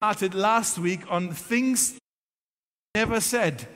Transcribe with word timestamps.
started 0.00 0.34
last 0.34 0.78
week 0.78 1.00
on 1.08 1.32
things 1.32 1.98
never 2.94 3.18
said. 3.18 3.66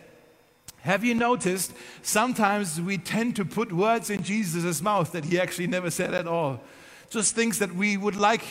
Have 0.82 1.02
you 1.02 1.14
noticed 1.14 1.72
sometimes 2.02 2.78
we 2.78 2.98
tend 2.98 3.36
to 3.36 3.44
put 3.46 3.72
words 3.72 4.10
in 4.10 4.22
Jesus' 4.22 4.82
mouth 4.82 5.12
that 5.12 5.24
he 5.24 5.40
actually 5.40 5.66
never 5.66 5.90
said 5.90 6.12
at 6.12 6.28
all? 6.28 6.60
Just 7.08 7.34
things 7.34 7.58
that 7.58 7.74
we 7.74 7.96
would 7.96 8.16
like 8.16 8.44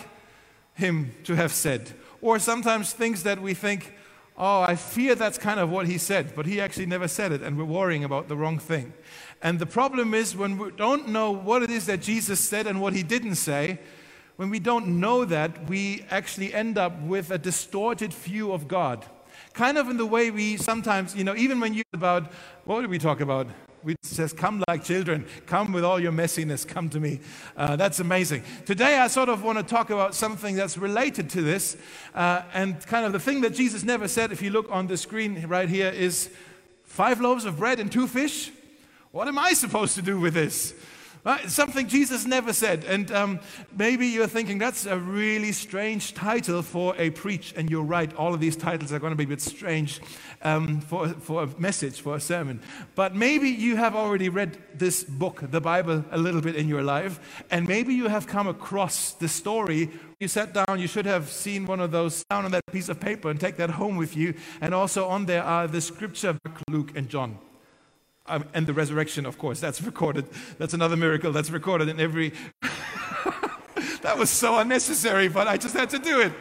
him 0.73 1.13
to 1.25 1.35
have 1.35 1.51
said. 1.51 1.91
Or 2.21 2.39
sometimes 2.39 2.91
things 2.91 3.21
that 3.21 3.39
we 3.39 3.53
think, 3.53 3.93
oh, 4.35 4.61
I 4.61 4.75
fear 4.75 5.13
that's 5.13 5.37
kind 5.37 5.59
of 5.59 5.69
what 5.69 5.85
he 5.85 5.99
said, 5.99 6.33
but 6.35 6.47
he 6.47 6.59
actually 6.59 6.87
never 6.87 7.07
said 7.07 7.31
it, 7.31 7.43
and 7.43 7.55
we're 7.55 7.65
worrying 7.65 8.03
about 8.03 8.29
the 8.29 8.35
wrong 8.35 8.57
thing. 8.57 8.93
And 9.43 9.59
the 9.59 9.67
problem 9.67 10.15
is 10.15 10.35
when 10.35 10.57
we 10.57 10.71
don't 10.71 11.09
know 11.09 11.29
what 11.29 11.61
it 11.61 11.69
is 11.69 11.85
that 11.85 12.01
Jesus 12.01 12.39
said 12.39 12.65
and 12.65 12.81
what 12.81 12.93
he 12.93 13.03
didn't 13.03 13.35
say, 13.35 13.77
when 14.39 14.49
we 14.49 14.59
don't 14.59 14.87
know 15.01 15.25
that, 15.25 15.67
we 15.67 16.05
actually 16.09 16.53
end 16.53 16.77
up 16.77 16.97
with 17.01 17.29
a 17.29 17.37
distorted 17.37 18.13
view 18.13 18.53
of 18.53 18.69
God. 18.69 19.05
Kind 19.51 19.77
of 19.77 19.89
in 19.89 19.97
the 19.97 20.05
way 20.05 20.31
we 20.31 20.55
sometimes, 20.55 21.13
you 21.13 21.25
know, 21.25 21.35
even 21.35 21.59
when 21.59 21.73
you 21.73 21.83
about, 21.91 22.31
what 22.63 22.79
did 22.79 22.89
we 22.89 22.99
talk 22.99 23.19
about? 23.19 23.47
We 23.83 23.97
says, 24.01 24.31
come 24.31 24.63
like 24.69 24.85
children, 24.85 25.25
come 25.45 25.73
with 25.73 25.83
all 25.83 25.99
your 25.99 26.13
messiness, 26.13 26.65
come 26.65 26.89
to 26.91 27.01
me. 27.01 27.19
Uh, 27.57 27.75
that's 27.75 27.99
amazing. 27.99 28.43
Today, 28.65 28.99
I 28.99 29.07
sort 29.07 29.27
of 29.27 29.43
want 29.43 29.57
to 29.57 29.63
talk 29.63 29.89
about 29.89 30.15
something 30.15 30.55
that's 30.55 30.77
related 30.77 31.29
to 31.31 31.41
this. 31.41 31.75
Uh, 32.15 32.43
and 32.53 32.79
kind 32.87 33.05
of 33.05 33.11
the 33.11 33.19
thing 33.19 33.41
that 33.41 33.53
Jesus 33.53 33.83
never 33.83 34.07
said, 34.07 34.31
if 34.31 34.41
you 34.41 34.51
look 34.51 34.71
on 34.71 34.87
the 34.87 34.95
screen 34.95 35.47
right 35.47 35.67
here, 35.67 35.89
is 35.89 36.29
five 36.85 37.19
loaves 37.19 37.43
of 37.43 37.57
bread 37.57 37.77
and 37.77 37.91
two 37.91 38.07
fish. 38.07 38.53
What 39.11 39.27
am 39.27 39.37
I 39.37 39.51
supposed 39.51 39.95
to 39.95 40.01
do 40.01 40.17
with 40.17 40.33
this? 40.33 40.73
Right? 41.25 41.49
Something 41.49 41.87
Jesus 41.87 42.25
never 42.25 42.53
said. 42.53 42.85
And 42.85 43.11
um, 43.11 43.39
maybe 43.75 44.07
you're 44.07 44.27
thinking 44.27 44.57
that's 44.57 44.85
a 44.85 44.97
really 44.97 45.51
strange 45.51 46.13
title 46.13 46.61
for 46.61 46.95
a 46.97 47.09
preach. 47.09 47.53
And 47.57 47.69
you're 47.69 47.83
right, 47.83 48.13
all 48.15 48.33
of 48.33 48.39
these 48.39 48.55
titles 48.55 48.93
are 48.93 48.99
going 48.99 49.11
to 49.11 49.17
be 49.17 49.25
a 49.25 49.27
bit 49.27 49.41
strange 49.41 49.99
um, 50.43 50.79
for, 50.79 51.09
for 51.09 51.43
a 51.43 51.47
message, 51.59 51.99
for 51.99 52.15
a 52.15 52.21
sermon. 52.21 52.61
But 52.95 53.15
maybe 53.15 53.49
you 53.49 53.75
have 53.75 53.95
already 53.95 54.29
read 54.29 54.57
this 54.73 55.03
book, 55.03 55.43
the 55.51 55.59
Bible, 55.59 56.05
a 56.11 56.17
little 56.17 56.41
bit 56.41 56.55
in 56.55 56.69
your 56.69 56.83
life. 56.83 57.43
And 57.51 57.67
maybe 57.67 57.93
you 57.93 58.07
have 58.07 58.25
come 58.25 58.47
across 58.47 59.11
the 59.11 59.27
story. 59.27 59.91
You 60.19 60.29
sat 60.29 60.53
down, 60.53 60.79
you 60.79 60.87
should 60.87 61.05
have 61.05 61.29
seen 61.29 61.65
one 61.65 61.81
of 61.81 61.91
those 61.91 62.23
down 62.29 62.45
on 62.45 62.51
that 62.51 62.65
piece 62.71 62.87
of 62.87 62.99
paper 62.99 63.29
and 63.29 63.39
take 63.39 63.57
that 63.57 63.71
home 63.71 63.97
with 63.97 64.15
you. 64.15 64.35
And 64.61 64.73
also 64.73 65.07
on 65.07 65.25
there 65.25 65.43
are 65.43 65.67
the 65.67 65.81
scripture, 65.81 66.37
Luke 66.69 66.93
and 66.95 67.09
John 67.09 67.39
um, 68.29 68.45
and 68.53 68.65
the 68.67 68.73
resurrection, 68.73 69.25
of 69.25 69.37
course, 69.37 69.59
that's 69.59 69.81
recorded. 69.81 70.25
That's 70.57 70.73
another 70.73 70.95
miracle 70.95 71.31
that's 71.31 71.49
recorded 71.49 71.89
in 71.89 71.99
every. 71.99 72.33
that 74.01 74.17
was 74.17 74.29
so 74.29 74.57
unnecessary, 74.59 75.27
but 75.27 75.47
I 75.47 75.57
just 75.57 75.75
had 75.75 75.89
to 75.89 75.99
do 75.99 76.21
it. 76.21 76.31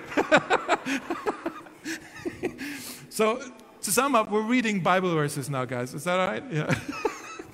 so, 3.11 3.43
to 3.83 3.91
sum 3.91 4.15
up, 4.15 4.31
we're 4.31 4.43
reading 4.43 4.81
Bible 4.81 5.15
verses 5.15 5.51
now, 5.51 5.65
guys. 5.65 5.95
Is 5.95 6.05
that 6.05 6.21
all 6.21 6.27
right? 6.29 6.45
Yeah. 6.51 6.75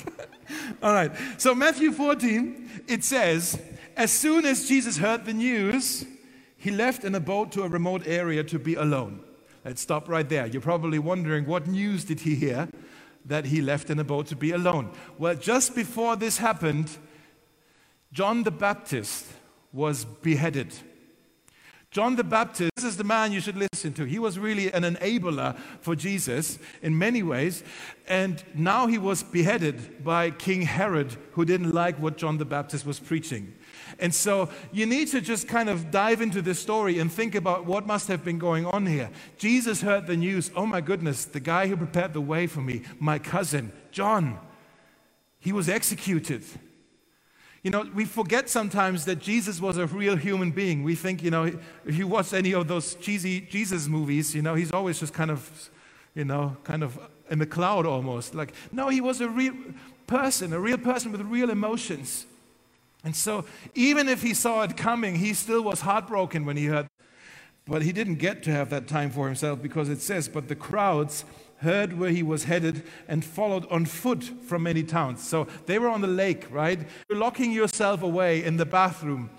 all 0.83 0.93
right. 0.93 1.13
So, 1.39 1.55
Matthew 1.55 1.93
14, 1.93 2.85
it 2.89 3.05
says, 3.05 3.61
As 3.97 4.11
soon 4.11 4.45
as 4.45 4.69
Jesus 4.69 4.99
heard 4.99 5.25
the 5.25 5.33
news, 5.33 6.05
he 6.57 6.71
left 6.71 7.05
in 7.05 7.15
a 7.15 7.21
boat 7.21 7.53
to 7.53 7.63
a 7.63 7.69
remote 7.69 8.07
area 8.07 8.43
to 8.45 8.59
be 8.59 8.75
alone. 8.75 9.21
Let's 9.65 9.81
stop 9.81 10.09
right 10.09 10.29
there. 10.29 10.47
You're 10.47 10.61
probably 10.61 10.99
wondering, 10.99 11.47
what 11.47 11.67
news 11.67 12.05
did 12.05 12.21
he 12.21 12.35
hear? 12.35 12.69
That 13.25 13.47
he 13.47 13.61
left 13.61 13.91
in 13.91 13.99
a 13.99 14.05
boat 14.05 14.27
to 14.27 14.37
be 14.37 14.53
alone. 14.53 14.91
Well, 15.19 15.35
just 15.35 15.75
before 15.75 16.17
this 16.17 16.39
happened, 16.39 16.97
John 18.13 18.43
the 18.43 18.51
Baptist 18.51 19.27
was 19.73 20.05
beheaded. 20.05 20.75
John 21.91 22.17
the 22.17 22.25
Baptist 22.25 22.75
this 22.85 22.91
is 22.91 22.97
the 22.99 23.05
man 23.05 23.33
you 23.33 23.41
should 23.41 23.57
listen 23.57 23.95
to. 23.95 24.05
He 24.05 24.19
was 24.19 24.39
really 24.39 24.71
an 24.71 24.83
enabler 24.83 25.57
for 25.81 25.97
Jesus 25.97 26.59
in 26.83 26.99
many 26.99 27.23
ways. 27.23 27.65
And 28.07 28.45
now 28.55 28.87
he 28.89 28.99
was 28.99 29.23
beheaded 29.23 30.05
by 30.05 30.33
King 30.33 30.63
Herod, 30.63 31.17
who 31.33 31.47
didn't 31.47 31.73
like 31.73 31.99
what 31.99 32.19
John 32.19 32.37
the 32.37 32.45
Baptist 32.45 32.85
was 32.85 33.01
preaching. 33.01 33.55
And 33.99 34.15
so 34.15 34.49
you 34.73 34.87
need 34.87 35.09
to 35.09 35.21
just 35.21 35.49
kind 35.49 35.69
of 35.69 35.91
dive 35.91 36.21
into 36.21 36.43
this 36.43 36.59
story 36.59 36.99
and 36.99 37.11
think 37.11 37.35
about 37.35 37.67
what 37.67 37.87
must 37.87 38.09
have 38.09 38.25
been 38.25 38.39
going 38.39 38.67
on 38.67 38.87
here. 38.87 39.11
Jesus 39.39 39.83
heard 39.83 40.07
the 40.07 40.17
news 40.17 40.51
oh 40.57 40.67
my 40.67 40.81
goodness, 40.81 41.25
the 41.25 41.41
guy 41.41 41.67
who 41.67 41.77
prepared 41.77 42.13
the 42.13 42.21
way 42.21 42.47
for 42.47 42.61
me, 42.61 42.83
my 42.99 43.19
cousin, 43.19 43.73
John, 43.91 44.39
he 45.39 45.53
was 45.53 45.69
executed. 45.69 46.43
You 47.63 47.71
know, 47.71 47.89
we 47.95 48.05
forget 48.05 48.51
sometimes 48.51 49.07
that 49.07 49.21
Jesus 49.21 49.61
was 49.61 49.79
a 49.79 49.87
real 49.87 50.17
human 50.17 50.51
being. 50.51 50.83
We 50.83 50.95
think, 50.95 51.23
you 51.23 51.31
know, 51.31 51.45
if 51.87 51.97
you 51.97 52.07
watch 52.07 52.35
any 52.35 52.53
of 52.53 52.69
those 52.69 52.95
cheesy 52.97 53.41
Jesus 53.41 53.89
movies, 53.89 54.35
you 54.35 54.43
know, 54.43 54.55
he's 54.55 54.71
always 54.71 55.01
just 55.01 55.15
kind 55.15 55.31
of, 55.31 55.71
you 56.15 56.27
know, 56.27 56.57
kind 56.65 56.83
of 56.83 56.99
in 57.31 57.39
the 57.39 57.47
cloud 57.47 57.87
almost. 57.87 58.35
Like, 58.35 58.53
no, 58.71 58.89
he 58.89 59.01
was 59.01 59.23
a 59.23 59.29
real 59.29 59.55
person, 60.07 60.53
a 60.53 60.61
real 60.61 60.77
person 60.77 61.11
with 61.11 61.23
real 61.23 61.49
emotions. 61.49 62.27
And 63.05 63.15
so, 63.15 63.45
even 63.75 64.09
if 64.09 64.23
he 64.23 64.33
saw 64.35 64.63
it 64.63 64.77
coming, 64.77 65.17
he 65.17 65.35
still 65.35 65.63
was 65.63 65.83
heartbroken 65.83 66.47
when 66.47 66.57
he 66.57 66.67
heard. 66.67 66.89
But 67.67 67.83
he 67.83 67.93
didn't 67.93 68.17
get 68.17 68.43
to 68.45 68.51
have 68.51 68.71
that 68.71 68.89
time 68.89 69.11
for 69.11 69.27
himself 69.27 69.63
because 69.63 69.89
it 69.89 70.01
says, 70.01 70.29
But 70.29 70.49
the 70.49 70.57
crowds 70.57 71.25
heard 71.59 71.99
where 71.99 72.11
he 72.11 72.23
was 72.23 72.45
headed 72.45 72.83
and 73.09 73.25
followed 73.25 73.67
on 73.71 73.85
foot 73.87 74.23
from 74.23 74.65
many 74.65 74.83
towns. 74.83 75.27
So 75.27 75.47
they 75.67 75.79
were 75.79 75.89
on 75.89 76.01
the 76.01 76.07
lake, 76.07 76.47
right? 76.51 76.79
You're 77.09 77.19
locking 77.19 77.53
yourself 77.53 78.03
away 78.03 78.45
in 78.45 78.57
the 78.57 78.67
bathroom 78.67 79.31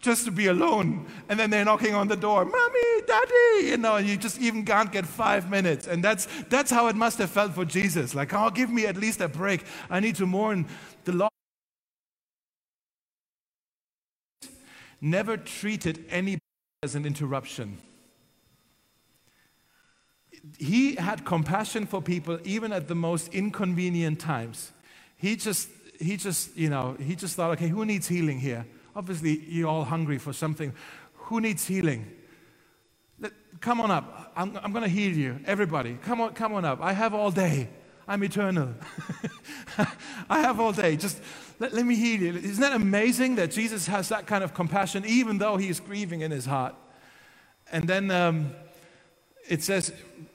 just 0.00 0.26
to 0.26 0.30
be 0.30 0.46
alone. 0.46 1.06
And 1.28 1.38
then 1.40 1.50
they're 1.50 1.64
knocking 1.64 1.94
on 1.94 2.08
the 2.08 2.16
door, 2.16 2.44
Mommy, 2.44 3.02
Daddy, 3.06 3.68
you 3.68 3.76
know, 3.78 3.96
you 3.96 4.16
just 4.16 4.38
even 4.40 4.64
can't 4.64 4.92
get 4.92 5.06
five 5.06 5.50
minutes. 5.50 5.86
And 5.86 6.04
that's, 6.04 6.28
that's 6.48 6.70
how 6.70 6.88
it 6.88 6.94
must 6.96 7.18
have 7.18 7.30
felt 7.30 7.54
for 7.54 7.64
Jesus. 7.64 8.14
Like, 8.14 8.34
oh, 8.34 8.50
give 8.50 8.70
me 8.70 8.86
at 8.86 8.96
least 8.96 9.20
a 9.20 9.28
break. 9.28 9.64
I 9.88 10.00
need 10.00 10.16
to 10.16 10.26
mourn 10.26 10.66
the 11.04 11.12
loss. 11.12 11.33
Never 15.04 15.36
treated 15.36 16.04
anybody 16.08 16.40
as 16.82 16.94
an 16.94 17.04
interruption. 17.04 17.78
He 20.58 20.96
had 20.96 21.24
compassion 21.24 21.86
for 21.86 22.02
people 22.02 22.38
even 22.44 22.72
at 22.72 22.88
the 22.88 22.94
most 22.94 23.32
inconvenient 23.32 24.18
times. 24.18 24.72
He 25.16 25.36
just, 25.36 25.68
he 26.00 26.16
just, 26.16 26.56
you 26.56 26.68
know, 26.68 26.96
he 26.98 27.16
just 27.16 27.36
thought, 27.36 27.50
okay, 27.52 27.68
who 27.68 27.84
needs 27.84 28.08
healing 28.08 28.40
here? 28.40 28.66
Obviously, 28.96 29.40
you're 29.48 29.68
all 29.68 29.84
hungry 29.84 30.18
for 30.18 30.32
something. 30.32 30.72
Who 31.14 31.40
needs 31.40 31.66
healing? 31.66 32.10
Come 33.60 33.80
on 33.80 33.90
up. 33.90 34.32
I'm, 34.36 34.56
I'm 34.62 34.72
going 34.72 34.84
to 34.84 34.90
heal 34.90 35.16
you. 35.16 35.40
Everybody, 35.46 35.98
come 36.02 36.20
on, 36.20 36.34
come 36.34 36.52
on 36.54 36.64
up. 36.64 36.80
I 36.82 36.92
have 36.92 37.14
all 37.14 37.30
day. 37.30 37.68
I'm 38.06 38.22
eternal. 38.22 38.74
I 40.28 40.40
have 40.40 40.60
all 40.60 40.72
day. 40.72 40.96
Just 40.96 41.20
let, 41.58 41.72
let, 41.72 41.86
me 41.86 41.94
heal 41.94 42.20
you. 42.20 42.34
Isn't 42.34 42.60
that 42.60 42.72
amazing 42.72 43.36
that 43.36 43.50
Jesus 43.50 43.86
has 43.86 44.08
that 44.10 44.26
kind 44.26 44.44
of 44.44 44.54
compassion, 44.54 45.04
even 45.06 45.38
though 45.38 45.56
he 45.56 45.68
is 45.68 45.80
grieving 45.80 46.20
in 46.20 46.30
his 46.30 46.46
heart? 46.46 46.74
And 47.72 47.88
then 47.88 48.10
um, 48.10 48.52
it 49.48 49.62
says 49.62 49.92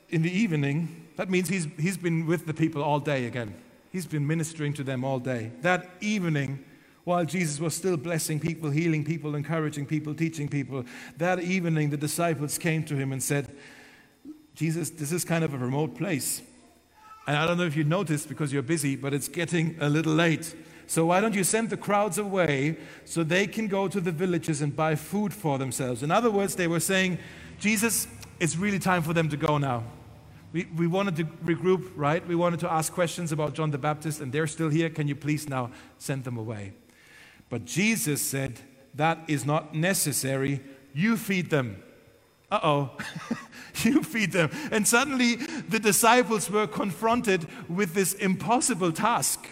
in 0.10 0.22
the 0.22 0.32
evening, 0.32 1.08
that 1.18 1.30
means 1.30 1.50
he's, 1.50 1.68
he's 1.78 1.98
been 1.98 2.26
with 2.26 2.46
the 2.46 2.54
people 2.54 2.84
all 2.84 3.00
day 3.00 3.26
again. 3.26 3.54
He's 3.92 4.06
been 4.06 4.26
ministering 4.26 4.74
to 4.74 4.84
them 4.84 5.04
all 5.04 5.20
day. 5.20 5.52
That 5.62 5.90
evening, 6.00 6.64
while 7.04 7.26
Jesus 7.26 7.60
was 7.60 7.76
still 7.76 7.98
blessing 7.98 8.40
people, 8.40 8.70
healing 8.70 9.04
people, 9.04 9.36
encouraging 9.36 9.86
people, 9.86 10.14
teaching 10.14 10.48
people, 10.48 10.86
that 11.18 11.40
evening 11.40 11.90
the 11.90 11.98
disciples 11.98 12.58
came 12.58 12.84
to 12.84 12.96
him 12.96 13.12
and 13.12 13.22
said, 13.22 13.56
Jesus, 14.56 14.90
this 14.90 15.12
is 15.12 15.24
kind 15.24 15.44
of 15.44 15.54
a 15.54 15.58
remote 15.58 15.96
place. 15.96 16.42
And 17.30 17.38
I 17.38 17.46
don't 17.46 17.60
know 17.60 17.66
if 17.66 17.76
you 17.76 17.84
noticed 17.84 18.28
because 18.28 18.52
you're 18.52 18.64
busy, 18.64 18.96
but 18.96 19.14
it's 19.14 19.28
getting 19.28 19.78
a 19.80 19.88
little 19.88 20.16
late. 20.16 20.56
So 20.88 21.06
why 21.06 21.22
don't 21.22 21.36
you 21.36 21.44
send 21.44 21.70
the 21.70 21.78
crowds 21.78 22.18
away 22.18 22.76
so 23.06 23.24
they 23.24 23.46
can 23.46 23.68
go 23.68 23.88
to 23.88 24.02
the 24.02 24.12
villages 24.12 24.64
and 24.64 24.76
buy 24.76 24.96
food 24.96 25.32
for 25.32 25.60
themselves? 25.60 26.02
In 26.02 26.10
other 26.10 26.32
words, 26.32 26.56
they 26.56 26.66
were 26.66 26.80
saying, 26.80 27.20
Jesus, 27.60 28.08
it's 28.40 28.56
really 28.56 28.80
time 28.80 29.04
for 29.04 29.14
them 29.14 29.30
to 29.30 29.38
go 29.38 29.60
now. 29.60 29.84
We, 30.54 30.66
we 30.76 30.88
wanted 30.88 31.18
to 31.18 31.26
regroup, 31.46 31.92
right? 31.96 32.28
We 32.28 32.34
wanted 32.34 32.62
to 32.62 32.74
ask 32.74 32.92
questions 32.92 33.32
about 33.32 33.54
John 33.54 33.70
the 33.70 33.78
Baptist, 33.78 34.22
and 34.22 34.32
they're 34.32 34.48
still 34.48 34.70
here. 34.70 34.90
Can 34.90 35.08
you 35.08 35.16
please 35.16 35.48
now 35.48 35.70
send 36.00 36.24
them 36.24 36.36
away? 36.36 36.74
But 37.52 37.64
Jesus 37.64 38.24
said, 38.24 38.60
That 38.96 39.20
is 39.28 39.46
not 39.46 39.76
necessary. 39.76 40.62
You 40.96 41.16
feed 41.16 41.52
them. 41.52 41.84
Uh 42.52 42.60
oh. 42.64 42.98
you 43.84 44.04
feed 44.04 44.32
them. 44.32 44.50
And 44.72 44.88
suddenly 44.88 45.36
the 45.36 45.80
disciples 45.80 46.50
were 46.50 46.68
confronted 46.68 47.48
with 47.68 47.94
this 47.94 48.14
impossible 48.14 48.92
task 48.92 49.48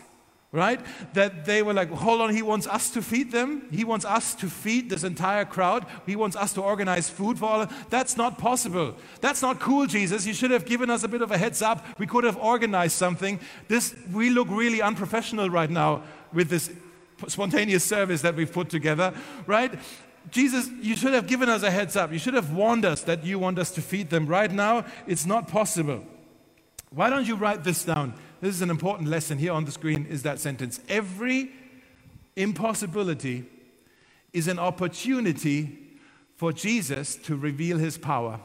right? 0.52 0.80
That 1.14 1.46
they 1.46 1.62
were 1.62 1.74
like, 1.74 1.90
hold 1.90 2.22
on, 2.22 2.34
he 2.34 2.42
wants 2.42 2.68
us 2.68 2.90
to 2.92 3.02
feed 3.02 3.32
them. 3.32 3.68
He 3.72 3.84
wants 3.84 4.06
us 4.06 4.34
to 4.36 4.48
feed 4.48 4.90
this 4.90 5.04
entire 5.04 5.46
crowd. 5.46 5.86
He 6.06 6.16
wants 6.16 6.36
us 6.36 6.54
to 6.54 6.62
organize 6.62 7.10
food 7.10 7.38
for 7.38 7.46
all. 7.46 7.68
That's 7.90 8.16
not 8.16 8.38
possible. 8.38 8.96
That's 9.20 9.42
not 9.42 9.60
cool, 9.60 9.88
Jesus. 9.88 10.26
You 10.26 10.34
should 10.34 10.52
have 10.52 10.66
given 10.66 10.90
us 10.90 11.04
a 11.04 11.08
bit 11.08 11.22
of 11.22 11.32
a 11.32 11.38
heads 11.38 11.62
up. 11.62 11.86
We 12.00 12.08
could 12.08 12.24
have 12.24 12.38
organized 12.38 12.96
something. 12.96 13.40
This, 13.68 13.94
we 14.12 14.30
look 14.30 14.48
really 14.50 14.82
unprofessional 14.82 15.50
right 15.50 15.70
now 15.70 16.04
with 16.32 16.50
this 16.50 16.72
spontaneous 17.28 17.84
service 17.84 18.22
that 18.22 18.36
we've 18.36 18.52
put 18.52 18.70
together, 18.70 19.14
right? 19.48 19.78
Jesus, 20.32 20.70
you 20.82 20.96
should 20.96 21.14
have 21.14 21.28
given 21.28 21.50
us 21.50 21.64
a 21.64 21.72
heads 21.72 21.96
up. 21.96 22.12
You 22.12 22.20
should 22.20 22.34
have 22.34 22.52
warned 22.52 22.86
us 22.86 23.02
that 23.04 23.24
you 23.24 23.40
want 23.40 23.60
us 23.60 23.72
to 23.72 23.82
feed 23.82 24.10
them. 24.10 24.26
Right 24.28 24.52
now, 24.52 24.86
it's 25.06 25.26
not 25.26 25.48
possible. 25.48 26.04
Why 26.90 27.10
don't 27.10 27.26
you 27.28 27.36
write 27.36 27.64
this 27.64 27.84
down? 27.84 28.14
This 28.42 28.56
is 28.56 28.62
an 28.62 28.70
important 28.70 29.10
lesson 29.10 29.38
here 29.38 29.54
on 29.54 29.66
the 29.66 29.72
screen 29.72 30.06
is 30.06 30.24
that 30.24 30.40
sentence. 30.40 30.80
Every 30.90 31.52
impossibility 32.36 33.46
is 34.34 34.48
an 34.48 34.60
opportunity 34.60 35.80
for 36.36 36.54
Jesus 36.54 37.16
to 37.16 37.36
reveal 37.36 37.78
his 37.78 37.98
power. 37.98 38.40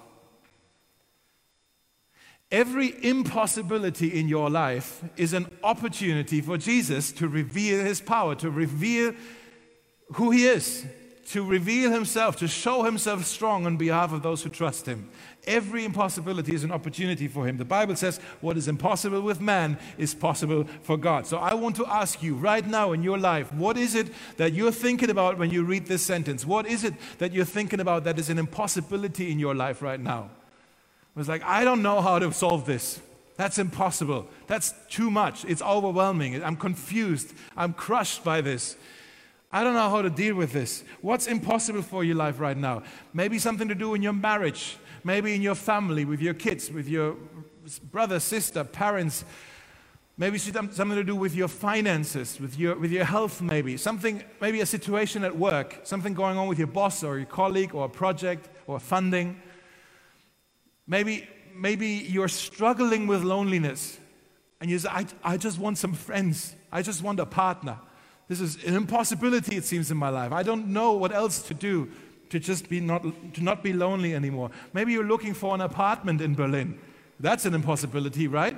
Every 2.51 2.95
impossibility 3.05 4.19
in 4.19 4.29
your 4.29 4.51
life 4.51 5.03
is 5.17 5.33
an 5.33 5.51
opportunity 5.63 6.41
for 6.41 6.59
Jesus 6.59 7.11
to 7.13 7.29
reveal 7.29 7.85
his 7.85 8.01
power, 8.01 8.35
to 8.37 8.51
reveal 8.51 9.15
who 10.15 10.31
he 10.31 10.47
is, 10.47 10.85
to 11.29 11.45
reveal 11.45 11.91
himself, 11.91 12.37
to 12.37 12.49
show 12.49 12.83
himself 12.83 13.25
strong 13.25 13.67
on 13.67 13.77
behalf 13.77 14.13
of 14.13 14.23
those 14.23 14.43
who 14.43 14.51
trust 14.51 14.87
him. 14.87 15.09
Every 15.47 15.85
impossibility 15.85 16.55
is 16.55 16.63
an 16.63 16.71
opportunity 16.71 17.27
for 17.27 17.47
him. 17.47 17.57
The 17.57 17.65
Bible 17.65 17.97
says 17.97 18.19
what 18.41 18.57
is 18.57 18.69
impossible 18.69 19.21
with 19.23 19.41
man 19.41 19.79
is 19.99 20.15
possible 20.15 20.65
for 20.83 20.97
God. 20.97 21.27
So 21.27 21.39
I 21.39 21.55
want 21.55 21.77
to 21.77 21.87
ask 21.87 22.23
you 22.23 22.35
right 22.35 22.67
now 22.67 22.93
in 22.93 23.03
your 23.03 23.19
life, 23.19 23.53
what 23.53 23.77
is 23.77 23.95
it 23.95 24.09
that 24.37 24.53
you're 24.53 24.73
thinking 24.73 25.11
about 25.11 25.39
when 25.39 25.51
you 25.51 25.65
read 25.65 25.87
this 25.87 26.03
sentence? 26.03 26.47
What 26.47 26.67
is 26.67 26.85
it 26.85 26.95
that 27.19 27.33
you're 27.33 27.45
thinking 27.45 27.81
about 27.81 28.05
that 28.05 28.19
is 28.19 28.31
an 28.31 28.39
impossibility 28.39 29.33
in 29.33 29.39
your 29.39 29.55
life 29.55 29.83
right 29.83 30.01
now? 30.01 30.31
It's 31.17 31.29
like, 31.29 31.43
I 31.45 31.65
don't 31.65 31.83
know 31.83 32.01
how 32.01 32.19
to 32.19 32.33
solve 32.33 32.65
this. 32.65 33.01
That's 33.37 33.59
impossible. 33.59 34.29
That's 34.47 34.75
too 34.89 35.11
much. 35.11 35.45
It's 35.45 35.63
overwhelming. 35.63 36.43
I'm 36.43 36.57
confused. 36.57 37.33
I'm 37.57 37.73
crushed 37.73 38.23
by 38.23 38.41
this. 38.41 38.77
I 39.53 39.63
don't 39.63 39.75
know 39.75 39.91
how 39.91 40.01
to 40.01 40.09
deal 40.09 40.35
with 40.35 40.53
this. 40.53 40.83
What's 41.03 41.27
impossible 41.27 41.83
for 41.83 42.03
your 42.05 42.17
life 42.17 42.41
right 42.41 42.57
now? 42.57 42.83
Maybe 43.13 43.39
something 43.39 43.69
to 43.69 43.75
do 43.75 43.93
in 43.93 44.03
your 44.03 44.15
marriage, 44.15 44.79
maybe 45.05 45.35
in 45.35 45.43
your 45.43 45.55
family, 45.55 46.07
with 46.07 46.23
your 46.23 46.33
kids, 46.33 46.71
with 46.71 46.89
your 46.89 47.17
brother, 47.91 48.19
sister, 48.19 48.65
parents. 48.65 49.27
Maybe 50.17 50.39
something 50.39 50.91
to 50.91 51.05
do 51.05 51.17
with 51.17 51.35
your 51.35 51.49
finances, 51.49 52.41
with 52.41 52.59
your, 52.59 52.79
with 52.79 52.93
your 52.93 53.05
health, 53.05 53.43
maybe. 53.43 53.77
Something, 53.77 54.23
maybe 54.41 54.61
a 54.63 54.67
situation 54.67 55.23
at 55.23 55.37
work, 55.37 55.81
something 55.85 56.15
going 56.15 56.39
on 56.39 56.49
with 56.49 56.59
your 56.59 56.67
boss 56.67 57.03
or 57.03 57.19
your 57.19 57.27
colleague 57.27 57.75
or 57.75 57.85
a 57.85 57.89
project 57.91 58.49
or 58.67 58.81
funding. 58.81 59.41
Maybe, 60.87 61.29
maybe 61.55 61.89
you're 61.89 62.29
struggling 62.29 63.07
with 63.07 63.23
loneliness 63.23 63.99
and 64.63 64.71
you 64.71 64.79
say, 64.79 64.89
I, 64.91 65.07
I 65.23 65.37
just 65.37 65.59
want 65.59 65.77
some 65.77 65.93
friends. 65.93 66.55
I 66.71 66.81
just 66.81 67.03
want 67.03 67.21
a 67.21 67.27
partner. 67.27 67.79
This 68.29 68.41
is 68.41 68.63
an 68.65 68.75
impossibility, 68.75 69.57
it 69.57 69.65
seems, 69.65 69.91
in 69.91 69.97
my 69.97 70.09
life. 70.09 70.33
I 70.33 70.43
don't 70.43 70.69
know 70.69 70.93
what 70.93 71.13
else 71.13 71.43
to 71.43 71.55
do 71.55 71.91
to 72.31 72.39
just 72.39 72.69
be 72.69 72.81
not, 72.81 73.05
to 73.35 73.43
not 73.43 73.63
be 73.63 73.75
lonely 73.75 74.15
anymore. 74.15 74.51
Maybe 74.73 74.93
you're 74.93 75.05
looking 75.05 75.35
for 75.35 75.55
an 75.55 75.61
apartment 75.61 76.23
in 76.23 76.35
Berlin. 76.35 76.79
That's 77.21 77.45
an 77.45 77.55
impossibility, 77.55 78.27
right? 78.27 78.57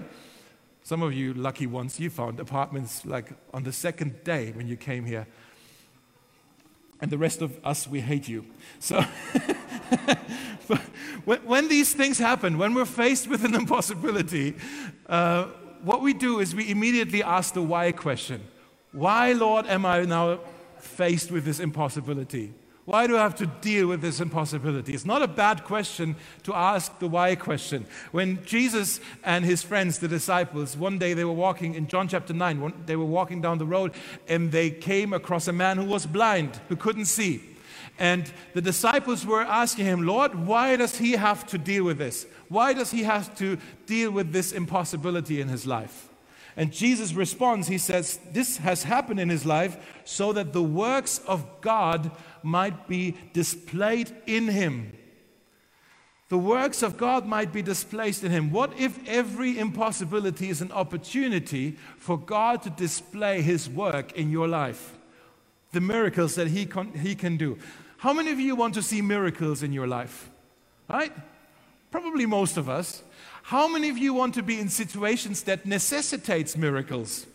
Some 0.84 1.02
of 1.02 1.12
you 1.12 1.34
lucky 1.34 1.66
ones, 1.66 1.98
you 1.98 2.08
found 2.08 2.38
apartments 2.38 3.04
like 3.04 3.32
on 3.52 3.64
the 3.64 3.72
second 3.72 4.22
day 4.22 4.52
when 4.52 4.68
you 4.68 4.76
came 4.76 5.06
here. 5.06 5.26
And 7.00 7.10
the 7.10 7.18
rest 7.18 7.42
of 7.42 7.58
us, 7.64 7.88
we 7.88 8.00
hate 8.00 8.28
you. 8.28 8.46
So, 8.78 9.00
when 11.24 11.68
these 11.68 11.92
things 11.92 12.18
happen, 12.18 12.58
when 12.58 12.74
we're 12.74 12.84
faced 12.84 13.28
with 13.28 13.44
an 13.44 13.54
impossibility, 13.54 14.54
uh, 15.08 15.44
what 15.82 16.00
we 16.00 16.12
do 16.12 16.38
is 16.38 16.54
we 16.54 16.70
immediately 16.70 17.22
ask 17.22 17.54
the 17.54 17.62
why 17.62 17.92
question. 17.92 18.42
Why, 18.94 19.32
Lord, 19.32 19.66
am 19.66 19.84
I 19.84 20.02
now 20.02 20.38
faced 20.78 21.32
with 21.32 21.44
this 21.44 21.58
impossibility? 21.58 22.54
Why 22.84 23.08
do 23.08 23.16
I 23.16 23.22
have 23.22 23.34
to 23.36 23.46
deal 23.46 23.88
with 23.88 24.00
this 24.00 24.20
impossibility? 24.20 24.94
It's 24.94 25.04
not 25.04 25.20
a 25.20 25.26
bad 25.26 25.64
question 25.64 26.14
to 26.44 26.54
ask 26.54 26.96
the 27.00 27.08
why 27.08 27.34
question. 27.34 27.86
When 28.12 28.44
Jesus 28.44 29.00
and 29.24 29.44
his 29.44 29.64
friends, 29.64 29.98
the 29.98 30.06
disciples, 30.06 30.76
one 30.76 30.98
day 30.98 31.12
they 31.12 31.24
were 31.24 31.32
walking 31.32 31.74
in 31.74 31.88
John 31.88 32.06
chapter 32.06 32.32
9, 32.32 32.60
one, 32.60 32.84
they 32.86 32.94
were 32.94 33.04
walking 33.04 33.40
down 33.40 33.58
the 33.58 33.66
road 33.66 33.94
and 34.28 34.52
they 34.52 34.70
came 34.70 35.12
across 35.12 35.48
a 35.48 35.52
man 35.52 35.76
who 35.76 35.86
was 35.86 36.06
blind, 36.06 36.60
who 36.68 36.76
couldn't 36.76 37.06
see. 37.06 37.42
And 37.98 38.30
the 38.52 38.62
disciples 38.62 39.26
were 39.26 39.42
asking 39.42 39.86
him, 39.86 40.06
Lord, 40.06 40.36
why 40.46 40.76
does 40.76 40.98
he 40.98 41.12
have 41.12 41.44
to 41.48 41.58
deal 41.58 41.82
with 41.82 41.98
this? 41.98 42.26
Why 42.48 42.72
does 42.72 42.92
he 42.92 43.02
have 43.02 43.36
to 43.38 43.58
deal 43.86 44.12
with 44.12 44.30
this 44.30 44.52
impossibility 44.52 45.40
in 45.40 45.48
his 45.48 45.66
life? 45.66 46.13
And 46.56 46.72
Jesus 46.72 47.14
responds, 47.14 47.66
he 47.66 47.78
says, 47.78 48.18
This 48.30 48.58
has 48.58 48.84
happened 48.84 49.20
in 49.20 49.28
his 49.28 49.44
life 49.44 49.76
so 50.04 50.32
that 50.32 50.52
the 50.52 50.62
works 50.62 51.18
of 51.26 51.60
God 51.60 52.10
might 52.42 52.86
be 52.86 53.16
displayed 53.32 54.14
in 54.26 54.48
him. 54.48 54.92
The 56.28 56.38
works 56.38 56.82
of 56.82 56.96
God 56.96 57.26
might 57.26 57.52
be 57.52 57.62
displayed 57.62 58.22
in 58.22 58.30
him. 58.30 58.50
What 58.50 58.78
if 58.78 58.98
every 59.06 59.58
impossibility 59.58 60.48
is 60.48 60.62
an 60.62 60.72
opportunity 60.72 61.76
for 61.98 62.18
God 62.18 62.62
to 62.62 62.70
display 62.70 63.42
his 63.42 63.68
work 63.68 64.12
in 64.12 64.30
your 64.30 64.48
life? 64.48 64.96
The 65.72 65.80
miracles 65.80 66.34
that 66.36 66.48
he, 66.48 66.66
con- 66.66 66.92
he 66.92 67.14
can 67.14 67.36
do. 67.36 67.58
How 67.98 68.12
many 68.12 68.30
of 68.30 68.40
you 68.40 68.56
want 68.56 68.74
to 68.74 68.82
see 68.82 69.02
miracles 69.02 69.62
in 69.62 69.72
your 69.72 69.86
life? 69.86 70.30
Right? 70.88 71.12
Probably 71.90 72.26
most 72.26 72.56
of 72.56 72.68
us. 72.68 73.02
How 73.44 73.68
many 73.68 73.90
of 73.90 73.98
you 73.98 74.14
want 74.14 74.32
to 74.34 74.42
be 74.42 74.58
in 74.58 74.70
situations 74.70 75.42
that 75.42 75.66
necessitates 75.66 76.56
miracles? 76.56 77.26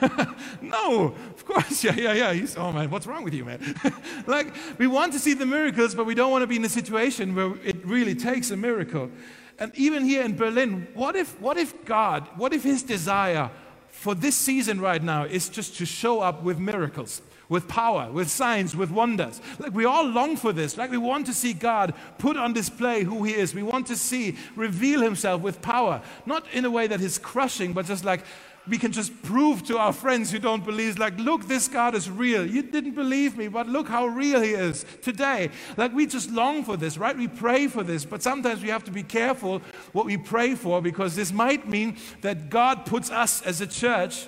no, 0.62 1.14
of 1.14 1.44
course, 1.44 1.84
yeah, 1.84 1.94
yeah, 1.94 2.12
yeah. 2.14 2.32
He's, 2.32 2.56
oh 2.56 2.72
man, 2.72 2.88
what's 2.88 3.06
wrong 3.06 3.22
with 3.22 3.34
you, 3.34 3.44
man? 3.44 3.74
like, 4.26 4.54
we 4.78 4.86
want 4.86 5.12
to 5.12 5.18
see 5.18 5.34
the 5.34 5.44
miracles, 5.44 5.94
but 5.94 6.06
we 6.06 6.14
don't 6.14 6.30
want 6.30 6.40
to 6.42 6.46
be 6.46 6.56
in 6.56 6.64
a 6.64 6.70
situation 6.70 7.34
where 7.34 7.54
it 7.62 7.84
really 7.84 8.14
takes 8.14 8.50
a 8.50 8.56
miracle. 8.56 9.10
And 9.58 9.72
even 9.74 10.06
here 10.06 10.22
in 10.22 10.34
Berlin, 10.34 10.88
what 10.94 11.16
if, 11.16 11.38
what 11.38 11.58
if 11.58 11.84
God, 11.84 12.26
what 12.36 12.54
if 12.54 12.62
His 12.62 12.82
desire 12.82 13.50
for 13.88 14.14
this 14.14 14.36
season 14.36 14.80
right 14.80 15.02
now 15.02 15.24
is 15.24 15.50
just 15.50 15.76
to 15.76 15.84
show 15.84 16.20
up 16.20 16.42
with 16.42 16.58
miracles? 16.58 17.20
With 17.54 17.68
power, 17.68 18.10
with 18.10 18.28
signs, 18.28 18.74
with 18.74 18.90
wonders. 18.90 19.40
Like 19.60 19.72
we 19.72 19.84
all 19.84 20.04
long 20.04 20.36
for 20.36 20.52
this. 20.52 20.76
Like 20.76 20.90
we 20.90 20.98
want 20.98 21.24
to 21.26 21.32
see 21.32 21.52
God 21.52 21.94
put 22.18 22.36
on 22.36 22.52
display 22.52 23.04
who 23.04 23.22
He 23.22 23.32
is. 23.32 23.54
We 23.54 23.62
want 23.62 23.86
to 23.86 23.96
see 23.96 24.36
reveal 24.56 25.00
Himself 25.00 25.40
with 25.40 25.62
power, 25.62 26.02
not 26.26 26.44
in 26.52 26.64
a 26.64 26.70
way 26.70 26.88
that 26.88 27.00
is 27.00 27.16
crushing, 27.16 27.72
but 27.72 27.86
just 27.86 28.04
like 28.04 28.24
we 28.66 28.76
can 28.76 28.90
just 28.90 29.22
prove 29.22 29.62
to 29.64 29.78
our 29.78 29.92
friends 29.92 30.32
who 30.32 30.38
don't 30.38 30.64
believe, 30.64 30.98
like, 30.98 31.16
look, 31.18 31.46
this 31.46 31.68
God 31.68 31.94
is 31.94 32.10
real. 32.10 32.46
You 32.46 32.62
didn't 32.62 32.94
believe 32.94 33.36
me, 33.36 33.48
but 33.48 33.68
look 33.68 33.88
how 33.88 34.06
real 34.06 34.40
He 34.40 34.52
is 34.52 34.86
today. 35.02 35.50
Like, 35.76 35.92
we 35.92 36.06
just 36.06 36.30
long 36.30 36.64
for 36.64 36.76
this, 36.76 36.96
right? 36.96 37.16
We 37.16 37.28
pray 37.28 37.68
for 37.68 37.82
this, 37.82 38.06
but 38.06 38.22
sometimes 38.22 38.62
we 38.62 38.70
have 38.70 38.84
to 38.84 38.90
be 38.90 39.02
careful 39.02 39.60
what 39.92 40.06
we 40.06 40.16
pray 40.16 40.54
for 40.54 40.80
because 40.80 41.14
this 41.14 41.30
might 41.30 41.68
mean 41.68 41.98
that 42.22 42.48
God 42.48 42.86
puts 42.86 43.10
us 43.10 43.42
as 43.42 43.60
a 43.60 43.66
church 43.66 44.26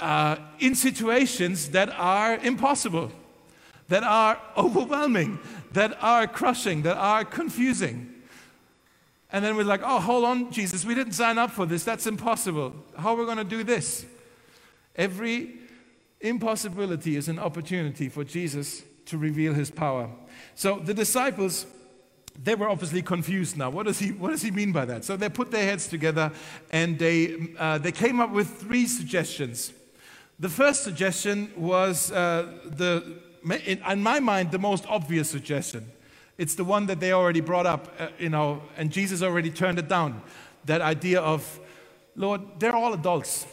uh, 0.00 0.36
in 0.58 0.74
situations 0.74 1.70
that 1.70 1.88
are 1.90 2.36
impossible, 2.36 3.10
that 3.88 4.02
are 4.02 4.40
overwhelming, 4.56 5.38
that 5.72 5.96
are 6.02 6.26
crushing, 6.26 6.82
that 6.82 6.96
are 6.96 7.24
confusing. 7.24 8.10
And 9.32 9.44
then 9.44 9.56
we're 9.56 9.64
like, 9.64 9.82
oh, 9.84 9.98
hold 9.98 10.24
on, 10.24 10.52
Jesus, 10.52 10.84
we 10.84 10.94
didn't 10.94 11.14
sign 11.14 11.38
up 11.38 11.50
for 11.50 11.66
this. 11.66 11.82
That's 11.84 12.06
impossible. 12.06 12.74
How 12.96 13.14
are 13.14 13.18
we 13.18 13.24
going 13.24 13.38
to 13.38 13.44
do 13.44 13.64
this? 13.64 14.06
Every 14.94 15.54
impossibility 16.20 17.16
is 17.16 17.28
an 17.28 17.38
opportunity 17.38 18.08
for 18.08 18.24
Jesus 18.24 18.82
to 19.06 19.18
reveal 19.18 19.52
his 19.52 19.70
power. 19.70 20.08
So 20.54 20.78
the 20.78 20.94
disciples, 20.94 21.66
they 22.42 22.54
were 22.54 22.68
obviously 22.68 23.02
confused 23.02 23.56
now. 23.56 23.70
What 23.70 23.86
does 23.86 23.98
he, 23.98 24.12
what 24.12 24.30
does 24.30 24.42
he 24.42 24.50
mean 24.50 24.72
by 24.72 24.84
that? 24.86 25.04
So 25.04 25.16
they 25.16 25.28
put 25.28 25.50
their 25.50 25.64
heads 25.64 25.88
together 25.88 26.32
and 26.70 26.98
they, 26.98 27.54
uh, 27.58 27.78
they 27.78 27.92
came 27.92 28.20
up 28.20 28.30
with 28.30 28.48
three 28.60 28.86
suggestions. 28.86 29.72
The 30.40 30.48
first 30.48 30.82
suggestion 30.82 31.52
was 31.56 32.10
uh, 32.10 32.48
the, 32.64 33.20
in, 33.44 33.80
in, 33.88 34.02
my 34.02 34.18
mind, 34.18 34.50
the 34.50 34.58
most 34.58 34.84
obvious 34.88 35.30
suggestion. 35.30 35.90
It's 36.38 36.56
the 36.56 36.64
one 36.64 36.86
that 36.86 36.98
they 36.98 37.12
already 37.12 37.40
brought 37.40 37.66
up, 37.66 37.94
uh, 38.00 38.08
you 38.18 38.30
know, 38.30 38.62
and 38.76 38.90
Jesus 38.90 39.22
already 39.22 39.50
turned 39.50 39.78
it 39.78 39.88
down. 39.88 40.22
That 40.64 40.80
idea 40.80 41.20
of, 41.20 41.60
Lord, 42.16 42.40
they're 42.58 42.74
all 42.74 42.94
adults, 42.94 43.46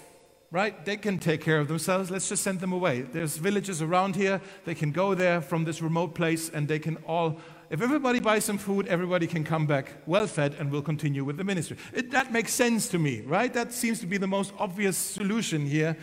right? 0.49 0.83
They 0.83 0.97
can 0.97 1.19
take 1.19 1.41
care 1.41 1.59
of 1.59 1.67
themselves. 1.67 2.09
Let's 2.09 2.27
just 2.27 2.43
send 2.43 2.61
them 2.61 2.73
away. 2.73 3.01
There's 3.01 3.37
villages 3.37 3.83
around 3.83 4.15
here. 4.15 4.41
They 4.65 4.73
can 4.73 4.91
go 4.91 5.13
there 5.13 5.39
from 5.39 5.65
this 5.65 5.83
remote 5.83 6.15
place 6.15 6.49
and 6.49 6.67
they 6.67 6.79
can 6.79 6.97
all, 7.07 7.37
if 7.69 7.83
everybody 7.83 8.19
buys 8.19 8.43
some 8.43 8.57
food, 8.57 8.87
everybody 8.87 9.27
can 9.27 9.43
come 9.43 9.67
back 9.67 9.93
well 10.07 10.25
fed 10.25 10.55
and 10.57 10.71
we'll 10.71 10.81
continue 10.81 11.23
with 11.23 11.37
the 11.37 11.43
ministry. 11.43 11.77
It, 11.93 12.09
that 12.09 12.31
makes 12.31 12.53
sense 12.53 12.87
to 12.87 12.97
me, 12.97 13.21
right? 13.21 13.53
That 13.53 13.71
seems 13.71 13.99
to 13.99 14.07
be 14.07 14.17
the 14.17 14.25
most 14.25 14.51
obvious 14.57 14.97
solution 14.97 15.67
here. 15.67 15.95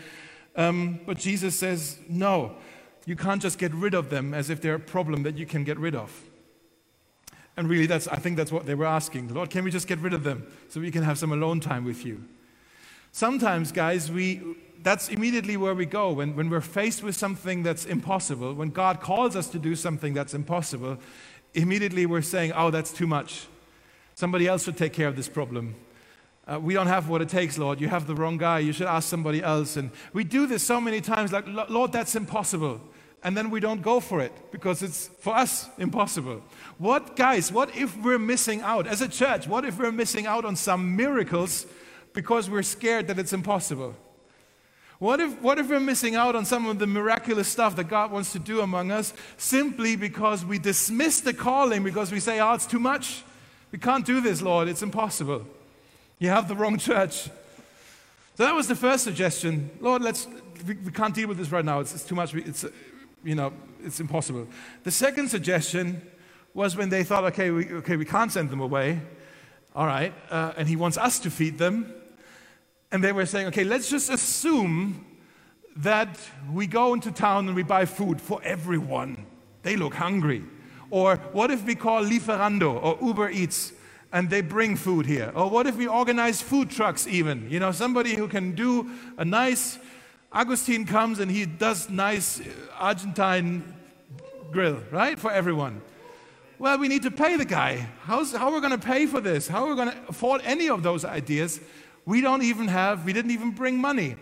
Um, 0.59 0.99
but 1.07 1.19
Jesus 1.19 1.55
says, 1.55 1.99
no, 2.09 2.57
you 3.07 3.15
can't 3.15 3.41
just 3.41 3.59
get 3.59 3.73
rid 3.73 3.95
of 3.95 4.11
them 4.11 4.35
as 4.35 4.51
if 4.51 4.61
they're 4.61 4.75
a 4.75 4.81
problem 4.81 5.23
that 5.23 5.39
you 5.39 5.47
can 5.47 5.63
get 5.63 5.79
rid 5.79 5.95
of. 5.95 6.13
And 7.57 7.69
really, 7.69 7.87
that's, 7.87 8.09
I 8.09 8.17
think 8.17 8.37
that's 8.37 8.51
what 8.51 8.67
they 8.67 8.75
were 8.75 8.85
asking. 8.85 9.33
Lord, 9.33 9.51
can 9.51 9.63
we 9.65 9.71
just 9.71 9.87
get 9.87 10.01
rid 10.01 10.13
of 10.13 10.25
them 10.25 10.47
so 10.69 10.81
we 10.81 10.91
can 10.91 11.05
have 11.05 11.17
some 11.17 11.33
alone 11.33 11.61
time 11.61 11.85
with 11.85 12.05
you? 12.05 12.25
Sometimes, 13.13 13.71
guys, 13.71 14.11
we, 14.11 14.57
that's 14.83 15.09
immediately 15.09 15.57
where 15.57 15.75
we 15.75 15.87
go. 15.87 16.13
When, 16.13 16.35
when 16.35 16.51
we're 16.51 16.61
faced 16.61 17.05
with 17.05 17.17
something 17.17 17.63
that's 17.63 17.87
impossible, 17.87 18.53
when 18.53 18.71
God 18.71 19.01
calls 19.01 19.37
us 19.37 19.49
to 19.51 19.61
do 19.61 19.77
something 19.77 20.13
that's 20.13 20.35
impossible, 20.35 20.99
immediately 21.55 22.05
we're 22.05 22.21
saying, 22.21 22.53
oh, 22.55 22.71
that's 22.71 22.93
too 22.93 23.07
much. 23.07 23.47
Somebody 24.17 24.49
else 24.49 24.65
should 24.65 24.77
take 24.77 24.93
care 24.93 25.07
of 25.07 25.15
this 25.15 25.29
problem. 25.29 25.77
Uh, 26.51 26.59
we 26.59 26.73
don't 26.73 26.87
have 26.87 27.11
what 27.11 27.21
it 27.21 27.29
takes, 27.29 27.59
Lord. 27.59 27.79
You 27.79 27.89
have 27.89 28.07
the 28.07 28.15
wrong 28.15 28.39
guy. 28.39 28.61
You 28.61 28.73
should 28.73 28.87
ask 28.87 29.09
somebody 29.09 29.43
else. 29.43 29.77
And 29.77 29.91
we 30.15 30.25
do 30.25 30.47
this 30.47 30.63
so 30.63 30.81
many 30.81 31.03
times, 31.03 31.31
like, 31.31 31.45
Lord, 31.69 31.93
that's 31.93 32.15
impossible. 32.15 32.81
And 33.23 33.37
then 33.37 33.51
we 33.51 33.61
don't 33.61 33.83
go 33.83 34.01
for 34.01 34.21
it 34.21 34.33
because 34.51 34.83
it's, 34.83 35.09
for 35.21 35.37
us, 35.37 35.69
impossible. 35.77 36.43
What, 36.79 37.17
guys, 37.17 37.53
what 37.53 37.77
if 37.77 37.97
we're 37.99 38.19
missing 38.19 38.63
out? 38.63 38.87
As 38.87 39.03
a 39.03 39.09
church, 39.09 39.47
what 39.47 39.65
if 39.65 39.79
we're 39.79 39.93
missing 39.93 40.27
out 40.27 40.45
on 40.45 40.57
some 40.57 40.97
miracles 40.97 41.67
because 42.15 42.49
we're 42.49 42.63
scared 42.63 43.09
that 43.09 43.19
it's 43.19 43.33
impossible? 43.33 43.95
What 45.01 45.21
if, 45.21 45.41
what 45.43 45.59
if 45.59 45.69
we're 45.69 45.81
missing 45.81 46.15
out 46.17 46.35
on 46.35 46.45
some 46.45 46.67
of 46.67 46.79
the 46.79 46.87
miraculous 46.87 47.49
stuff 47.49 47.77
that 47.77 47.85
God 47.85 48.11
wants 48.11 48.33
to 48.33 48.39
do 48.39 48.63
among 48.63 48.91
us 48.91 49.13
simply 49.37 49.97
because 49.97 50.45
we 50.45 50.59
dismiss 50.59 51.21
the 51.21 51.35
calling 51.35 51.85
because 51.85 52.11
we 52.11 52.21
say, 52.21 52.41
oh, 52.41 52.55
it's 52.55 52.67
too 52.67 52.81
much? 52.81 53.23
We 53.71 53.79
can't 53.79 54.07
do 54.07 54.21
this, 54.21 54.41
Lord. 54.41 54.67
It's 54.67 54.83
impossible. 54.83 55.45
You 56.19 56.31
have 56.31 56.49
the 56.49 56.57
wrong 56.57 56.79
church. 56.79 57.25
So 58.35 58.45
that 58.45 58.55
was 58.55 58.67
the 58.67 58.75
first 58.75 59.05
suggestion. 59.05 59.71
Lord, 59.81 60.03
let's, 60.03 60.27
we, 60.67 60.75
we 60.75 60.91
can't 60.91 61.15
deal 61.15 61.29
with 61.29 61.39
this 61.39 61.53
right 61.53 61.65
now. 61.65 61.81
It's, 61.81 61.95
it's 61.95 62.05
too 62.05 62.17
much. 62.17 62.35
It's, 62.35 62.65
you 63.23 63.37
know, 63.37 63.53
it's 63.85 64.01
impossible. 64.01 64.49
The 64.83 64.91
second 64.91 65.29
suggestion 65.29 66.03
was 66.55 66.77
when 66.77 66.89
they 66.89 67.05
thought, 67.05 67.25
okay, 67.25 67.51
we, 67.51 67.73
okay, 67.75 67.97
we 67.97 68.05
can't 68.05 68.33
send 68.33 68.51
them 68.51 68.61
away. 68.61 69.01
All 69.77 69.87
right. 69.87 70.13
Uh, 70.29 70.55
and 70.57 70.67
he 70.67 70.75
wants 70.75 70.99
us 70.99 71.21
to 71.21 71.31
feed 71.31 71.59
them. 71.59 71.93
And 72.91 73.05
they 73.05 73.13
were 73.13 73.27
saying, 73.27 73.47
okay, 73.49 73.65
let's 73.65 73.89
just 73.89 74.11
assume 74.11 75.05
that 75.77 76.19
we 76.53 76.67
go 76.67 76.95
into 76.95 77.13
town 77.13 77.47
and 77.47 77.55
we 77.55 77.63
buy 77.63 77.85
food 77.85 78.21
for 78.21 78.41
everyone. 78.43 79.25
They 79.63 79.77
look 79.77 79.95
hungry. 79.95 80.43
Or 80.91 81.17
what 81.33 81.53
if 81.53 81.65
we 81.65 81.77
call 81.77 82.03
Lieferando 82.03 82.83
or 82.83 82.99
Uber 83.01 83.31
Eats 83.31 83.73
and 84.13 84.31
they 84.31 84.41
bring 84.41 84.77
food 84.77 85.07
here? 85.07 85.33
Or 85.35 85.51
what 85.51 85.67
if 85.67 85.77
we 85.77 85.87
organize 85.87 86.41
food 86.41 86.71
trucks 86.71 87.07
even? 87.07 87.51
You 87.51 87.61
know, 87.61 87.73
somebody 87.73 88.15
who 88.15 88.29
can 88.29 88.55
do 88.55 88.91
a 89.17 89.25
nice, 89.25 89.79
Agustin 90.33 90.87
comes 90.87 91.19
and 91.19 91.31
he 91.31 91.45
does 91.47 91.91
nice 91.91 92.41
Argentine 92.79 93.75
grill, 94.51 94.83
right, 94.91 95.19
for 95.19 95.31
everyone. 95.31 95.83
Well, 96.59 96.79
we 96.79 96.89
need 96.89 97.03
to 97.03 97.11
pay 97.11 97.37
the 97.37 97.45
guy. 97.45 97.87
How's, 98.03 98.33
how 98.33 98.49
are 98.49 98.55
we 98.55 98.61
going 98.61 98.79
to 98.79 98.85
pay 98.85 99.07
for 99.07 99.21
this? 99.21 99.47
How 99.47 99.65
are 99.65 99.71
we 99.71 99.77
going 99.77 99.91
to 99.91 99.99
afford 100.09 100.41
any 100.45 100.69
of 100.69 100.83
those 100.83 101.05
ideas? 101.05 101.61
We 102.05 102.21
don't 102.21 102.43
even 102.43 102.69
have, 102.69 103.05
we 103.05 103.13
didn't 103.13 103.31
even 103.31 103.53
bring 103.53 103.79
money. 103.79 104.17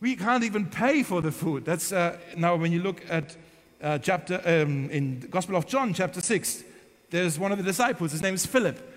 We 0.00 0.16
can't 0.16 0.44
even 0.44 0.66
pay 0.66 1.02
for 1.02 1.22
the 1.22 1.32
food. 1.32 1.64
That's 1.64 1.92
uh, 1.92 2.18
now 2.36 2.56
when 2.56 2.72
you 2.72 2.82
look 2.82 3.02
at 3.08 3.36
uh, 3.80 3.98
chapter 3.98 4.42
um, 4.44 4.90
in 4.90 5.20
Gospel 5.30 5.56
of 5.56 5.66
John, 5.66 5.94
chapter 5.94 6.20
6, 6.20 6.64
there's 7.10 7.38
one 7.38 7.52
of 7.52 7.58
the 7.58 7.64
disciples, 7.64 8.12
his 8.12 8.20
name 8.20 8.34
is 8.34 8.44
Philip. 8.44 8.93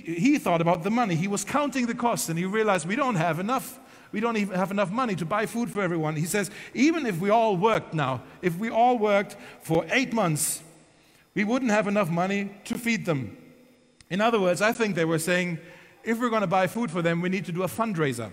He, 0.00 0.38
thought 0.38 0.60
about 0.60 0.82
the 0.82 0.90
money. 0.90 1.14
He 1.14 1.28
was 1.28 1.44
counting 1.44 1.86
the 1.86 1.94
cost 1.94 2.28
and 2.28 2.38
he 2.38 2.44
realized 2.44 2.86
we 2.86 2.96
don't 2.96 3.16
have 3.16 3.38
enough. 3.38 3.78
We 4.12 4.20
don't 4.20 4.36
even 4.36 4.56
have 4.56 4.70
enough 4.70 4.90
money 4.90 5.14
to 5.16 5.24
buy 5.24 5.46
food 5.46 5.70
for 5.70 5.82
everyone. 5.82 6.16
He 6.16 6.26
says, 6.26 6.50
even 6.74 7.06
if 7.06 7.18
we 7.18 7.30
all 7.30 7.56
worked 7.56 7.92
now, 7.92 8.22
if 8.42 8.56
we 8.56 8.70
all 8.70 8.98
worked 8.98 9.36
for 9.62 9.84
eight 9.90 10.12
months, 10.12 10.62
we 11.34 11.44
wouldn't 11.44 11.70
have 11.70 11.86
enough 11.86 12.08
money 12.08 12.50
to 12.64 12.78
feed 12.78 13.04
them. 13.04 13.36
In 14.08 14.20
other 14.20 14.40
words, 14.40 14.62
I 14.62 14.72
think 14.72 14.94
they 14.94 15.04
were 15.04 15.18
saying, 15.18 15.58
if 16.04 16.20
we're 16.20 16.30
going 16.30 16.42
to 16.42 16.46
buy 16.46 16.66
food 16.66 16.90
for 16.90 17.02
them, 17.02 17.20
we 17.20 17.28
need 17.28 17.44
to 17.46 17.52
do 17.52 17.64
a 17.64 17.68
fundraiser. 17.68 18.30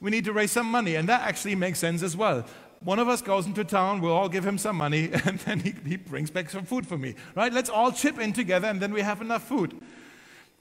We 0.00 0.10
need 0.10 0.24
to 0.24 0.32
raise 0.32 0.50
some 0.50 0.66
money, 0.66 0.96
and 0.96 1.08
that 1.08 1.20
actually 1.20 1.54
makes 1.54 1.78
sense 1.78 2.02
as 2.02 2.16
well. 2.16 2.44
One 2.80 2.98
of 2.98 3.08
us 3.08 3.22
goes 3.22 3.46
into 3.46 3.62
town, 3.62 4.00
we'll 4.00 4.14
all 4.14 4.28
give 4.28 4.44
him 4.44 4.58
some 4.58 4.76
money, 4.76 5.10
and 5.24 5.38
then 5.40 5.60
he, 5.60 5.74
he 5.86 5.96
brings 5.96 6.30
back 6.30 6.50
some 6.50 6.64
food 6.64 6.86
for 6.86 6.98
me, 6.98 7.14
right? 7.36 7.52
Let's 7.52 7.70
all 7.70 7.92
chip 7.92 8.18
in 8.18 8.32
together, 8.32 8.66
and 8.66 8.80
then 8.80 8.92
we 8.92 9.02
have 9.02 9.20
enough 9.20 9.44
food. 9.44 9.80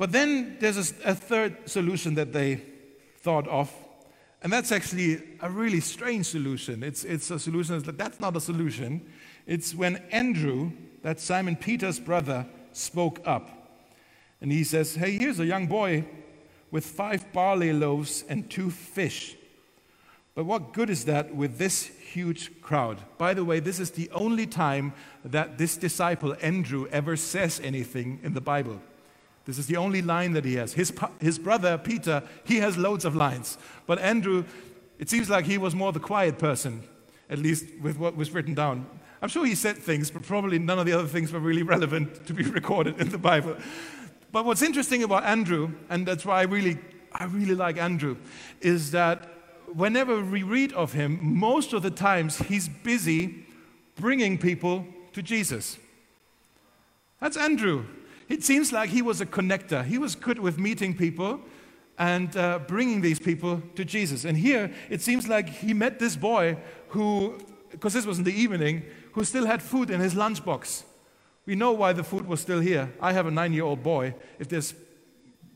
But 0.01 0.11
then 0.11 0.57
there's 0.59 0.77
a, 0.91 1.11
a 1.11 1.13
third 1.13 1.69
solution 1.69 2.15
that 2.15 2.33
they 2.33 2.55
thought 3.19 3.47
of, 3.47 3.71
and 4.41 4.51
that's 4.51 4.71
actually 4.71 5.21
a 5.41 5.47
really 5.47 5.79
strange 5.79 6.25
solution. 6.25 6.81
It's, 6.81 7.03
it's 7.03 7.29
a 7.29 7.37
solution 7.37 7.77
that 7.83 7.99
that's 7.99 8.19
not 8.19 8.35
a 8.35 8.41
solution. 8.41 9.07
It's 9.45 9.75
when 9.75 9.97
Andrew, 10.11 10.71
that's 11.03 11.23
Simon 11.23 11.55
Peter's 11.55 11.99
brother, 11.99 12.47
spoke 12.71 13.21
up. 13.25 13.77
And 14.41 14.51
he 14.51 14.63
says, 14.63 14.95
Hey, 14.95 15.19
here's 15.19 15.39
a 15.39 15.45
young 15.45 15.67
boy 15.67 16.05
with 16.71 16.83
five 16.83 17.31
barley 17.31 17.71
loaves 17.71 18.23
and 18.27 18.49
two 18.49 18.71
fish. 18.71 19.35
But 20.33 20.45
what 20.45 20.73
good 20.73 20.89
is 20.89 21.05
that 21.05 21.35
with 21.35 21.59
this 21.59 21.83
huge 21.83 22.59
crowd? 22.63 22.97
By 23.19 23.35
the 23.35 23.45
way, 23.45 23.59
this 23.59 23.79
is 23.79 23.91
the 23.91 24.09
only 24.13 24.47
time 24.47 24.93
that 25.23 25.59
this 25.59 25.77
disciple, 25.77 26.35
Andrew, 26.41 26.87
ever 26.91 27.15
says 27.15 27.61
anything 27.63 28.19
in 28.23 28.33
the 28.33 28.41
Bible. 28.41 28.81
This 29.45 29.57
is 29.57 29.67
the 29.67 29.77
only 29.77 30.01
line 30.01 30.33
that 30.33 30.45
he 30.45 30.55
has. 30.55 30.73
His, 30.73 30.93
his 31.19 31.39
brother, 31.39 31.77
Peter, 31.77 32.23
he 32.43 32.57
has 32.57 32.77
loads 32.77 33.05
of 33.05 33.15
lines. 33.15 33.57
But 33.87 33.99
Andrew, 33.99 34.45
it 34.99 35.09
seems 35.09 35.29
like 35.29 35.45
he 35.45 35.57
was 35.57 35.73
more 35.73 35.91
the 35.91 35.99
quiet 35.99 36.37
person, 36.37 36.83
at 37.29 37.39
least 37.39 37.65
with 37.81 37.97
what 37.97 38.15
was 38.15 38.31
written 38.31 38.53
down. 38.53 38.85
I'm 39.21 39.29
sure 39.29 39.45
he 39.45 39.55
said 39.55 39.77
things, 39.77 40.11
but 40.11 40.23
probably 40.23 40.59
none 40.59 40.79
of 40.79 40.85
the 40.85 40.93
other 40.93 41.07
things 41.07 41.31
were 41.31 41.39
really 41.39 41.63
relevant 41.63 42.25
to 42.27 42.33
be 42.33 42.43
recorded 42.43 42.99
in 42.99 43.09
the 43.09 43.17
Bible. 43.17 43.55
But 44.31 44.45
what's 44.45 44.61
interesting 44.61 45.03
about 45.03 45.23
Andrew, 45.23 45.71
and 45.89 46.07
that's 46.07 46.25
why 46.25 46.39
I 46.39 46.43
really, 46.43 46.77
I 47.11 47.25
really 47.25 47.55
like 47.55 47.77
Andrew, 47.77 48.17
is 48.61 48.91
that 48.91 49.27
whenever 49.73 50.23
we 50.23 50.43
read 50.43 50.71
of 50.73 50.93
him, 50.93 51.19
most 51.21 51.73
of 51.73 51.81
the 51.81 51.91
times 51.91 52.37
he's 52.37 52.69
busy 52.69 53.45
bringing 53.95 54.37
people 54.37 54.85
to 55.13 55.21
Jesus. 55.21 55.77
That's 57.19 57.37
Andrew. 57.37 57.85
It 58.31 58.45
seems 58.45 58.71
like 58.71 58.89
he 58.91 59.01
was 59.01 59.19
a 59.19 59.25
connector. 59.25 59.83
He 59.83 59.97
was 59.97 60.15
good 60.15 60.39
with 60.39 60.57
meeting 60.57 60.95
people 60.95 61.41
and 61.99 62.33
uh, 62.37 62.59
bringing 62.59 63.01
these 63.01 63.19
people 63.19 63.61
to 63.75 63.83
Jesus. 63.83 64.23
And 64.23 64.37
here, 64.37 64.71
it 64.89 65.01
seems 65.01 65.27
like 65.27 65.49
he 65.49 65.73
met 65.73 65.99
this 65.99 66.15
boy 66.15 66.55
who, 66.87 67.37
because 67.71 67.91
this 67.91 68.05
was 68.05 68.19
in 68.19 68.23
the 68.23 68.33
evening, 68.33 68.83
who 69.11 69.25
still 69.25 69.45
had 69.45 69.61
food 69.61 69.89
in 69.89 69.99
his 69.99 70.13
lunchbox. 70.13 70.83
We 71.45 71.55
know 71.55 71.73
why 71.73 71.91
the 71.91 72.05
food 72.05 72.25
was 72.25 72.39
still 72.39 72.61
here. 72.61 72.93
I 73.01 73.11
have 73.11 73.25
a 73.25 73.31
nine 73.31 73.51
year 73.51 73.65
old 73.65 73.83
boy. 73.83 74.15
If 74.39 74.47
there's 74.47 74.73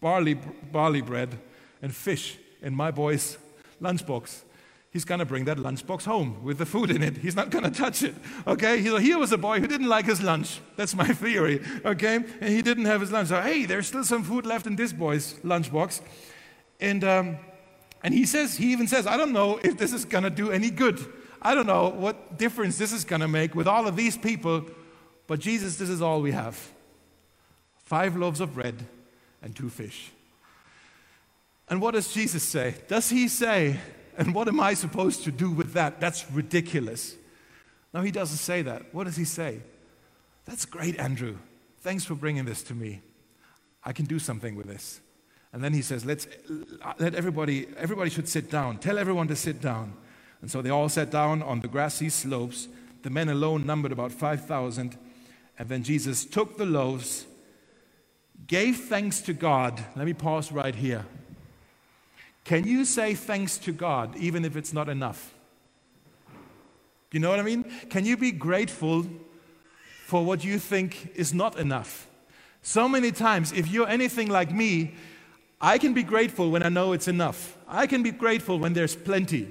barley, 0.01 0.33
barley 0.33 1.01
bread 1.01 1.39
and 1.81 1.95
fish 1.95 2.37
in 2.61 2.75
my 2.75 2.91
boy's 2.91 3.37
lunchbox, 3.81 4.41
he's 4.95 5.05
going 5.05 5.19
to 5.19 5.25
bring 5.25 5.43
that 5.45 5.57
lunchbox 5.57 6.05
home 6.05 6.41
with 6.41 6.57
the 6.57 6.65
food 6.65 6.89
in 6.89 7.03
it. 7.03 7.17
He's 7.17 7.35
not 7.35 7.49
going 7.49 7.65
to 7.65 7.69
touch 7.69 8.01
it. 8.01 8.15
Okay? 8.47 8.81
Here 8.81 9.19
was 9.19 9.31
a 9.31 9.37
boy 9.37 9.59
who 9.59 9.67
didn't 9.67 9.89
like 9.89 10.05
his 10.05 10.21
lunch. 10.21 10.61
That's 10.77 10.95
my 10.95 11.07
theory. 11.23 11.61
Okay? 11.83 12.15
And 12.15 12.49
he 12.49 12.61
didn't 12.61 12.85
have 12.85 13.01
his 13.01 13.11
lunch. 13.11 13.27
So, 13.27 13.41
hey, 13.41 13.65
there's 13.65 13.87
still 13.87 14.05
some 14.05 14.23
food 14.23 14.45
left 14.45 14.67
in 14.67 14.75
this 14.75 14.93
boy's 14.93 15.33
lunchbox. 15.43 16.01
And, 16.79 17.03
um, 17.03 17.37
and 18.03 18.13
he 18.13 18.25
says, 18.25 18.55
he 18.55 18.71
even 18.71 18.87
says, 18.87 19.05
I 19.05 19.17
don't 19.17 19.33
know 19.33 19.59
if 19.63 19.77
this 19.77 19.91
is 19.91 20.05
going 20.05 20.23
to 20.23 20.29
do 20.29 20.51
any 20.51 20.69
good. 20.69 20.99
I 21.41 21.53
don't 21.53 21.67
know 21.67 21.89
what 21.89 22.37
difference 22.37 22.77
this 22.77 22.93
is 22.93 23.03
going 23.03 23.21
to 23.21 23.27
make 23.27 23.53
with 23.53 23.67
all 23.67 23.87
of 23.87 23.95
these 23.95 24.17
people 24.17 24.65
but 25.27 25.39
Jesus, 25.39 25.77
this 25.77 25.89
is 25.89 26.01
all 26.01 26.21
we 26.21 26.31
have 26.31 26.71
five 27.77 28.15
loaves 28.15 28.39
of 28.39 28.53
bread 28.53 28.85
and 29.41 29.55
two 29.55 29.69
fish. 29.69 30.11
And 31.67 31.81
what 31.81 31.95
does 31.95 32.13
Jesus 32.13 32.43
say? 32.43 32.75
Does 32.87 33.09
he 33.09 33.27
say, 33.27 33.79
and 34.17 34.33
what 34.33 34.47
am 34.47 34.59
I 34.59 34.73
supposed 34.73 35.23
to 35.25 35.31
do 35.31 35.51
with 35.51 35.73
that? 35.73 35.99
That's 35.99 36.29
ridiculous. 36.31 37.15
No, 37.93 38.01
he 38.01 38.11
doesn't 38.11 38.37
say 38.37 38.61
that. 38.63 38.93
What 38.93 39.05
does 39.05 39.15
he 39.15 39.25
say? 39.25 39.59
That's 40.45 40.65
great, 40.65 40.99
Andrew. 40.99 41.37
Thanks 41.81 42.03
for 42.03 42.15
bringing 42.15 42.45
this 42.45 42.63
to 42.63 42.73
me. 42.73 43.01
I 43.83 43.93
can 43.93 44.05
do 44.05 44.19
something 44.19 44.55
with 44.55 44.67
this. 44.67 44.99
And 45.53 45.63
then 45.63 45.73
he 45.73 45.81
says, 45.81 46.03
Let's 46.03 46.27
let 46.99 47.15
everybody, 47.15 47.67
everybody 47.77 48.09
should 48.09 48.27
sit 48.27 48.51
down. 48.51 48.79
Tell 48.79 48.97
everyone 48.97 49.27
to 49.29 49.35
sit 49.35 49.61
down. 49.61 49.93
And 50.41 50.51
so 50.51 50.61
they 50.61 50.69
all 50.69 50.89
sat 50.89 51.09
down 51.09 51.41
on 51.41 51.61
the 51.61 51.67
grassy 51.67 52.09
slopes. 52.09 52.67
The 53.03 53.09
men 53.09 53.29
alone 53.29 53.65
numbered 53.65 53.91
about 53.91 54.11
5,000. 54.11 54.97
And 55.57 55.69
then 55.69 55.83
Jesus 55.83 56.25
took 56.25 56.57
the 56.57 56.65
loaves, 56.65 57.25
gave 58.47 58.77
thanks 58.77 59.21
to 59.21 59.33
God. 59.33 59.83
Let 59.95 60.05
me 60.05 60.13
pause 60.13 60.51
right 60.51 60.75
here. 60.75 61.05
Can 62.45 62.65
you 62.65 62.85
say 62.85 63.15
thanks 63.15 63.57
to 63.59 63.73
God 63.73 64.15
even 64.15 64.45
if 64.45 64.55
it's 64.55 64.71
not 64.71 64.87
enough? 64.87 65.33
You 67.11 67.19
know 67.19 67.29
what 67.29 67.39
I 67.39 67.43
mean? 67.43 67.63
Can 67.89 68.05
you 68.05 68.17
be 68.17 68.31
grateful 68.31 69.05
for 70.05 70.23
what 70.23 70.43
you 70.43 70.59
think 70.59 71.11
is 71.15 71.33
not 71.33 71.57
enough? 71.57 72.07
So 72.61 72.87
many 72.87 73.11
times, 73.11 73.51
if 73.51 73.67
you're 73.67 73.87
anything 73.87 74.29
like 74.29 74.51
me, 74.51 74.95
I 75.61 75.77
can 75.77 75.93
be 75.93 76.03
grateful 76.03 76.51
when 76.51 76.63
I 76.63 76.69
know 76.69 76.93
it's 76.93 77.07
enough. 77.07 77.57
I 77.67 77.87
can 77.87 78.03
be 78.03 78.11
grateful 78.11 78.59
when 78.59 78.73
there's 78.73 78.95
plenty. 78.95 79.47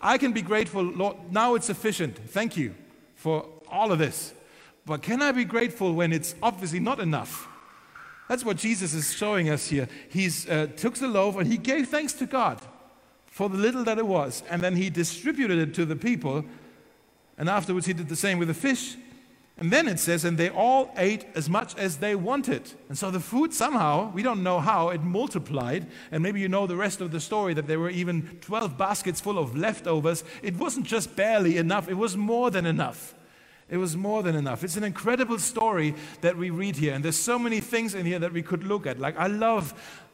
I 0.00 0.18
can 0.18 0.32
be 0.32 0.42
grateful, 0.42 0.82
Lord, 0.82 1.16
now 1.30 1.54
it's 1.54 1.66
sufficient. 1.66 2.18
Thank 2.30 2.56
you 2.56 2.74
for 3.14 3.46
all 3.70 3.92
of 3.92 3.98
this. 3.98 4.32
But 4.84 5.02
can 5.02 5.22
I 5.22 5.30
be 5.32 5.44
grateful 5.44 5.92
when 5.92 6.12
it's 6.12 6.34
obviously 6.42 6.80
not 6.80 6.98
enough? 6.98 7.46
That's 8.32 8.46
what 8.46 8.56
Jesus 8.56 8.94
is 8.94 9.12
showing 9.12 9.50
us 9.50 9.68
here. 9.68 9.86
He 10.08 10.30
uh, 10.48 10.64
took 10.68 10.94
the 10.94 11.06
loaf 11.06 11.36
and 11.36 11.46
he 11.46 11.58
gave 11.58 11.88
thanks 11.88 12.14
to 12.14 12.24
God 12.24 12.62
for 13.26 13.50
the 13.50 13.58
little 13.58 13.84
that 13.84 13.98
it 13.98 14.06
was. 14.06 14.42
And 14.48 14.62
then 14.62 14.74
he 14.74 14.88
distributed 14.88 15.58
it 15.58 15.74
to 15.74 15.84
the 15.84 15.96
people. 15.96 16.42
And 17.36 17.50
afterwards, 17.50 17.84
he 17.84 17.92
did 17.92 18.08
the 18.08 18.16
same 18.16 18.38
with 18.38 18.48
the 18.48 18.54
fish. 18.54 18.96
And 19.58 19.70
then 19.70 19.86
it 19.86 19.98
says, 19.98 20.24
and 20.24 20.38
they 20.38 20.48
all 20.48 20.94
ate 20.96 21.26
as 21.34 21.50
much 21.50 21.76
as 21.76 21.98
they 21.98 22.14
wanted. 22.14 22.72
And 22.88 22.96
so 22.96 23.10
the 23.10 23.20
food 23.20 23.52
somehow, 23.52 24.10
we 24.12 24.22
don't 24.22 24.42
know 24.42 24.60
how, 24.60 24.88
it 24.88 25.02
multiplied. 25.02 25.86
And 26.10 26.22
maybe 26.22 26.40
you 26.40 26.48
know 26.48 26.66
the 26.66 26.74
rest 26.74 27.02
of 27.02 27.10
the 27.10 27.20
story 27.20 27.52
that 27.52 27.66
there 27.66 27.80
were 27.80 27.90
even 27.90 28.38
12 28.40 28.78
baskets 28.78 29.20
full 29.20 29.38
of 29.38 29.54
leftovers. 29.54 30.24
It 30.42 30.56
wasn't 30.56 30.86
just 30.86 31.16
barely 31.16 31.58
enough, 31.58 31.86
it 31.86 31.98
was 31.98 32.16
more 32.16 32.50
than 32.50 32.64
enough. 32.64 33.14
It 33.72 33.78
was 33.78 33.96
more 33.96 34.22
than 34.22 34.36
enough. 34.36 34.62
It's 34.62 34.76
an 34.76 34.84
incredible 34.84 35.38
story 35.38 35.94
that 36.20 36.36
we 36.36 36.50
read 36.50 36.76
here. 36.76 36.92
And 36.92 37.02
there's 37.02 37.16
so 37.16 37.38
many 37.38 37.58
things 37.60 37.94
in 37.94 38.04
here 38.04 38.18
that 38.18 38.30
we 38.30 38.42
could 38.42 38.64
look 38.64 38.86
at. 38.86 39.00
Like, 39.00 39.18
I 39.18 39.28
love, 39.28 39.72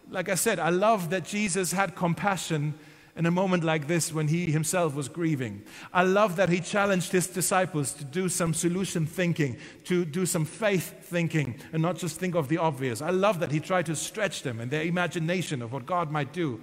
like 0.09 0.29
I 0.29 0.37
said, 0.37 0.61
I 0.61 0.71
love 0.71 1.11
that 1.11 1.25
Jesus 1.25 1.73
had 1.73 1.97
compassion 1.97 2.75
in 3.17 3.27
a 3.27 3.33
moment 3.33 3.65
like 3.65 3.88
this 3.88 4.12
when 4.12 4.29
he 4.29 4.53
himself 4.53 4.95
was 4.95 5.09
grieving. 5.09 5.65
I 5.93 6.05
love 6.05 6.37
that 6.37 6.50
he 6.50 6.61
challenged 6.61 7.11
his 7.11 7.27
disciples 7.27 7.93
to 7.95 8.05
do 8.05 8.29
some 8.29 8.55
solution 8.55 9.07
thinking, 9.07 9.57
to 9.87 10.05
do 10.05 10.25
some 10.25 10.45
faith 10.45 10.95
thinking, 11.07 11.57
and 11.73 11.83
not 11.83 11.99
just 11.99 12.21
think 12.21 12.37
of 12.37 12.47
the 12.47 12.59
obvious. 12.59 13.03
I 13.03 13.11
love 13.11 13.41
that 13.41 13.50
he 13.50 13.59
tried 13.59 13.87
to 13.87 13.97
stretch 13.97 14.45
them 14.45 14.61
and 14.61 14.71
their 14.71 14.83
imagination 14.83 15.62
of 15.62 15.73
what 15.73 15.85
God 15.85 16.12
might 16.12 16.33
do. 16.33 16.62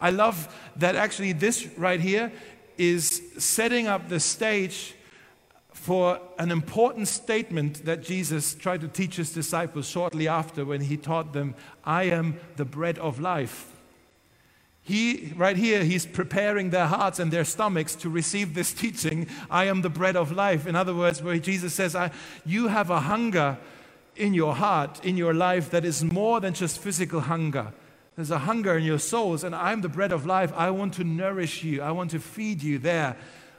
I 0.00 0.10
love 0.10 0.54
that 0.76 0.94
actually 0.94 1.32
this 1.32 1.66
right 1.76 2.00
here 2.00 2.30
is 2.78 3.20
setting 3.38 3.88
up 3.88 4.08
the 4.08 4.20
stage 4.20 4.94
for 5.82 6.20
an 6.38 6.52
important 6.52 7.08
statement 7.08 7.86
that 7.86 8.04
Jesus 8.04 8.54
tried 8.54 8.82
to 8.82 8.86
teach 8.88 9.16
his 9.16 9.32
disciples 9.32 9.88
shortly 9.88 10.28
after 10.28 10.64
when 10.64 10.82
he 10.82 10.96
taught 10.96 11.32
them, 11.32 11.56
I 11.84 12.04
am 12.04 12.38
the 12.54 12.64
bread 12.64 13.00
of 13.00 13.18
life. 13.18 13.66
He, 14.84 15.32
right 15.34 15.56
here, 15.56 15.82
he's 15.82 16.06
preparing 16.06 16.70
their 16.70 16.86
hearts 16.86 17.18
and 17.18 17.32
their 17.32 17.44
stomachs 17.44 17.96
to 17.96 18.08
receive 18.08 18.54
this 18.54 18.72
teaching 18.82 19.26
I 19.50 19.64
am 19.64 19.82
the 19.82 19.90
bread 19.90 20.14
of 20.14 20.30
life. 20.30 20.68
In 20.68 20.76
other 20.76 20.94
words, 20.94 21.20
where 21.20 21.36
Jesus 21.40 21.74
says, 21.74 21.96
I, 21.96 22.12
You 22.46 22.68
have 22.68 22.88
a 22.88 23.00
hunger 23.00 23.58
in 24.14 24.34
your 24.34 24.54
heart, 24.54 25.04
in 25.04 25.16
your 25.16 25.34
life, 25.34 25.70
that 25.70 25.84
is 25.84 26.04
more 26.04 26.38
than 26.38 26.54
just 26.54 26.78
physical 26.78 27.22
hunger. 27.22 27.72
There's 28.14 28.30
a 28.30 28.38
hunger 28.38 28.78
in 28.78 28.84
your 28.84 29.00
souls, 29.00 29.42
and 29.42 29.52
I'm 29.52 29.80
the 29.80 29.88
bread 29.88 30.12
of 30.12 30.26
life. 30.26 30.52
I 30.54 30.70
want 30.70 30.94
to 30.94 31.02
nourish 31.02 31.64
you, 31.64 31.82
I 31.82 31.90
want 31.90 32.12
to 32.12 32.20
feed 32.20 32.62
you 32.62 32.78
there 32.78 33.16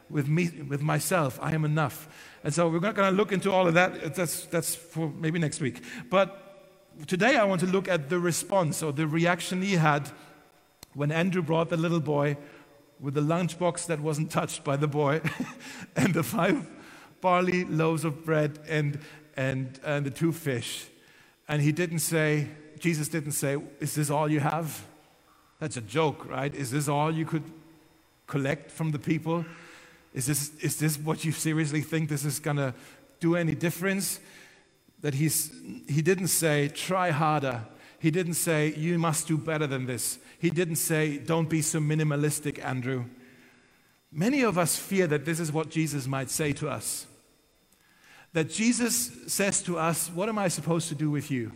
with, 0.09 0.27
me, 0.27 0.49
with 0.67 0.81
myself. 0.81 1.39
I 1.41 1.53
am 1.53 1.65
enough. 1.65 2.07
And 2.43 2.53
so 2.53 2.69
we're 2.69 2.79
not 2.79 2.95
going 2.95 3.11
to 3.11 3.15
look 3.15 3.31
into 3.31 3.51
all 3.51 3.67
of 3.67 3.73
that. 3.73 4.15
That's, 4.15 4.45
that's 4.45 4.75
for 4.75 5.09
maybe 5.09 5.39
next 5.39 5.61
week. 5.61 5.81
But 6.09 7.07
today 7.07 7.37
I 7.37 7.43
want 7.45 7.61
to 7.61 7.67
look 7.67 7.87
at 7.87 8.09
the 8.09 8.19
response 8.19 8.83
or 8.83 8.91
the 8.91 9.07
reaction 9.07 9.61
he 9.61 9.73
had 9.73 10.09
when 10.93 11.11
Andrew 11.11 11.41
brought 11.41 11.69
the 11.69 11.77
little 11.77 11.99
boy 11.99 12.37
with 12.99 13.15
the 13.15 13.21
lunchbox 13.21 13.87
that 13.87 13.99
wasn't 13.99 14.31
touched 14.31 14.63
by 14.63 14.77
the 14.77 14.87
boy 14.87 15.21
and 15.95 16.13
the 16.13 16.23
five 16.23 16.69
barley 17.21 17.65
loaves 17.65 18.05
of 18.05 18.23
bread 18.23 18.59
and, 18.67 18.99
and, 19.35 19.79
and 19.83 20.05
the 20.05 20.11
two 20.11 20.31
fish. 20.31 20.85
And 21.47 21.61
he 21.61 21.71
didn't 21.71 21.99
say, 21.99 22.47
Jesus 22.79 23.07
didn't 23.07 23.31
say, 23.31 23.57
Is 23.79 23.95
this 23.95 24.09
all 24.09 24.29
you 24.29 24.39
have? 24.39 24.85
That's 25.59 25.77
a 25.77 25.81
joke, 25.81 26.29
right? 26.29 26.53
Is 26.53 26.71
this 26.71 26.87
all 26.87 27.11
you 27.11 27.25
could 27.25 27.43
collect 28.27 28.71
from 28.71 28.91
the 28.91 28.99
people? 28.99 29.45
Is 30.13 30.27
this, 30.27 30.51
is 30.59 30.77
this 30.77 30.97
what 30.97 31.25
you 31.25 31.31
seriously 31.31 31.81
think 31.81 32.09
this 32.09 32.23
is 32.23 32.39
going 32.39 32.57
to 32.57 32.73
do 33.19 33.35
any 33.35 33.55
difference? 33.55 34.19
That 35.01 35.15
he's, 35.15 35.51
he 35.89 36.01
didn't 36.01 36.27
say, 36.27 36.69
Try 36.69 37.09
harder. 37.09 37.65
He 37.99 38.11
didn't 38.11 38.35
say, 38.35 38.73
You 38.75 38.99
must 38.99 39.27
do 39.27 39.37
better 39.37 39.65
than 39.65 39.85
this. 39.85 40.19
He 40.39 40.49
didn't 40.49 40.75
say, 40.75 41.17
Don't 41.17 41.49
be 41.49 41.61
so 41.61 41.79
minimalistic, 41.79 42.63
Andrew. 42.63 43.05
Many 44.11 44.43
of 44.43 44.57
us 44.57 44.77
fear 44.77 45.07
that 45.07 45.25
this 45.25 45.39
is 45.39 45.51
what 45.51 45.69
Jesus 45.69 46.05
might 46.05 46.29
say 46.29 46.53
to 46.53 46.69
us. 46.69 47.07
That 48.33 48.49
Jesus 48.49 49.11
says 49.27 49.63
to 49.63 49.79
us, 49.79 50.09
What 50.09 50.29
am 50.29 50.37
I 50.37 50.47
supposed 50.47 50.89
to 50.89 50.95
do 50.95 51.09
with 51.09 51.31
you? 51.31 51.51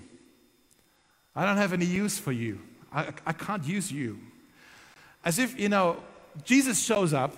I 1.36 1.46
don't 1.46 1.58
have 1.58 1.74
any 1.74 1.86
use 1.86 2.18
for 2.18 2.32
you. 2.32 2.60
I, 2.92 3.14
I 3.26 3.34
can't 3.34 3.64
use 3.64 3.92
you. 3.92 4.20
As 5.24 5.38
if, 5.38 5.60
you 5.60 5.70
know, 5.70 5.98
Jesus 6.44 6.81
shows 6.84 7.14
up 7.14 7.38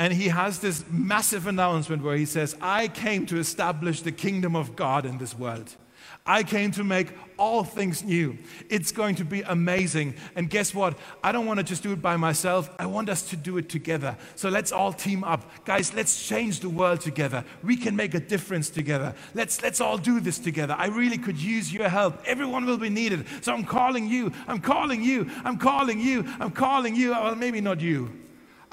and 0.00 0.14
he 0.14 0.28
has 0.28 0.60
this 0.60 0.82
massive 0.90 1.46
announcement 1.46 2.02
where 2.02 2.16
he 2.16 2.24
says, 2.24 2.56
I 2.62 2.88
came 2.88 3.26
to 3.26 3.36
establish 3.36 4.00
the 4.00 4.10
kingdom 4.10 4.56
of 4.56 4.74
God 4.74 5.04
in 5.04 5.18
this 5.18 5.38
world. 5.38 5.76
I 6.24 6.42
came 6.42 6.70
to 6.72 6.84
make 6.84 7.08
all 7.36 7.64
things 7.64 8.02
new. 8.02 8.38
It's 8.70 8.92
going 8.92 9.16
to 9.16 9.26
be 9.26 9.42
amazing. 9.42 10.14
And 10.36 10.48
guess 10.48 10.74
what? 10.74 10.96
I 11.22 11.32
don't 11.32 11.44
want 11.44 11.58
to 11.58 11.64
just 11.64 11.82
do 11.82 11.92
it 11.92 12.00
by 12.00 12.16
myself. 12.16 12.70
I 12.78 12.86
want 12.86 13.10
us 13.10 13.28
to 13.28 13.36
do 13.36 13.58
it 13.58 13.68
together. 13.68 14.16
So 14.36 14.48
let's 14.48 14.72
all 14.72 14.94
team 14.94 15.22
up. 15.22 15.66
Guys, 15.66 15.92
let's 15.92 16.26
change 16.26 16.60
the 16.60 16.70
world 16.70 17.02
together. 17.02 17.44
We 17.62 17.76
can 17.76 17.94
make 17.94 18.14
a 18.14 18.20
difference 18.20 18.70
together. 18.70 19.14
Let's, 19.34 19.62
let's 19.62 19.82
all 19.82 19.98
do 19.98 20.18
this 20.18 20.38
together. 20.38 20.74
I 20.78 20.86
really 20.86 21.18
could 21.18 21.36
use 21.36 21.70
your 21.70 21.90
help. 21.90 22.22
Everyone 22.24 22.64
will 22.64 22.78
be 22.78 22.88
needed. 22.88 23.26
So 23.42 23.52
I'm 23.52 23.64
calling 23.64 24.08
you. 24.08 24.32
I'm 24.48 24.60
calling 24.60 25.04
you. 25.04 25.30
I'm 25.44 25.58
calling 25.58 26.00
you. 26.00 26.24
I'm 26.40 26.52
calling 26.52 26.96
you. 26.96 27.10
Well, 27.10 27.36
maybe 27.36 27.60
not 27.60 27.82
you. 27.82 28.19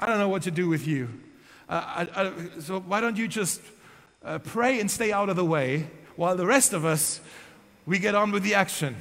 I 0.00 0.06
don't 0.06 0.18
know 0.18 0.28
what 0.28 0.42
to 0.42 0.50
do 0.50 0.68
with 0.68 0.86
you. 0.86 1.08
Uh, 1.68 2.06
I, 2.14 2.22
I, 2.22 2.60
so 2.60 2.80
why 2.80 3.00
don't 3.00 3.16
you 3.16 3.26
just 3.26 3.60
uh, 4.24 4.38
pray 4.38 4.80
and 4.80 4.90
stay 4.90 5.12
out 5.12 5.28
of 5.28 5.36
the 5.36 5.44
way 5.44 5.88
while 6.16 6.36
the 6.36 6.46
rest 6.46 6.72
of 6.72 6.84
us, 6.84 7.20
we 7.86 7.98
get 7.98 8.14
on 8.14 8.30
with 8.30 8.42
the 8.42 8.54
action 8.54 8.96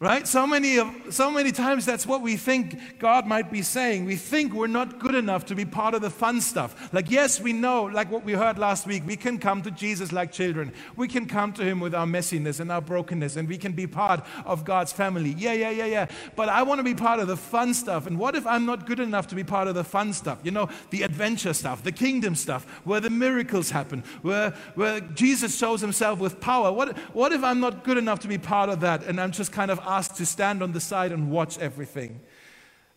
right? 0.00 0.26
So 0.26 0.46
many 0.46 0.78
of 0.78 0.88
so 1.10 1.30
many 1.30 1.52
times 1.52 1.84
that's 1.84 2.06
what 2.06 2.22
we 2.22 2.38
think 2.38 2.98
god 2.98 3.26
might 3.26 3.52
be 3.52 3.60
saying. 3.60 4.06
We 4.06 4.16
think 4.16 4.54
we're 4.54 4.66
not 4.66 4.98
good 4.98 5.14
enough 5.14 5.44
to 5.46 5.54
be 5.54 5.66
part 5.66 5.92
of 5.92 6.00
the 6.00 6.08
fun 6.08 6.40
stuff. 6.40 6.90
Like 6.94 7.10
yes 7.10 7.38
we 7.38 7.52
know 7.52 7.84
like 7.84 8.10
what 8.10 8.24
we 8.24 8.32
heard 8.32 8.56
last 8.58 8.86
week 8.86 9.02
we 9.06 9.14
can 9.14 9.36
come 9.38 9.60
to 9.60 9.70
jesus 9.70 10.10
like 10.10 10.32
children. 10.32 10.72
We 10.96 11.06
can 11.06 11.26
come 11.26 11.52
to 11.52 11.62
him 11.62 11.80
with 11.80 11.94
our 11.94 12.06
messiness 12.06 12.60
and 12.60 12.72
our 12.72 12.80
brokenness 12.80 13.36
and 13.36 13.46
we 13.46 13.58
can 13.58 13.72
be 13.72 13.86
part 13.86 14.24
of 14.46 14.64
god's 14.64 14.90
family. 14.90 15.34
Yeah 15.36 15.52
yeah 15.52 15.70
yeah 15.70 15.84
yeah. 15.84 16.06
But 16.34 16.48
i 16.48 16.62
want 16.62 16.78
to 16.78 16.84
be 16.84 16.94
part 16.94 17.20
of 17.20 17.28
the 17.28 17.36
fun 17.36 17.74
stuff. 17.74 18.06
And 18.06 18.18
what 18.18 18.34
if 18.34 18.46
i'm 18.46 18.64
not 18.64 18.86
good 18.86 19.00
enough 19.00 19.26
to 19.28 19.34
be 19.34 19.44
part 19.44 19.68
of 19.68 19.74
the 19.74 19.84
fun 19.84 20.14
stuff? 20.14 20.38
You 20.42 20.50
know 20.50 20.70
the 20.88 21.02
adventure 21.02 21.52
stuff 21.52 21.82
the 21.82 21.92
kingdom 21.92 22.34
stuff 22.34 22.64
where 22.84 23.00
the 23.00 23.10
miracles 23.10 23.70
happen 23.70 24.02
where 24.22 24.52
where 24.76 25.00
jesus 25.00 25.58
shows 25.58 25.82
himself 25.82 26.20
with 26.20 26.40
power. 26.40 26.72
What 26.72 26.96
what 27.12 27.32
if 27.32 27.44
i'm 27.44 27.60
not 27.60 27.84
good 27.84 27.98
enough 27.98 28.20
to 28.20 28.28
be 28.28 28.38
part 28.38 28.70
of 28.70 28.80
that 28.80 29.04
and 29.04 29.20
i'm 29.20 29.30
just 29.30 29.52
kind 29.52 29.70
of 29.70 29.78
asked 29.98 30.16
to 30.16 30.26
stand 30.26 30.62
on 30.62 30.72
the 30.72 30.80
side 30.80 31.12
and 31.12 31.30
watch 31.30 31.58
everything. 31.58 32.20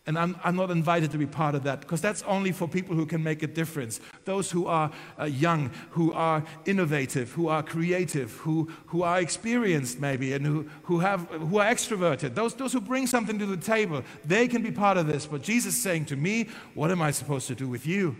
And 0.06 0.18
I'm, 0.18 0.36
I'm 0.44 0.54
not 0.54 0.70
invited 0.70 1.12
to 1.12 1.18
be 1.18 1.24
part 1.24 1.54
of 1.54 1.62
that 1.62 1.80
because 1.80 2.02
that's 2.02 2.22
only 2.24 2.52
for 2.52 2.68
people 2.68 2.94
who 2.94 3.06
can 3.06 3.22
make 3.22 3.42
a 3.42 3.46
difference. 3.46 4.00
Those 4.26 4.50
who 4.50 4.66
are 4.66 4.90
uh, 5.18 5.24
young, 5.24 5.70
who 5.90 6.12
are 6.12 6.44
innovative, 6.66 7.32
who 7.32 7.48
are 7.48 7.62
creative, 7.62 8.32
who, 8.32 8.70
who 8.86 9.02
are 9.02 9.18
experienced 9.18 10.00
maybe, 10.00 10.34
and 10.34 10.44
who, 10.44 10.68
who, 10.82 10.98
have, 10.98 11.20
who 11.30 11.56
are 11.56 11.72
extroverted. 11.72 12.34
Those, 12.34 12.52
those 12.54 12.74
who 12.74 12.82
bring 12.82 13.06
something 13.06 13.38
to 13.38 13.46
the 13.46 13.56
table, 13.56 14.02
they 14.26 14.46
can 14.46 14.62
be 14.62 14.70
part 14.70 14.98
of 14.98 15.06
this. 15.06 15.24
But 15.24 15.42
Jesus 15.42 15.74
is 15.74 15.82
saying 15.82 16.04
to 16.06 16.16
me, 16.16 16.48
What 16.74 16.90
am 16.90 17.00
I 17.00 17.10
supposed 17.10 17.46
to 17.48 17.54
do 17.54 17.66
with 17.66 17.86
you? 17.86 18.14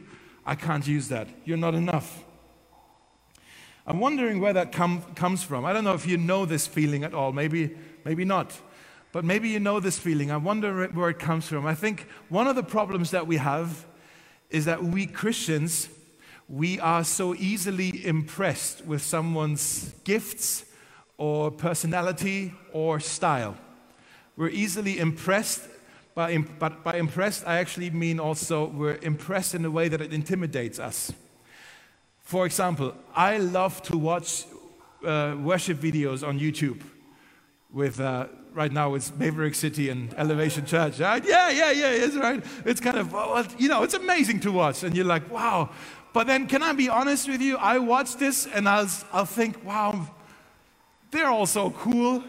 I 0.47 0.55
can't 0.55 0.87
use 0.87 1.09
that. 1.09 1.29
You're 1.45 1.59
not 1.59 1.75
enough. 1.75 2.25
I'm 3.87 4.01
wondering 4.01 4.41
where 4.41 4.55
that 4.55 4.73
com- 4.73 5.03
comes 5.15 5.43
from. 5.43 5.65
I 5.65 5.73
don't 5.73 5.85
know 5.85 5.93
if 5.93 6.07
you 6.07 6.17
know 6.17 6.47
this 6.47 6.67
feeling 6.67 7.05
at 7.05 7.13
all. 7.13 7.33
Maybe, 7.33 7.77
maybe 8.05 8.25
not. 8.25 8.59
But 9.13 9.25
maybe 9.25 9.49
you 9.49 9.61
know 9.61 9.79
this 9.79 9.99
feeling. 9.99 10.31
I 10.31 10.39
wonder 10.39 10.87
where 10.89 11.11
it 11.11 11.19
comes 11.19 11.47
from. 11.47 11.67
I 11.67 11.75
think 11.75 12.09
one 12.29 12.47
of 12.47 12.57
the 12.57 12.63
problems 12.63 13.11
that 13.11 13.27
we 13.27 13.37
have 13.37 13.87
is 14.51 14.65
that 14.65 14.83
we 14.83 15.07
Christians, 15.07 15.89
we 16.49 16.81
are 16.81 17.05
so 17.05 17.35
easily 17.35 18.05
impressed 18.07 18.85
with 18.87 19.03
someone's 19.03 19.95
gifts 20.05 20.65
or 21.19 21.51
personality 21.51 22.55
or 22.73 23.01
style. 23.01 23.57
We're 24.37 24.49
easily 24.49 24.99
impressed, 24.99 25.63
by, 26.15 26.37
but 26.39 26.83
by 26.83 26.97
impressed, 26.97 27.47
I 27.47 27.59
actually 27.59 27.91
mean 27.91 28.19
also 28.19 28.67
we're 28.67 28.97
impressed 28.97 29.55
in 29.55 29.65
a 29.65 29.71
way 29.71 29.89
that 29.89 30.01
it 30.01 30.13
intimidates 30.13 30.79
us. 30.79 31.13
For 32.25 32.47
example, 32.47 32.95
I 33.15 33.37
love 33.37 33.83
to 33.83 33.99
watch 33.99 34.47
uh, 35.05 35.37
worship 35.39 35.79
videos 35.79 36.27
on 36.27 36.41
YouTube 36.41 36.81
with 37.71 38.01
uh, 38.01 38.27
right 38.55 38.73
now 38.73 38.95
it's 38.95 39.13
Maverick 39.15 39.55
City 39.55 39.91
and 39.91 40.15
Elevation 40.15 40.65
Church. 40.65 41.01
Right? 41.01 41.23
Yeah, 41.23 41.51
yeah, 41.51 41.71
yeah, 41.71 41.91
it's 41.91 42.17
right. 42.17 42.43
It's 42.65 42.81
kind 42.81 42.97
of, 42.97 43.55
you 43.61 43.69
know, 43.69 43.83
it's 43.83 43.95
amazing 43.95 44.41
to 44.41 44.53
watch. 44.53 44.83
And 44.85 44.97
you're 44.97 45.05
like, 45.05 45.31
wow. 45.31 45.71
But 46.15 46.27
then, 46.27 46.47
can 46.47 46.63
I 46.63 46.73
be 46.73 46.89
honest 46.89 47.29
with 47.29 47.43
you? 47.43 47.59
I 47.59 47.79
watch 47.79 48.17
this 48.17 48.47
and 48.47 48.69
I'll, 48.69 48.89
I'll 49.13 49.27
think, 49.27 49.63
wow, 49.63 50.09
they're 51.11 51.29
all 51.29 51.47
so 51.47 51.71
cool. 51.71 52.25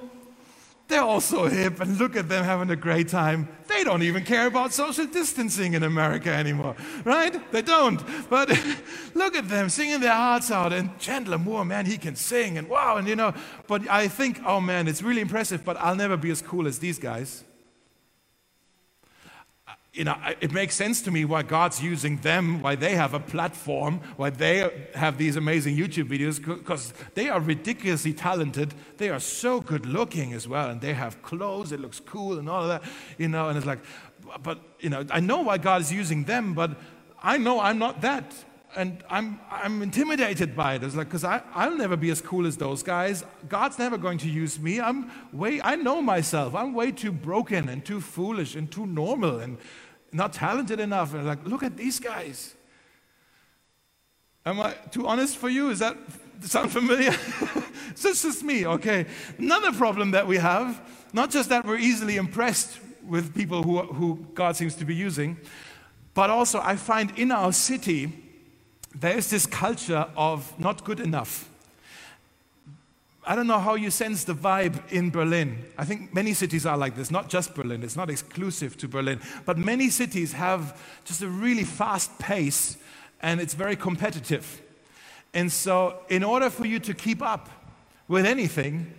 They're 0.88 1.02
all 1.02 1.22
so 1.22 1.46
hip, 1.46 1.80
and 1.80 1.98
look 1.98 2.16
at 2.16 2.30
them 2.30 2.44
having 2.44 2.70
a 2.70 2.76
great 2.76 3.08
time. 3.08 3.48
They 3.76 3.84
don't 3.84 4.04
even 4.04 4.24
care 4.24 4.48
about 4.48 4.72
social 4.72 5.06
distancing 5.06 5.74
in 5.74 5.84
America 5.84 6.32
anymore, 6.32 6.78
right? 7.04 7.52
They 7.52 7.62
don't. 7.62 8.02
But 8.30 8.50
look 9.14 9.36
at 9.36 9.50
them 9.50 9.68
singing 9.68 10.00
their 10.00 10.14
hearts 10.14 10.50
out. 10.50 10.72
And 10.72 10.98
Chandler 10.98 11.38
Moore, 11.38 11.66
man, 11.66 11.86
he 11.86 11.98
can 11.98 12.16
sing, 12.16 12.58
and 12.58 12.70
wow, 12.70 12.96
and 12.96 13.06
you 13.06 13.18
know. 13.18 13.34
But 13.68 13.90
I 13.90 14.08
think, 14.08 14.40
oh 14.46 14.62
man, 14.62 14.88
it's 14.88 15.02
really 15.02 15.20
impressive, 15.20 15.66
but 15.66 15.76
I'll 15.76 15.96
never 15.96 16.16
be 16.16 16.32
as 16.32 16.42
cool 16.42 16.68
as 16.68 16.80
these 16.80 16.98
guys. 16.98 17.44
You 19.96 20.04
know, 20.04 20.18
it 20.42 20.52
makes 20.52 20.76
sense 20.76 21.02
to 21.04 21.10
me 21.10 21.24
why 21.24 21.42
God's 21.42 21.82
using 21.82 22.18
them, 22.18 22.62
why 22.62 22.76
they 22.76 22.96
have 22.96 23.14
a 23.14 23.20
platform, 23.20 24.02
why 24.18 24.30
they 24.30 24.70
have 24.94 25.18
these 25.18 25.38
amazing 25.38 25.78
YouTube 25.78 26.10
videos, 26.10 26.46
because 26.46 26.94
they 27.14 27.30
are 27.30 27.40
ridiculously 27.40 28.12
talented. 28.12 28.74
They 28.98 29.10
are 29.10 29.22
so 29.22 29.62
good 29.62 29.86
looking 29.86 30.34
as 30.34 30.50
well, 30.50 30.70
and 30.70 30.82
they 30.82 30.94
have 30.94 31.24
clothes, 31.24 31.72
it 31.72 31.80
looks 31.80 32.02
cool 32.02 32.38
and 32.38 32.50
all 32.50 32.64
of 32.64 32.68
that, 32.68 32.84
you 33.18 33.30
know, 33.30 33.48
and 33.48 33.58
it's 33.58 33.66
like, 33.66 33.80
but, 34.44 34.60
you 34.82 34.90
know, 34.90 35.06
I 35.10 35.22
know 35.22 35.42
why 35.42 35.58
God 35.58 35.80
is 35.80 35.94
using 35.94 36.26
them, 36.26 36.54
but 36.54 36.72
I 37.24 37.38
know 37.38 37.62
I'm 37.62 37.80
not 37.80 38.02
that. 38.02 38.34
And 38.78 39.02
I'm, 39.10 39.40
I'm 39.50 39.82
intimidated 39.82 40.54
by 40.54 40.74
it. 40.74 40.84
It's 40.84 40.98
like, 40.98 41.08
because 41.08 41.24
I'll 41.24 41.78
never 41.78 41.96
be 41.96 42.10
as 42.10 42.20
cool 42.20 42.46
as 42.46 42.58
those 42.58 42.84
guys. 42.84 43.24
God's 43.48 43.80
never 43.80 43.98
going 43.98 44.18
to 44.18 44.30
use 44.30 44.60
me. 44.60 44.82
I'm 44.82 45.10
way, 45.32 45.62
I 45.62 45.78
know 45.78 46.02
myself. 46.02 46.54
I'm 46.54 46.74
way 46.74 46.92
too 46.92 47.14
broken 47.14 47.70
and 47.70 47.86
too 47.86 48.02
foolish 48.02 48.54
and 48.54 48.70
too 48.70 48.86
normal. 48.86 49.40
And 49.40 49.60
not 50.16 50.34
talented 50.34 50.80
enough. 50.80 51.14
And 51.14 51.26
like, 51.26 51.46
look 51.46 51.62
at 51.62 51.76
these 51.76 52.00
guys. 52.00 52.56
Am 54.46 54.60
I 54.62 54.74
too 54.92 55.08
honest 55.08 55.38
for 55.38 55.50
you? 55.50 55.70
Is 55.70 55.80
that 55.80 55.98
sound 56.42 56.72
familiar? 56.72 57.14
it's 57.90 58.22
just 58.22 58.44
me, 58.44 58.66
okay. 58.66 59.06
Another 59.38 59.72
problem 59.74 60.12
that 60.12 60.26
we 60.26 60.38
have, 60.38 60.82
not 61.14 61.32
just 61.32 61.50
that 61.50 61.66
we're 61.66 61.78
easily 61.78 62.16
impressed 62.16 62.80
with 63.06 63.36
people 63.36 63.64
who, 63.64 63.82
who 63.82 64.26
God 64.34 64.56
seems 64.56 64.76
to 64.76 64.86
be 64.86 64.96
using, 64.96 65.38
but 66.14 66.30
also 66.30 66.62
I 66.62 66.76
find 66.78 67.12
in 67.18 67.32
our 67.32 67.52
city 67.52 68.12
there 68.94 69.18
is 69.18 69.30
this 69.30 69.46
culture 69.46 70.08
of 70.16 70.58
not 70.58 70.86
good 70.86 71.02
enough. 71.02 71.50
I 73.28 73.36
don't 73.36 73.48
know 73.48 73.60
how 73.60 73.76
you 73.76 73.90
sense 73.90 74.24
the 74.24 74.36
vibe 74.36 74.92
in 74.92 75.10
Berlin. 75.10 75.66
I 75.78 75.86
think 75.86 76.14
many 76.14 76.34
cities 76.34 76.66
are 76.66 76.78
like 76.78 76.96
this, 76.96 77.10
not 77.10 77.30
just 77.30 77.56
Berlin, 77.56 77.84
it's 77.84 77.96
not 77.96 78.10
exclusive 78.10 78.78
to 78.78 78.88
Berlin. 78.88 79.20
But 79.46 79.58
many 79.58 79.90
cities 79.90 80.34
have 80.34 80.80
just 81.06 81.22
a 81.22 81.28
really 81.28 81.64
fast 81.64 82.18
pace 82.20 82.78
and 83.22 83.42
it's 83.42 83.56
very 83.56 83.76
competitive. 83.76 84.62
And 85.34 85.52
so, 85.52 86.00
in 86.10 86.24
order 86.24 86.50
for 86.50 86.66
you 86.66 86.80
to 86.80 86.94
keep 86.94 87.22
up 87.22 87.50
with 88.08 88.26
anything, 88.26 88.94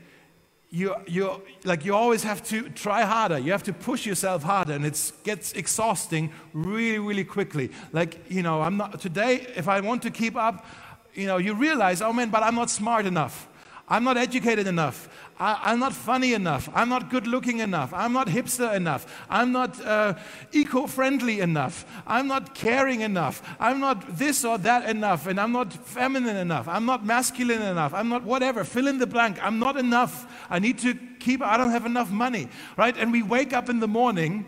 you, 0.71 0.95
you, 1.07 1.41
like 1.65 1.85
you 1.85 1.95
always 1.95 2.25
have 2.25 2.43
to 2.49 2.69
try 2.71 3.03
harder. 3.03 3.39
You 3.39 3.53
have 3.53 3.63
to 3.63 3.73
push 3.73 4.05
yourself 4.05 4.43
harder, 4.43 4.73
and 4.73 4.85
it 4.85 5.13
gets 5.25 5.53
exhausting 5.53 6.33
really, 6.53 6.99
really 6.99 7.25
quickly. 7.25 7.71
Like, 7.93 8.19
you 8.29 8.43
know, 8.43 8.61
I'm 8.61 8.77
not, 8.77 9.01
today, 9.01 9.47
if 9.57 9.69
I 9.69 9.81
want 9.81 10.03
to 10.03 10.11
keep 10.11 10.37
up, 10.37 10.67
you 11.15 11.27
know, 11.27 11.39
you 11.39 11.55
realize, 11.55 12.03
oh 12.03 12.13
man, 12.13 12.31
but 12.31 12.43
I'm 12.43 12.57
not 12.57 12.69
smart 12.69 13.07
enough. 13.07 13.49
I'm 13.89 14.03
not 14.03 14.17
educated 14.17 14.67
enough. 14.67 15.09
I, 15.39 15.73
am 15.73 15.79
not 15.79 15.93
funny 15.93 16.33
enough. 16.33 16.69
I'm 16.75 16.89
not 16.89 17.09
good 17.09 17.27
looking 17.27 17.61
enough. 17.61 17.93
I'm 17.95 18.13
not 18.13 18.27
hipster 18.27 18.75
enough. 18.75 19.07
I'm 19.31 19.53
not 19.53 19.81
uh, 19.85 20.15
eco 20.51 20.87
friendly 20.87 21.41
enough. 21.41 21.85
I'm 22.07 22.27
not 22.27 22.55
caring 22.55 23.03
enough. 23.03 23.43
I'm 23.61 23.79
not 23.79 24.17
this 24.17 24.45
or 24.45 24.59
that 24.59 24.89
enough. 24.89 25.27
And 25.27 25.39
I'm 25.39 25.53
not 25.53 25.73
feminine 25.73 26.37
enough. 26.37 26.67
I'm 26.67 26.85
not 26.85 27.05
masculine 27.05 27.63
enough. 27.63 27.95
I'm 27.95 28.09
not 28.09 28.25
whatever. 28.25 28.65
Fill 28.65 28.89
in 28.89 28.99
the 28.99 29.07
blank. 29.07 29.39
I'm 29.41 29.59
not 29.59 29.77
enough. 29.77 30.27
I 30.51 30.59
need 30.59 30.79
to 30.81 30.95
keep, 31.21 31.41
I 31.43 31.57
don't 31.57 31.71
have 31.71 31.87
enough 31.87 32.11
money. 32.11 32.49
Right? 32.77 32.97
And 32.97 33.13
we 33.13 33.23
wake 33.23 33.53
up 33.53 33.69
in 33.69 33.79
the 33.79 33.89
morning 33.89 34.47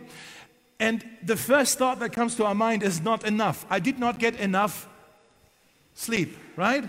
and 0.81 1.05
the 1.23 1.37
first 1.37 1.79
thought 1.79 1.99
that 2.01 2.13
comes 2.13 2.37
to 2.37 2.45
our 2.45 2.55
mind 2.55 2.83
is 2.83 3.01
not 3.01 3.25
enough. 3.25 3.67
I 3.69 3.81
did 3.81 3.99
not 3.99 4.19
get 4.19 4.37
enough 4.37 4.89
sleep, 5.95 6.37
right? 6.57 6.89